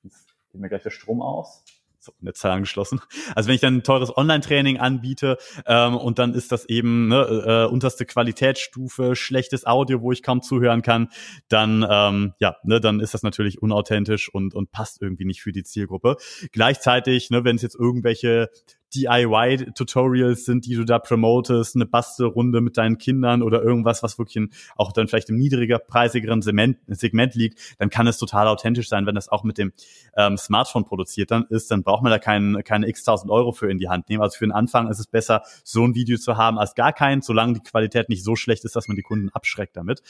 Jetzt 0.02 0.34
geht 0.50 0.60
mir 0.60 0.68
gleich 0.68 0.82
der 0.82 0.90
Strom 0.90 1.22
aus. 1.22 1.62
So, 2.00 2.12
Netzteil 2.20 2.52
angeschlossen. 2.52 3.00
Also 3.34 3.48
wenn 3.48 3.54
ich 3.54 3.62
dann 3.62 3.76
ein 3.76 3.82
teures 3.82 4.14
Online-Training 4.14 4.76
anbiete 4.76 5.38
ähm, 5.64 5.96
und 5.96 6.18
dann 6.18 6.34
ist 6.34 6.52
das 6.52 6.66
eben 6.66 7.08
ne, 7.08 7.66
äh, 7.66 7.72
unterste 7.72 8.04
Qualitätsstufe, 8.04 9.16
schlechtes 9.16 9.64
Audio, 9.64 10.02
wo 10.02 10.12
ich 10.12 10.22
kaum 10.22 10.42
zuhören 10.42 10.82
kann, 10.82 11.08
dann 11.48 11.86
ähm, 11.88 12.34
ja, 12.40 12.56
ne, 12.62 12.78
dann 12.78 13.00
ist 13.00 13.14
das 13.14 13.22
natürlich 13.22 13.62
unauthentisch 13.62 14.28
und 14.28 14.54
und 14.54 14.70
passt 14.70 15.00
irgendwie 15.00 15.24
nicht 15.24 15.40
für 15.40 15.52
die 15.52 15.64
Zielgruppe. 15.64 16.16
Gleichzeitig, 16.52 17.30
ne, 17.30 17.42
wenn 17.44 17.56
es 17.56 17.62
jetzt 17.62 17.76
irgendwelche 17.76 18.50
DIY-Tutorials 18.94 20.44
sind, 20.44 20.66
die 20.66 20.74
du 20.74 20.84
da 20.84 20.98
promotest, 20.98 21.76
eine 21.76 21.86
Bastelrunde 21.86 22.60
mit 22.60 22.76
deinen 22.76 22.98
Kindern 22.98 23.42
oder 23.42 23.62
irgendwas, 23.62 24.02
was 24.02 24.18
wirklich 24.18 24.36
in, 24.36 24.50
auch 24.76 24.92
dann 24.92 25.08
vielleicht 25.08 25.30
im 25.30 25.36
niedriger, 25.36 25.78
preisigeren 25.78 26.42
Segment, 26.42 26.78
Segment 26.88 27.34
liegt, 27.34 27.58
dann 27.78 27.90
kann 27.90 28.06
es 28.06 28.18
total 28.18 28.48
authentisch 28.48 28.88
sein. 28.88 29.06
Wenn 29.06 29.14
das 29.14 29.28
auch 29.28 29.44
mit 29.44 29.58
dem 29.58 29.72
ähm, 30.16 30.36
Smartphone 30.36 30.84
produziert 30.84 31.30
dann 31.30 31.44
ist, 31.48 31.70
dann 31.70 31.82
braucht 31.82 32.02
man 32.02 32.10
da 32.10 32.18
kein, 32.18 32.62
keine 32.64 32.88
x 32.88 33.04
tausend 33.04 33.30
Euro 33.30 33.52
für 33.52 33.70
in 33.70 33.78
die 33.78 33.88
Hand 33.88 34.08
nehmen. 34.08 34.22
Also 34.22 34.38
für 34.38 34.46
den 34.46 34.52
Anfang 34.52 34.88
ist 34.88 34.98
es 34.98 35.06
besser, 35.06 35.42
so 35.62 35.84
ein 35.84 35.94
Video 35.94 36.18
zu 36.18 36.36
haben 36.36 36.58
als 36.58 36.74
gar 36.74 36.92
keins, 36.92 37.26
solange 37.26 37.54
die 37.54 37.60
Qualität 37.60 38.08
nicht 38.08 38.24
so 38.24 38.36
schlecht 38.36 38.64
ist, 38.64 38.76
dass 38.76 38.88
man 38.88 38.96
die 38.96 39.02
Kunden 39.02 39.30
abschreckt 39.30 39.76
damit. 39.76 40.02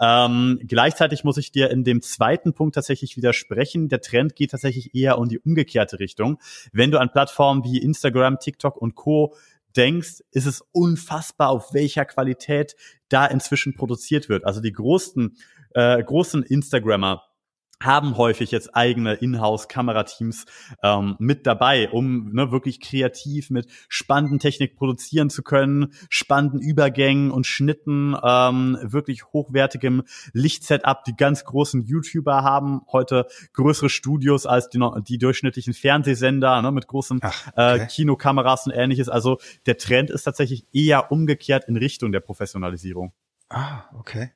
Ähm, 0.00 0.60
gleichzeitig 0.66 1.24
muss 1.24 1.36
ich 1.36 1.52
dir 1.52 1.70
in 1.70 1.84
dem 1.84 2.02
zweiten 2.02 2.52
Punkt 2.52 2.74
tatsächlich 2.74 3.16
widersprechen. 3.16 3.88
Der 3.88 4.00
Trend 4.00 4.36
geht 4.36 4.52
tatsächlich 4.52 4.94
eher 4.94 5.18
um 5.18 5.28
die 5.28 5.38
umgekehrte 5.38 5.98
Richtung. 5.98 6.38
Wenn 6.72 6.90
du 6.90 6.98
an 6.98 7.10
Plattformen 7.10 7.64
wie 7.64 7.78
Instagram 7.78 8.19
Instagram, 8.20 8.38
TikTok 8.38 8.76
und 8.76 8.94
Co. 8.94 9.34
denkst, 9.76 10.22
ist 10.32 10.46
es 10.46 10.62
unfassbar, 10.72 11.50
auf 11.50 11.72
welcher 11.72 12.04
Qualität 12.04 12.74
da 13.08 13.26
inzwischen 13.26 13.74
produziert 13.74 14.28
wird. 14.28 14.44
Also 14.44 14.60
die 14.60 14.72
großen, 14.72 15.36
äh, 15.74 16.02
großen 16.02 16.42
Instagrammer, 16.42 17.22
haben 17.82 18.16
häufig 18.16 18.50
jetzt 18.50 18.74
eigene 18.76 19.14
Inhouse-Kamerateams 19.14 20.44
ähm, 20.82 21.16
mit 21.18 21.46
dabei, 21.46 21.88
um 21.90 22.32
ne, 22.32 22.52
wirklich 22.52 22.80
kreativ 22.80 23.50
mit 23.50 23.68
spannenden 23.88 24.38
Technik 24.38 24.76
produzieren 24.76 25.30
zu 25.30 25.42
können, 25.42 25.94
spannenden 26.10 26.60
Übergängen 26.60 27.30
und 27.30 27.46
Schnitten, 27.46 28.14
ähm, 28.22 28.78
wirklich 28.82 29.24
hochwertigem 29.32 30.02
Lichtsetup. 30.32 31.04
Die 31.04 31.16
ganz 31.16 31.44
großen 31.44 31.82
YouTuber 31.82 32.42
haben 32.42 32.82
heute 32.92 33.26
größere 33.54 33.88
Studios 33.88 34.44
als 34.44 34.68
die, 34.68 34.78
die 35.08 35.18
durchschnittlichen 35.18 35.72
Fernsehsender 35.72 36.60
ne, 36.60 36.70
mit 36.72 36.86
großen 36.86 37.20
Ach, 37.22 37.46
äh, 37.56 37.74
okay. 37.74 37.82
äh, 37.82 37.86
Kinokameras 37.86 38.66
und 38.66 38.72
ähnliches. 38.72 39.08
Also 39.08 39.38
der 39.66 39.78
Trend 39.78 40.10
ist 40.10 40.24
tatsächlich 40.24 40.66
eher 40.72 41.10
umgekehrt 41.10 41.64
in 41.66 41.76
Richtung 41.76 42.12
der 42.12 42.20
Professionalisierung. 42.20 43.14
Ah, 43.52 43.82
okay. 43.98 44.30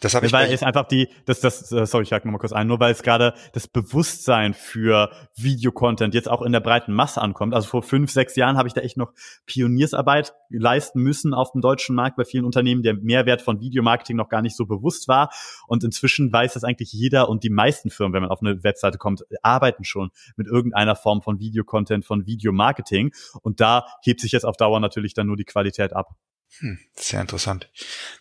Das 0.00 0.14
habe 0.14 0.26
ich 0.26 0.32
weil 0.32 0.52
es 0.52 0.62
einfach 0.62 0.86
die, 0.86 1.08
das, 1.24 1.40
das, 1.40 1.72
äh, 1.72 1.86
sorry, 1.86 2.02
ich 2.02 2.12
hake 2.12 2.26
nochmal 2.26 2.38
kurz 2.38 2.52
ein, 2.52 2.66
nur 2.66 2.80
weil 2.80 2.92
es 2.92 3.02
gerade 3.02 3.32
das 3.54 3.66
Bewusstsein 3.66 4.52
für 4.52 5.10
Videocontent 5.36 6.12
jetzt 6.12 6.28
auch 6.28 6.42
in 6.42 6.52
der 6.52 6.60
breiten 6.60 6.92
Masse 6.92 7.22
ankommt. 7.22 7.54
Also 7.54 7.68
vor 7.68 7.82
fünf, 7.82 8.10
sechs 8.10 8.36
Jahren 8.36 8.58
habe 8.58 8.68
ich 8.68 8.74
da 8.74 8.82
echt 8.82 8.98
noch 8.98 9.14
Pioniersarbeit 9.46 10.34
leisten 10.50 11.00
müssen 11.00 11.32
auf 11.32 11.52
dem 11.52 11.62
deutschen 11.62 11.96
Markt 11.96 12.16
bei 12.16 12.26
vielen 12.26 12.44
Unternehmen, 12.44 12.82
der 12.82 12.92
Mehrwert 12.92 13.40
von 13.40 13.58
Videomarketing 13.60 14.16
noch 14.16 14.28
gar 14.28 14.42
nicht 14.42 14.54
so 14.54 14.66
bewusst 14.66 15.08
war. 15.08 15.30
Und 15.66 15.82
inzwischen 15.82 16.30
weiß 16.30 16.52
das 16.52 16.62
eigentlich 16.62 16.92
jeder 16.92 17.30
und 17.30 17.44
die 17.44 17.50
meisten 17.50 17.88
Firmen, 17.88 18.12
wenn 18.12 18.22
man 18.22 18.30
auf 18.30 18.42
eine 18.42 18.62
Webseite 18.62 18.98
kommt, 18.98 19.24
arbeiten 19.42 19.84
schon 19.84 20.10
mit 20.36 20.46
irgendeiner 20.46 20.94
Form 20.94 21.22
von 21.22 21.38
Videocontent, 21.38 22.04
von 22.04 22.26
Videomarketing. 22.26 23.14
Und 23.40 23.60
da 23.60 23.86
hebt 24.02 24.20
sich 24.20 24.32
jetzt 24.32 24.44
auf 24.44 24.58
Dauer 24.58 24.78
natürlich 24.78 25.14
dann 25.14 25.26
nur 25.26 25.38
die 25.38 25.44
Qualität 25.44 25.94
ab. 25.94 26.16
Hm, 26.58 26.78
sehr 26.94 27.20
interessant. 27.20 27.68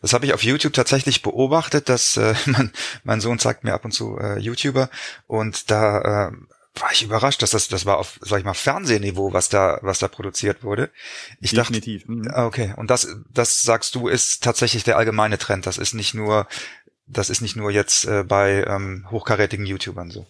Das 0.01 0.13
habe 0.13 0.25
ich 0.25 0.33
auf 0.33 0.43
YouTube 0.43 0.73
tatsächlich 0.73 1.21
beobachtet, 1.21 1.89
dass 1.89 2.17
äh, 2.17 2.33
mein, 2.45 2.71
mein 3.03 3.21
Sohn 3.21 3.39
zeigt 3.39 3.63
mir 3.63 3.73
ab 3.73 3.85
und 3.85 3.91
zu 3.91 4.17
äh, 4.17 4.39
YouTuber 4.39 4.89
und 5.27 5.69
da 5.69 6.29
äh, 6.29 6.31
war 6.75 6.91
ich 6.93 7.03
überrascht, 7.03 7.41
dass 7.41 7.51
das 7.51 7.67
das 7.67 7.85
war 7.85 7.97
auf 7.97 8.17
sag 8.21 8.39
ich 8.39 8.45
mal 8.45 8.53
Fernsehniveau, 8.53 9.33
was 9.33 9.49
da 9.49 9.79
was 9.81 9.99
da 9.99 10.07
produziert 10.07 10.63
wurde. 10.63 10.89
Ich 11.41 11.51
Definitiv. 11.51 12.03
dachte, 12.03 12.11
mhm. 12.13 12.31
okay, 12.33 12.73
und 12.77 12.89
das 12.89 13.07
das 13.29 13.61
sagst 13.61 13.95
du 13.95 14.07
ist 14.07 14.43
tatsächlich 14.43 14.83
der 14.83 14.97
allgemeine 14.97 15.37
Trend. 15.37 15.65
Das 15.65 15.77
ist 15.77 15.93
nicht 15.93 16.13
nur 16.13 16.47
das 17.07 17.29
ist 17.29 17.41
nicht 17.41 17.57
nur 17.57 17.71
jetzt 17.71 18.05
äh, 18.05 18.23
bei 18.23 18.63
ähm, 18.65 19.05
hochkarätigen 19.11 19.65
YouTubern 19.65 20.11
so. 20.11 20.25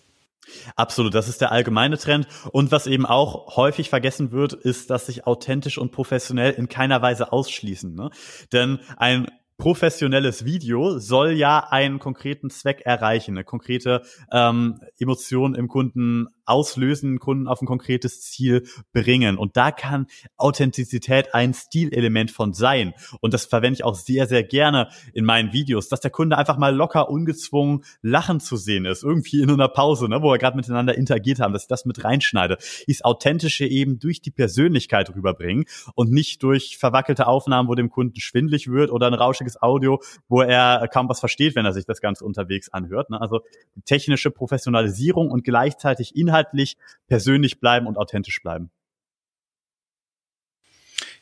Absolut, 0.75 1.13
das 1.13 1.27
ist 1.27 1.41
der 1.41 1.51
allgemeine 1.51 1.97
Trend. 1.97 2.27
Und 2.51 2.71
was 2.71 2.87
eben 2.87 3.05
auch 3.05 3.55
häufig 3.55 3.89
vergessen 3.89 4.31
wird, 4.31 4.53
ist, 4.53 4.89
dass 4.89 5.05
sich 5.05 5.27
authentisch 5.27 5.77
und 5.77 5.91
professionell 5.91 6.51
in 6.51 6.69
keiner 6.69 7.01
Weise 7.01 7.31
ausschließen. 7.31 7.93
Ne? 7.93 8.09
Denn 8.51 8.79
ein 8.97 9.27
professionelles 9.61 10.43
Video 10.43 10.97
soll 10.97 11.33
ja 11.33 11.67
einen 11.69 11.99
konkreten 11.99 12.49
Zweck 12.49 12.81
erreichen, 12.83 13.33
eine 13.33 13.43
konkrete 13.43 14.01
ähm, 14.31 14.79
Emotion 14.97 15.53
im 15.53 15.67
Kunden 15.67 16.29
auslösen, 16.45 17.19
Kunden 17.19 17.47
auf 17.47 17.61
ein 17.61 17.65
konkretes 17.65 18.21
Ziel 18.21 18.67
bringen. 18.93 19.37
Und 19.37 19.57
da 19.57 19.71
kann 19.71 20.07
Authentizität 20.37 21.33
ein 21.33 21.53
Stilelement 21.53 22.31
von 22.31 22.53
sein. 22.53 22.93
Und 23.19 23.33
das 23.33 23.45
verwende 23.45 23.75
ich 23.75 23.83
auch 23.83 23.95
sehr, 23.95 24.27
sehr 24.27 24.43
gerne 24.43 24.89
in 25.13 25.25
meinen 25.25 25.53
Videos, 25.53 25.89
dass 25.89 25.99
der 25.99 26.11
Kunde 26.11 26.37
einfach 26.37 26.57
mal 26.57 26.75
locker, 26.75 27.09
ungezwungen 27.09 27.83
lachen 28.01 28.39
zu 28.39 28.57
sehen 28.57 28.85
ist. 28.85 29.03
Irgendwie 29.03 29.41
in 29.41 29.49
einer 29.49 29.67
Pause, 29.67 30.09
ne, 30.09 30.21
wo 30.21 30.31
wir 30.31 30.37
gerade 30.37 30.57
miteinander 30.57 30.97
interagiert 30.97 31.39
haben, 31.39 31.53
dass 31.53 31.63
ich 31.63 31.67
das 31.67 31.85
mit 31.85 32.03
reinschneide. 32.03 32.57
Ist 32.87 33.05
authentische 33.05 33.65
eben 33.65 33.99
durch 33.99 34.21
die 34.21 34.31
Persönlichkeit 34.31 35.13
rüberbringen 35.15 35.65
und 35.95 36.11
nicht 36.11 36.43
durch 36.43 36.77
verwackelte 36.77 37.27
Aufnahmen, 37.27 37.69
wo 37.69 37.75
dem 37.75 37.89
Kunden 37.89 38.19
schwindlig 38.19 38.67
wird 38.67 38.91
oder 38.91 39.07
ein 39.07 39.13
rauschiges 39.13 39.61
Audio, 39.61 40.01
wo 40.27 40.41
er 40.41 40.87
kaum 40.87 41.09
was 41.09 41.19
versteht, 41.19 41.55
wenn 41.55 41.65
er 41.65 41.73
sich 41.73 41.85
das 41.85 42.01
Ganze 42.01 42.25
unterwegs 42.25 42.69
anhört. 42.69 43.09
Ne? 43.09 43.19
Also 43.21 43.41
technische 43.85 44.31
Professionalisierung 44.31 45.29
und 45.29 45.43
gleichzeitig 45.43 46.15
Inhalt 46.15 46.30
inhaltlich 46.31 46.77
persönlich 47.07 47.59
bleiben 47.59 47.87
und 47.87 47.97
authentisch 47.97 48.41
bleiben. 48.41 48.71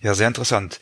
Ja, 0.01 0.14
sehr 0.14 0.28
interessant. 0.28 0.80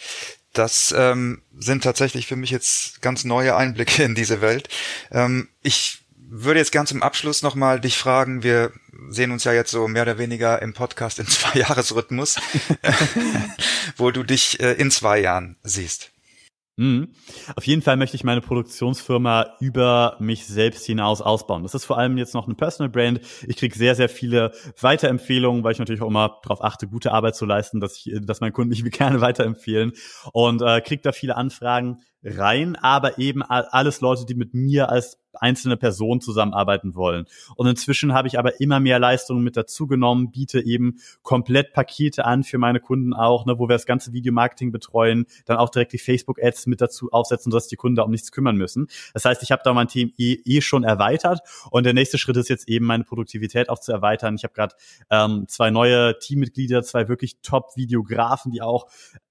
Das 0.54 0.94
ähm, 0.96 1.42
sind 1.58 1.84
tatsächlich 1.84 2.28
für 2.28 2.36
mich 2.36 2.52
jetzt 2.52 3.02
ganz 3.02 3.24
neue 3.24 3.56
Einblicke 3.56 4.04
in 4.04 4.16
diese 4.16 4.42
Welt. 4.42 4.70
Ähm, 5.12 5.50
ich 5.62 6.00
würde 6.16 6.60
jetzt 6.60 6.72
ganz 6.72 6.90
zum 6.90 7.04
Abschluss 7.04 7.42
nochmal 7.42 7.80
dich 7.80 7.98
fragen, 7.98 8.44
wir 8.44 8.72
sehen 9.10 9.32
uns 9.32 9.44
ja 9.44 9.54
jetzt 9.54 9.72
so 9.72 9.88
mehr 9.88 10.02
oder 10.02 10.18
weniger 10.18 10.62
im 10.62 10.74
Podcast 10.74 11.20
in 11.20 11.28
zwei 11.28 11.60
Jahresrhythmus, 11.60 12.38
wo 13.98 14.12
du 14.12 14.24
dich 14.24 14.60
äh, 14.60 14.74
in 14.74 14.92
zwei 14.92 15.20
Jahren 15.20 15.58
siehst. 15.64 16.12
Mhm. 16.80 17.10
Auf 17.56 17.66
jeden 17.66 17.82
Fall 17.82 17.98
möchte 17.98 18.16
ich 18.16 18.24
meine 18.24 18.40
Produktionsfirma 18.40 19.56
über 19.60 20.16
mich 20.20 20.46
selbst 20.46 20.86
hinaus 20.86 21.24
ausbauen. 21.24 21.64
Das 21.64 21.74
ist 21.74 21.86
vor 21.86 21.98
allem 21.98 22.20
jetzt 22.20 22.36
noch 22.36 22.46
eine 22.46 22.54
Personal 22.54 22.90
Brand. 22.90 23.20
Ich 23.48 23.58
kriege 23.58 23.76
sehr, 23.76 23.96
sehr 23.96 24.10
viele 24.10 24.52
Weiterempfehlungen, 24.80 25.64
weil 25.64 25.72
ich 25.72 25.80
natürlich 25.80 26.04
auch 26.04 26.08
immer 26.08 26.40
darauf 26.44 26.64
achte, 26.64 26.88
gute 26.88 27.14
Arbeit 27.14 27.36
zu 27.36 27.46
leisten, 27.48 27.80
dass 27.80 27.98
ich, 27.98 28.14
dass 28.22 28.42
meine 28.42 28.52
Kunden 28.52 28.70
mich 28.70 28.84
gerne 28.92 29.22
weiterempfehlen 29.22 29.94
und 30.34 30.62
äh, 30.62 30.80
kriege 30.82 31.02
da 31.02 31.12
viele 31.14 31.36
Anfragen 31.36 31.98
rein, 32.24 32.76
aber 32.76 33.18
eben 33.20 33.44
alles 33.44 34.02
Leute, 34.02 34.26
die 34.26 34.36
mit 34.36 34.54
mir 34.54 34.90
als 34.90 35.18
einzelne 35.42 35.78
Person 35.78 36.22
zusammenarbeiten 36.22 36.96
wollen. 36.96 37.26
Und 37.56 37.68
inzwischen 37.68 38.14
habe 38.14 38.28
ich 38.28 38.40
aber 38.40 38.60
immer 38.60 38.80
mehr 38.80 39.00
Leistungen 39.00 39.44
mit 39.44 39.58
dazugenommen, 39.58 40.32
biete 40.32 40.66
eben 40.66 40.98
komplett 41.22 41.74
Pakete 41.74 42.26
an 42.26 42.44
für 42.44 42.58
meine 42.58 42.80
Kunden 42.80 43.14
auch, 43.14 43.46
ne, 43.46 43.60
wo 43.60 43.68
wir 43.68 43.76
das 43.76 43.86
ganze 43.86 44.14
Videomarketing 44.14 44.72
betreuen, 44.72 45.26
dann 45.46 45.58
auch 45.58 45.70
direkt 45.70 45.94
die 45.94 46.00
Facebook-Ads 46.00 46.68
mit 46.68 46.82
dazu 46.82 47.12
aufsetzen, 47.12 47.52
sodass 47.52 47.68
die 47.68 47.76
Kunden 47.76 47.96
da 47.96 48.04
um 48.04 48.12
nichts 48.12 48.32
kümmern 48.32 48.56
müssen. 48.56 48.88
Das 49.14 49.26
heißt, 49.26 49.44
ich 49.44 49.52
habe 49.52 49.62
da 49.64 49.74
mein 49.74 49.88
Team 49.88 50.12
eh, 50.18 50.38
eh 50.46 50.62
schon 50.62 50.84
erweitert 50.84 51.42
und 51.72 51.86
der 51.86 51.94
nächste 51.94 52.18
Schritt 52.18 52.38
ist 52.38 52.50
jetzt 52.50 52.68
eben 52.68 52.86
meine 52.86 53.04
Produktivität 53.04 53.70
auch 53.70 53.80
zu 53.80 53.92
erweitern. 53.92 54.36
Ich 54.36 54.44
habe 54.44 54.54
gerade 54.54 54.76
ähm, 55.10 55.46
zwei 55.48 55.70
neue 55.70 56.18
Teammitglieder, 56.20 56.84
zwei 56.84 57.08
wirklich 57.08 57.42
Top-Videografen, 57.42 58.52
die 58.52 58.62
auch 58.62 58.88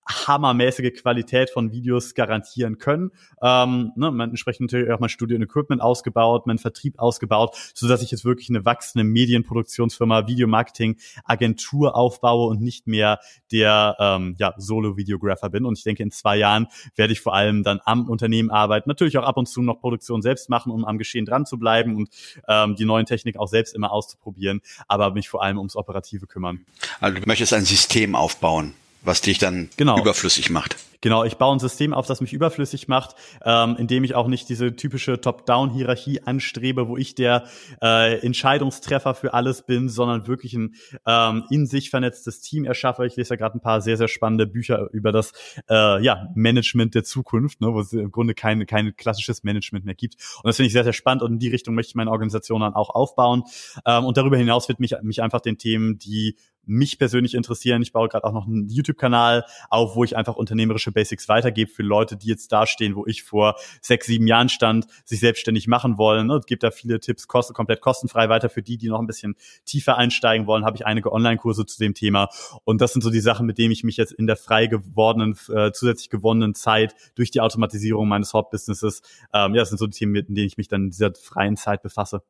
hammermäßige 0.07 0.93
Qualität 0.95 1.51
von 1.51 1.73
Videos 1.73 2.15
garantieren 2.15 2.79
können. 2.79 3.11
Ähm, 3.43 3.93
ne, 3.97 4.11
man 4.11 4.31
entsprechend 4.31 4.73
natürlich 4.73 4.91
auch 4.93 5.01
mein 5.01 5.09
Studio 5.09 5.37
und 5.37 5.43
Equipment 5.43 5.83
ausgebaut, 5.83 6.47
mein 6.47 6.59
Vertrieb 6.59 6.99
ausgebaut, 6.99 7.57
so 7.75 7.89
dass 7.89 8.03
ich 8.03 8.11
jetzt 8.11 8.25
wirklich 8.25 8.49
eine 8.49 8.65
wachsende 8.65 9.05
Medienproduktionsfirma, 9.05 10.27
Videomarketing, 10.27 10.97
Agentur 11.25 11.97
aufbaue 11.97 12.49
und 12.49 12.61
nicht 12.61 12.87
mehr 12.87 13.19
der 13.51 13.97
ähm, 13.99 14.37
ja, 14.39 14.55
Solo-Videographer 14.57 15.51
bin. 15.51 15.65
Und 15.65 15.79
ich 15.79 15.85
denke, 15.85 16.03
in 16.03 16.11
zwei 16.11 16.37
Jahren 16.37 16.69
werde 16.95 17.13
ich 17.13 17.21
vor 17.21 17.35
allem 17.35 17.63
dann 17.63 17.81
am 17.85 18.09
Unternehmen 18.09 18.51
arbeiten, 18.51 18.89
natürlich 18.89 19.19
auch 19.19 19.25
ab 19.25 19.37
und 19.37 19.47
zu 19.47 19.63
noch 19.63 19.81
Produktion 19.81 20.23
selbst 20.23 20.49
machen, 20.49 20.71
um 20.71 20.85
am 20.85 20.99
Geschehen 20.99 21.27
dran 21.27 21.47
zu 21.47 21.59
bleiben 21.59 21.97
und 21.97 22.09
ähm, 22.49 22.77
die 22.77 22.85
neuen 22.85 23.07
Techniken 23.07 23.39
auch 23.39 23.49
selbst 23.49 23.75
immer 23.75 23.91
auszuprobieren, 23.91 24.61
aber 24.89 25.13
mich 25.13 25.29
vor 25.29 25.43
allem 25.43 25.59
ums 25.59 25.77
Operative 25.77 26.27
kümmern. 26.27 26.65
Also 27.01 27.19
du 27.19 27.27
möchtest 27.27 27.53
ein 27.53 27.65
System 27.65 28.15
aufbauen 28.15 28.75
was 29.07 29.21
dich 29.21 29.39
dann 29.39 29.71
genau. 29.77 29.99
überflüssig 29.99 30.51
macht. 30.51 30.77
Genau, 31.01 31.25
ich 31.25 31.37
baue 31.37 31.55
ein 31.55 31.59
System 31.59 31.93
auf, 31.93 32.07
das 32.07 32.21
mich 32.21 32.33
überflüssig 32.33 32.89
macht, 32.89 33.15
ähm, 33.45 33.77
indem 33.79 34.03
ich 34.03 34.15
auch 34.15 34.27
nicht 34.27 34.49
diese 34.49 34.75
typische 34.75 35.21
Top-Down-Hierarchie 35.21 36.23
anstrebe, 36.23 36.89
wo 36.89 36.97
ich 36.97 37.15
der 37.15 37.45
äh, 37.83 38.19
Entscheidungstreffer 38.21 39.15
für 39.15 39.35
alles 39.35 39.63
bin, 39.63 39.89
sondern 39.89 40.27
wirklich 40.27 40.55
ein 40.55 40.75
ähm, 41.07 41.45
in 41.51 41.67
sich 41.67 41.91
vernetztes 41.91 42.41
Team 42.41 42.65
erschaffe. 42.65 43.07
Ich 43.07 43.15
lese 43.15 43.35
ja 43.35 43.37
gerade 43.37 43.57
ein 43.57 43.61
paar 43.61 43.83
sehr, 43.83 43.97
sehr 43.97 44.09
spannende 44.09 44.47
Bücher 44.47 44.89
über 44.93 45.13
das 45.13 45.33
äh, 45.71 46.03
ja, 46.03 46.29
Management 46.35 46.95
der 46.95 47.05
Zukunft, 47.05 47.61
ne, 47.61 47.73
wo 47.73 47.81
es 47.81 47.93
im 47.93 48.11
Grunde 48.11 48.35
kein, 48.35 48.67
kein 48.67 48.97
klassisches 48.97 49.45
Management 49.45 49.85
mehr 49.85 49.95
gibt. 49.95 50.17
Und 50.39 50.47
das 50.47 50.57
finde 50.57 50.67
ich 50.69 50.73
sehr, 50.73 50.85
sehr 50.85 50.93
spannend 50.93 51.23
und 51.23 51.35
in 51.35 51.39
die 51.39 51.49
Richtung 51.51 51.75
möchte 51.75 51.91
ich 51.91 51.95
meine 51.95 52.11
Organisation 52.11 52.63
dann 52.63 52.75
auch 52.75 52.91
aufbauen. 52.91 53.45
Ähm, 53.85 54.05
und 54.05 54.17
darüber 54.17 54.39
hinaus 54.39 54.69
wird 54.69 54.81
mich, 54.81 54.95
mich 55.03 55.23
einfach 55.23 55.41
den 55.41 55.59
Themen, 55.59 55.99
die 55.99 56.37
mich 56.67 56.99
persönlich 56.99 57.35
interessieren. 57.35 57.83
Ich 57.83 57.93
baue 57.93 58.09
gerade 58.09 58.25
auch 58.25 58.33
noch 58.33 58.47
einen 58.47 58.69
YouTube-Kanal 58.69 59.45
auf, 59.71 59.97
wo 59.97 60.05
ich 60.05 60.17
einfach 60.17 60.37
unternehmerische 60.37 60.93
Basics 60.93 61.29
weitergebe 61.29 61.71
für 61.71 61.83
Leute, 61.83 62.17
die 62.17 62.29
jetzt 62.29 62.53
da 62.53 62.67
stehen, 62.67 62.97
wo 62.97 63.07
ich 63.07 63.23
vor 63.23 63.57
sechs, 63.81 64.07
sieben 64.07 64.27
Jahren 64.27 64.49
stand, 64.49 64.87
sich 65.05 65.21
selbstständig 65.21 65.69
machen 65.69 65.99
wollen. 65.99 66.31
Und 66.31 66.47
gebe 66.47 66.59
da 66.59 66.71
viele 66.71 67.01
Tipps 67.01 67.29
kosten, 67.29 67.55
komplett 67.55 67.81
kostenfrei 67.81 68.29
weiter 68.29 68.49
für 68.49 68.63
die, 68.63 68.77
die 68.77 68.89
noch 68.89 69.01
ein 69.01 69.07
bisschen 69.07 69.37
tiefer 69.65 69.97
einsteigen 69.97 70.47
wollen. 70.47 70.65
Habe 70.65 70.77
ich 70.77 70.87
einige 70.87 71.13
Online-Kurse 71.13 71.67
zu 71.67 71.79
dem 71.79 71.95
Thema. 71.95 72.29
Und 72.65 72.81
das 72.81 72.93
sind 72.93 73.03
so 73.03 73.11
die 73.11 73.21
Sachen, 73.21 73.47
mit 73.47 73.59
denen 73.59 73.73
ich 73.73 73.85
mich 73.85 73.97
jetzt 73.97 74.13
in 74.13 74.27
der 74.27 74.37
frei 74.37 74.67
gewordenen, 74.67 75.39
äh, 75.49 75.73
zusätzlich 75.73 76.11
gewonnenen 76.11 76.55
Zeit 76.55 76.95
durch 77.15 77.31
die 77.31 77.41
Automatisierung 77.41 78.09
meines 78.09 78.35
Hauptbusinesses, 78.35 79.03
ähm, 79.33 79.55
ja, 79.55 79.63
das 79.63 79.69
sind 79.69 79.79
so 79.79 79.87
die 79.87 79.97
Themen, 79.97 80.13
mit 80.13 80.29
denen 80.29 80.47
ich 80.47 80.57
mich 80.57 80.69
dann 80.69 80.85
in 80.85 80.91
dieser 80.91 81.15
freien 81.15 81.57
Zeit 81.57 81.83
befasse. 81.83 82.23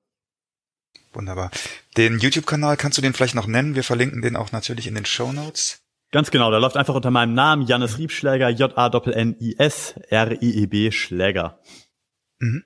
Wunderbar. 1.12 1.50
Den 1.96 2.18
YouTube-Kanal 2.18 2.76
kannst 2.76 2.98
du 2.98 3.02
den 3.02 3.14
vielleicht 3.14 3.34
noch 3.34 3.46
nennen? 3.46 3.74
Wir 3.74 3.84
verlinken 3.84 4.20
den 4.22 4.36
auch 4.36 4.52
natürlich 4.52 4.86
in 4.86 4.94
den 4.94 5.06
Show 5.06 5.32
Notes. 5.32 5.82
Ganz 6.12 6.30
genau, 6.30 6.50
der 6.50 6.60
läuft 6.60 6.76
einfach 6.76 6.94
unter 6.94 7.10
meinem 7.10 7.34
Namen, 7.34 7.66
Jannis 7.66 7.98
Riebschläger, 7.98 8.48
J-A-N-N-I-S, 8.50 9.94
R-I-E-B, 10.08 10.92
Schläger. 10.92 11.60
Mhm. 12.38 12.64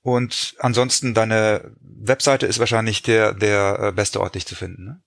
Und 0.00 0.54
ansonsten 0.58 1.14
deine 1.14 1.74
Webseite 1.80 2.46
ist 2.46 2.58
wahrscheinlich 2.58 3.02
der, 3.02 3.34
der 3.34 3.78
äh, 3.80 3.92
beste 3.92 4.20
Ort, 4.20 4.34
dich 4.34 4.46
zu 4.46 4.54
finden, 4.54 4.84
ne? 4.84 5.03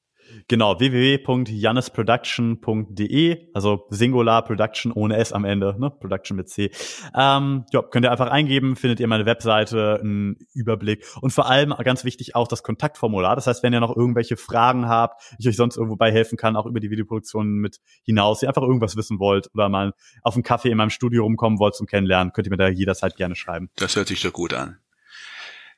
Genau, 0.49 0.79
www.jannesproduction.de, 0.79 3.49
also 3.53 3.85
Singular 3.89 4.45
Production 4.45 4.93
ohne 4.93 5.17
S 5.17 5.33
am 5.33 5.43
Ende, 5.43 5.75
ne? 5.77 5.89
Production 5.89 6.37
mit 6.37 6.47
C. 6.47 6.71
Ähm, 7.13 7.65
ja, 7.73 7.81
könnt 7.81 8.05
ihr 8.05 8.11
einfach 8.11 8.29
eingeben, 8.29 8.77
findet 8.77 9.01
ihr 9.01 9.07
meine 9.07 9.25
Webseite, 9.25 9.99
einen 9.99 10.37
Überblick 10.53 11.05
und 11.19 11.31
vor 11.31 11.49
allem 11.49 11.73
ganz 11.83 12.05
wichtig 12.05 12.35
auch 12.35 12.47
das 12.47 12.63
Kontaktformular. 12.63 13.35
Das 13.35 13.47
heißt, 13.47 13.61
wenn 13.61 13.73
ihr 13.73 13.81
noch 13.81 13.93
irgendwelche 13.93 14.37
Fragen 14.37 14.87
habt, 14.87 15.21
ich 15.37 15.49
euch 15.49 15.57
sonst 15.57 15.75
irgendwo 15.75 15.97
bei 15.97 16.13
helfen 16.13 16.37
kann, 16.37 16.55
auch 16.55 16.65
über 16.65 16.79
die 16.79 16.91
Videoproduktion 16.91 17.57
mit 17.57 17.81
hinaus, 18.03 18.41
ihr 18.41 18.47
einfach 18.47 18.61
irgendwas 18.61 18.95
wissen 18.95 19.19
wollt 19.19 19.49
oder 19.53 19.67
mal 19.67 19.91
auf 20.23 20.35
einen 20.35 20.43
Kaffee 20.43 20.69
in 20.69 20.77
meinem 20.77 20.91
Studio 20.91 21.23
rumkommen 21.23 21.59
wollt 21.59 21.75
zum 21.75 21.87
Kennenlernen, 21.87 22.31
könnt 22.31 22.47
ihr 22.47 22.51
mir 22.51 22.57
da 22.57 22.69
jederzeit 22.69 23.17
gerne 23.17 23.35
schreiben. 23.35 23.69
Das 23.75 23.97
hört 23.97 24.07
sich 24.07 24.21
doch 24.21 24.31
gut 24.31 24.53
an. 24.53 24.77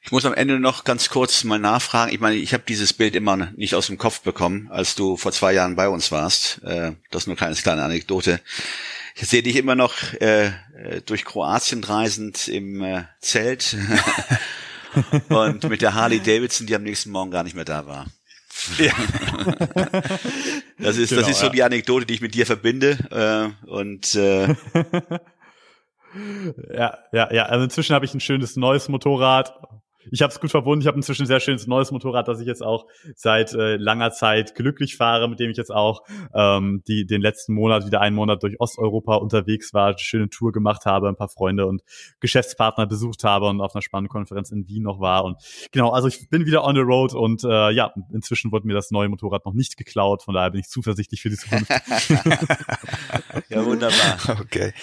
Ich 0.01 0.11
muss 0.11 0.25
am 0.25 0.33
Ende 0.33 0.59
noch 0.59 0.85
ganz 0.85 1.09
kurz 1.09 1.43
mal 1.43 1.59
nachfragen. 1.59 2.13
Ich 2.13 2.19
meine, 2.19 2.35
ich 2.35 2.53
habe 2.53 2.63
dieses 2.67 2.93
Bild 2.93 3.15
immer 3.15 3.35
nicht 3.55 3.75
aus 3.75 3.87
dem 3.87 3.97
Kopf 3.97 4.21
bekommen, 4.21 4.69
als 4.71 4.95
du 4.95 5.17
vor 5.17 5.31
zwei 5.31 5.53
Jahren 5.53 5.75
bei 5.75 5.89
uns 5.89 6.11
warst. 6.11 6.63
Äh, 6.63 6.93
das 7.11 7.23
ist 7.23 7.27
nur 7.27 7.41
eine 7.41 7.55
kleine 7.55 7.83
Anekdote. 7.83 8.39
Ich 9.15 9.27
sehe 9.27 9.43
dich 9.43 9.57
immer 9.57 9.75
noch 9.75 9.95
äh, 10.21 10.47
äh 10.47 11.01
durch 11.05 11.25
Kroatien 11.25 11.83
reisend 11.83 12.47
im 12.47 13.05
Zelt 13.19 13.75
und 15.29 15.67
mit 15.69 15.81
der 15.81 15.93
Harley 15.93 16.19
Davidson, 16.19 16.67
die 16.67 16.75
am 16.75 16.83
nächsten 16.83 17.11
Morgen 17.11 17.31
gar 17.31 17.43
nicht 17.43 17.55
mehr 17.55 17.65
da 17.65 17.85
war. 17.85 18.05
Ja. 18.77 18.93
das 20.77 20.97
ist 20.97 21.09
genau, 21.09 21.21
das 21.21 21.29
ist 21.29 21.39
so 21.39 21.45
ja. 21.47 21.51
die 21.51 21.63
Anekdote, 21.63 22.05
die 22.05 22.13
ich 22.13 22.21
mit 22.21 22.35
dir 22.35 22.45
verbinde 22.45 22.97
äh, 23.65 23.69
und 23.69 24.15
äh, 24.15 24.47
ja, 26.73 26.97
ja, 27.11 27.33
ja. 27.33 27.45
Also 27.45 27.63
inzwischen 27.63 27.95
habe 27.95 28.05
ich 28.05 28.13
ein 28.13 28.19
schönes 28.19 28.55
neues 28.55 28.89
Motorrad 28.89 29.53
ich 30.11 30.21
habe 30.21 30.31
es 30.31 30.39
gut 30.39 30.51
verbunden. 30.51 30.81
Ich 30.81 30.87
habe 30.87 30.97
inzwischen 30.97 31.23
ein 31.23 31.27
sehr 31.27 31.39
schönes 31.39 31.67
neues 31.67 31.91
Motorrad, 31.91 32.27
das 32.27 32.39
ich 32.39 32.47
jetzt 32.47 32.63
auch 32.63 32.87
seit 33.15 33.53
äh, 33.53 33.77
langer 33.77 34.11
Zeit 34.11 34.55
glücklich 34.55 34.95
fahre, 34.95 35.29
mit 35.29 35.39
dem 35.39 35.51
ich 35.51 35.57
jetzt 35.57 35.71
auch 35.71 36.03
ähm, 36.33 36.83
die, 36.87 37.05
den 37.05 37.21
letzten 37.21 37.53
Monat, 37.53 37.85
wieder 37.85 38.01
einen 38.01 38.15
Monat 38.15 38.43
durch 38.43 38.59
Osteuropa 38.59 39.15
unterwegs 39.15 39.73
war, 39.73 39.87
eine 39.87 39.99
schöne 39.99 40.29
Tour 40.29 40.51
gemacht 40.51 40.85
habe, 40.85 41.07
ein 41.07 41.15
paar 41.15 41.29
Freunde 41.29 41.65
und 41.65 41.83
Geschäftspartner 42.19 42.87
besucht 42.87 43.23
habe 43.23 43.47
und 43.47 43.61
auf 43.61 43.75
einer 43.75 43.81
spannenden 43.81 44.11
Konferenz 44.11 44.51
in 44.51 44.67
Wien 44.67 44.83
noch 44.83 44.99
war. 44.99 45.23
Und 45.23 45.37
genau, 45.71 45.91
also 45.91 46.07
ich 46.07 46.29
bin 46.29 46.45
wieder 46.45 46.63
on 46.63 46.75
the 46.75 46.81
road 46.81 47.13
und 47.13 47.43
äh, 47.43 47.71
ja, 47.71 47.93
inzwischen 48.11 48.51
wurde 48.51 48.67
mir 48.67 48.73
das 48.73 48.91
neue 48.91 49.09
Motorrad 49.09 49.45
noch 49.45 49.53
nicht 49.53 49.77
geklaut, 49.77 50.23
von 50.23 50.33
daher 50.33 50.51
bin 50.51 50.61
ich 50.61 50.69
zuversichtlich 50.69 51.21
für 51.21 51.29
die 51.29 51.37
Zukunft. 51.37 51.69
ja, 53.49 53.65
wunderbar. 53.65 54.39
Okay. 54.41 54.73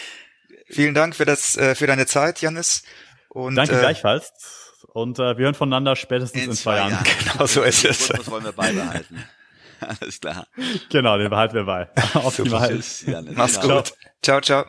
Vielen 0.68 0.94
Dank 0.94 1.14
für 1.14 1.24
das, 1.24 1.56
äh, 1.56 1.74
für 1.74 1.86
deine 1.86 2.06
Zeit, 2.06 2.40
Janis. 2.40 2.82
Und, 3.28 3.54
Danke 3.54 3.76
äh, 3.76 3.80
gleichfalls. 3.80 4.65
Und 4.92 5.18
äh, 5.18 5.36
wir 5.36 5.44
hören 5.44 5.54
voneinander 5.54 5.96
spätestens 5.96 6.42
in, 6.42 6.50
in 6.50 6.56
zwei, 6.56 6.76
Jahren. 6.76 6.92
Jahren. 6.92 7.06
Genau 7.32 7.46
so 7.46 7.62
ist 7.62 7.84
es. 7.84 8.08
Das 8.08 8.30
wollen 8.30 8.44
wir 8.44 8.52
beibehalten. 8.52 9.24
Alles 9.80 10.20
klar. 10.20 10.46
Genau, 10.90 11.18
den 11.18 11.28
behalten 11.28 11.54
wir 11.54 11.64
bei. 11.64 11.88
Optimal. 12.14 12.68
Tschüss, 12.68 13.04
Mach's 13.34 13.60
genau. 13.60 13.76
gut. 13.76 13.92
Ciao, 14.22 14.40
ciao. 14.40 14.64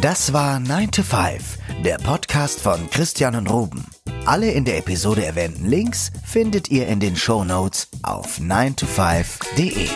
Das 0.00 0.32
war 0.32 0.60
9 0.60 0.92
to 0.92 1.02
5, 1.02 1.58
der 1.84 1.98
Podcast 1.98 2.60
von 2.60 2.88
Christian 2.88 3.34
und 3.34 3.50
Ruben. 3.50 3.84
Alle 4.24 4.50
in 4.50 4.64
der 4.64 4.78
Episode 4.78 5.26
erwähnten 5.26 5.66
Links 5.66 6.10
findet 6.24 6.70
ihr 6.70 6.86
in 6.86 7.00
den 7.00 7.16
Show 7.16 7.44
Notes 7.44 7.88
auf 8.02 8.38
9to5.de. 8.38 9.90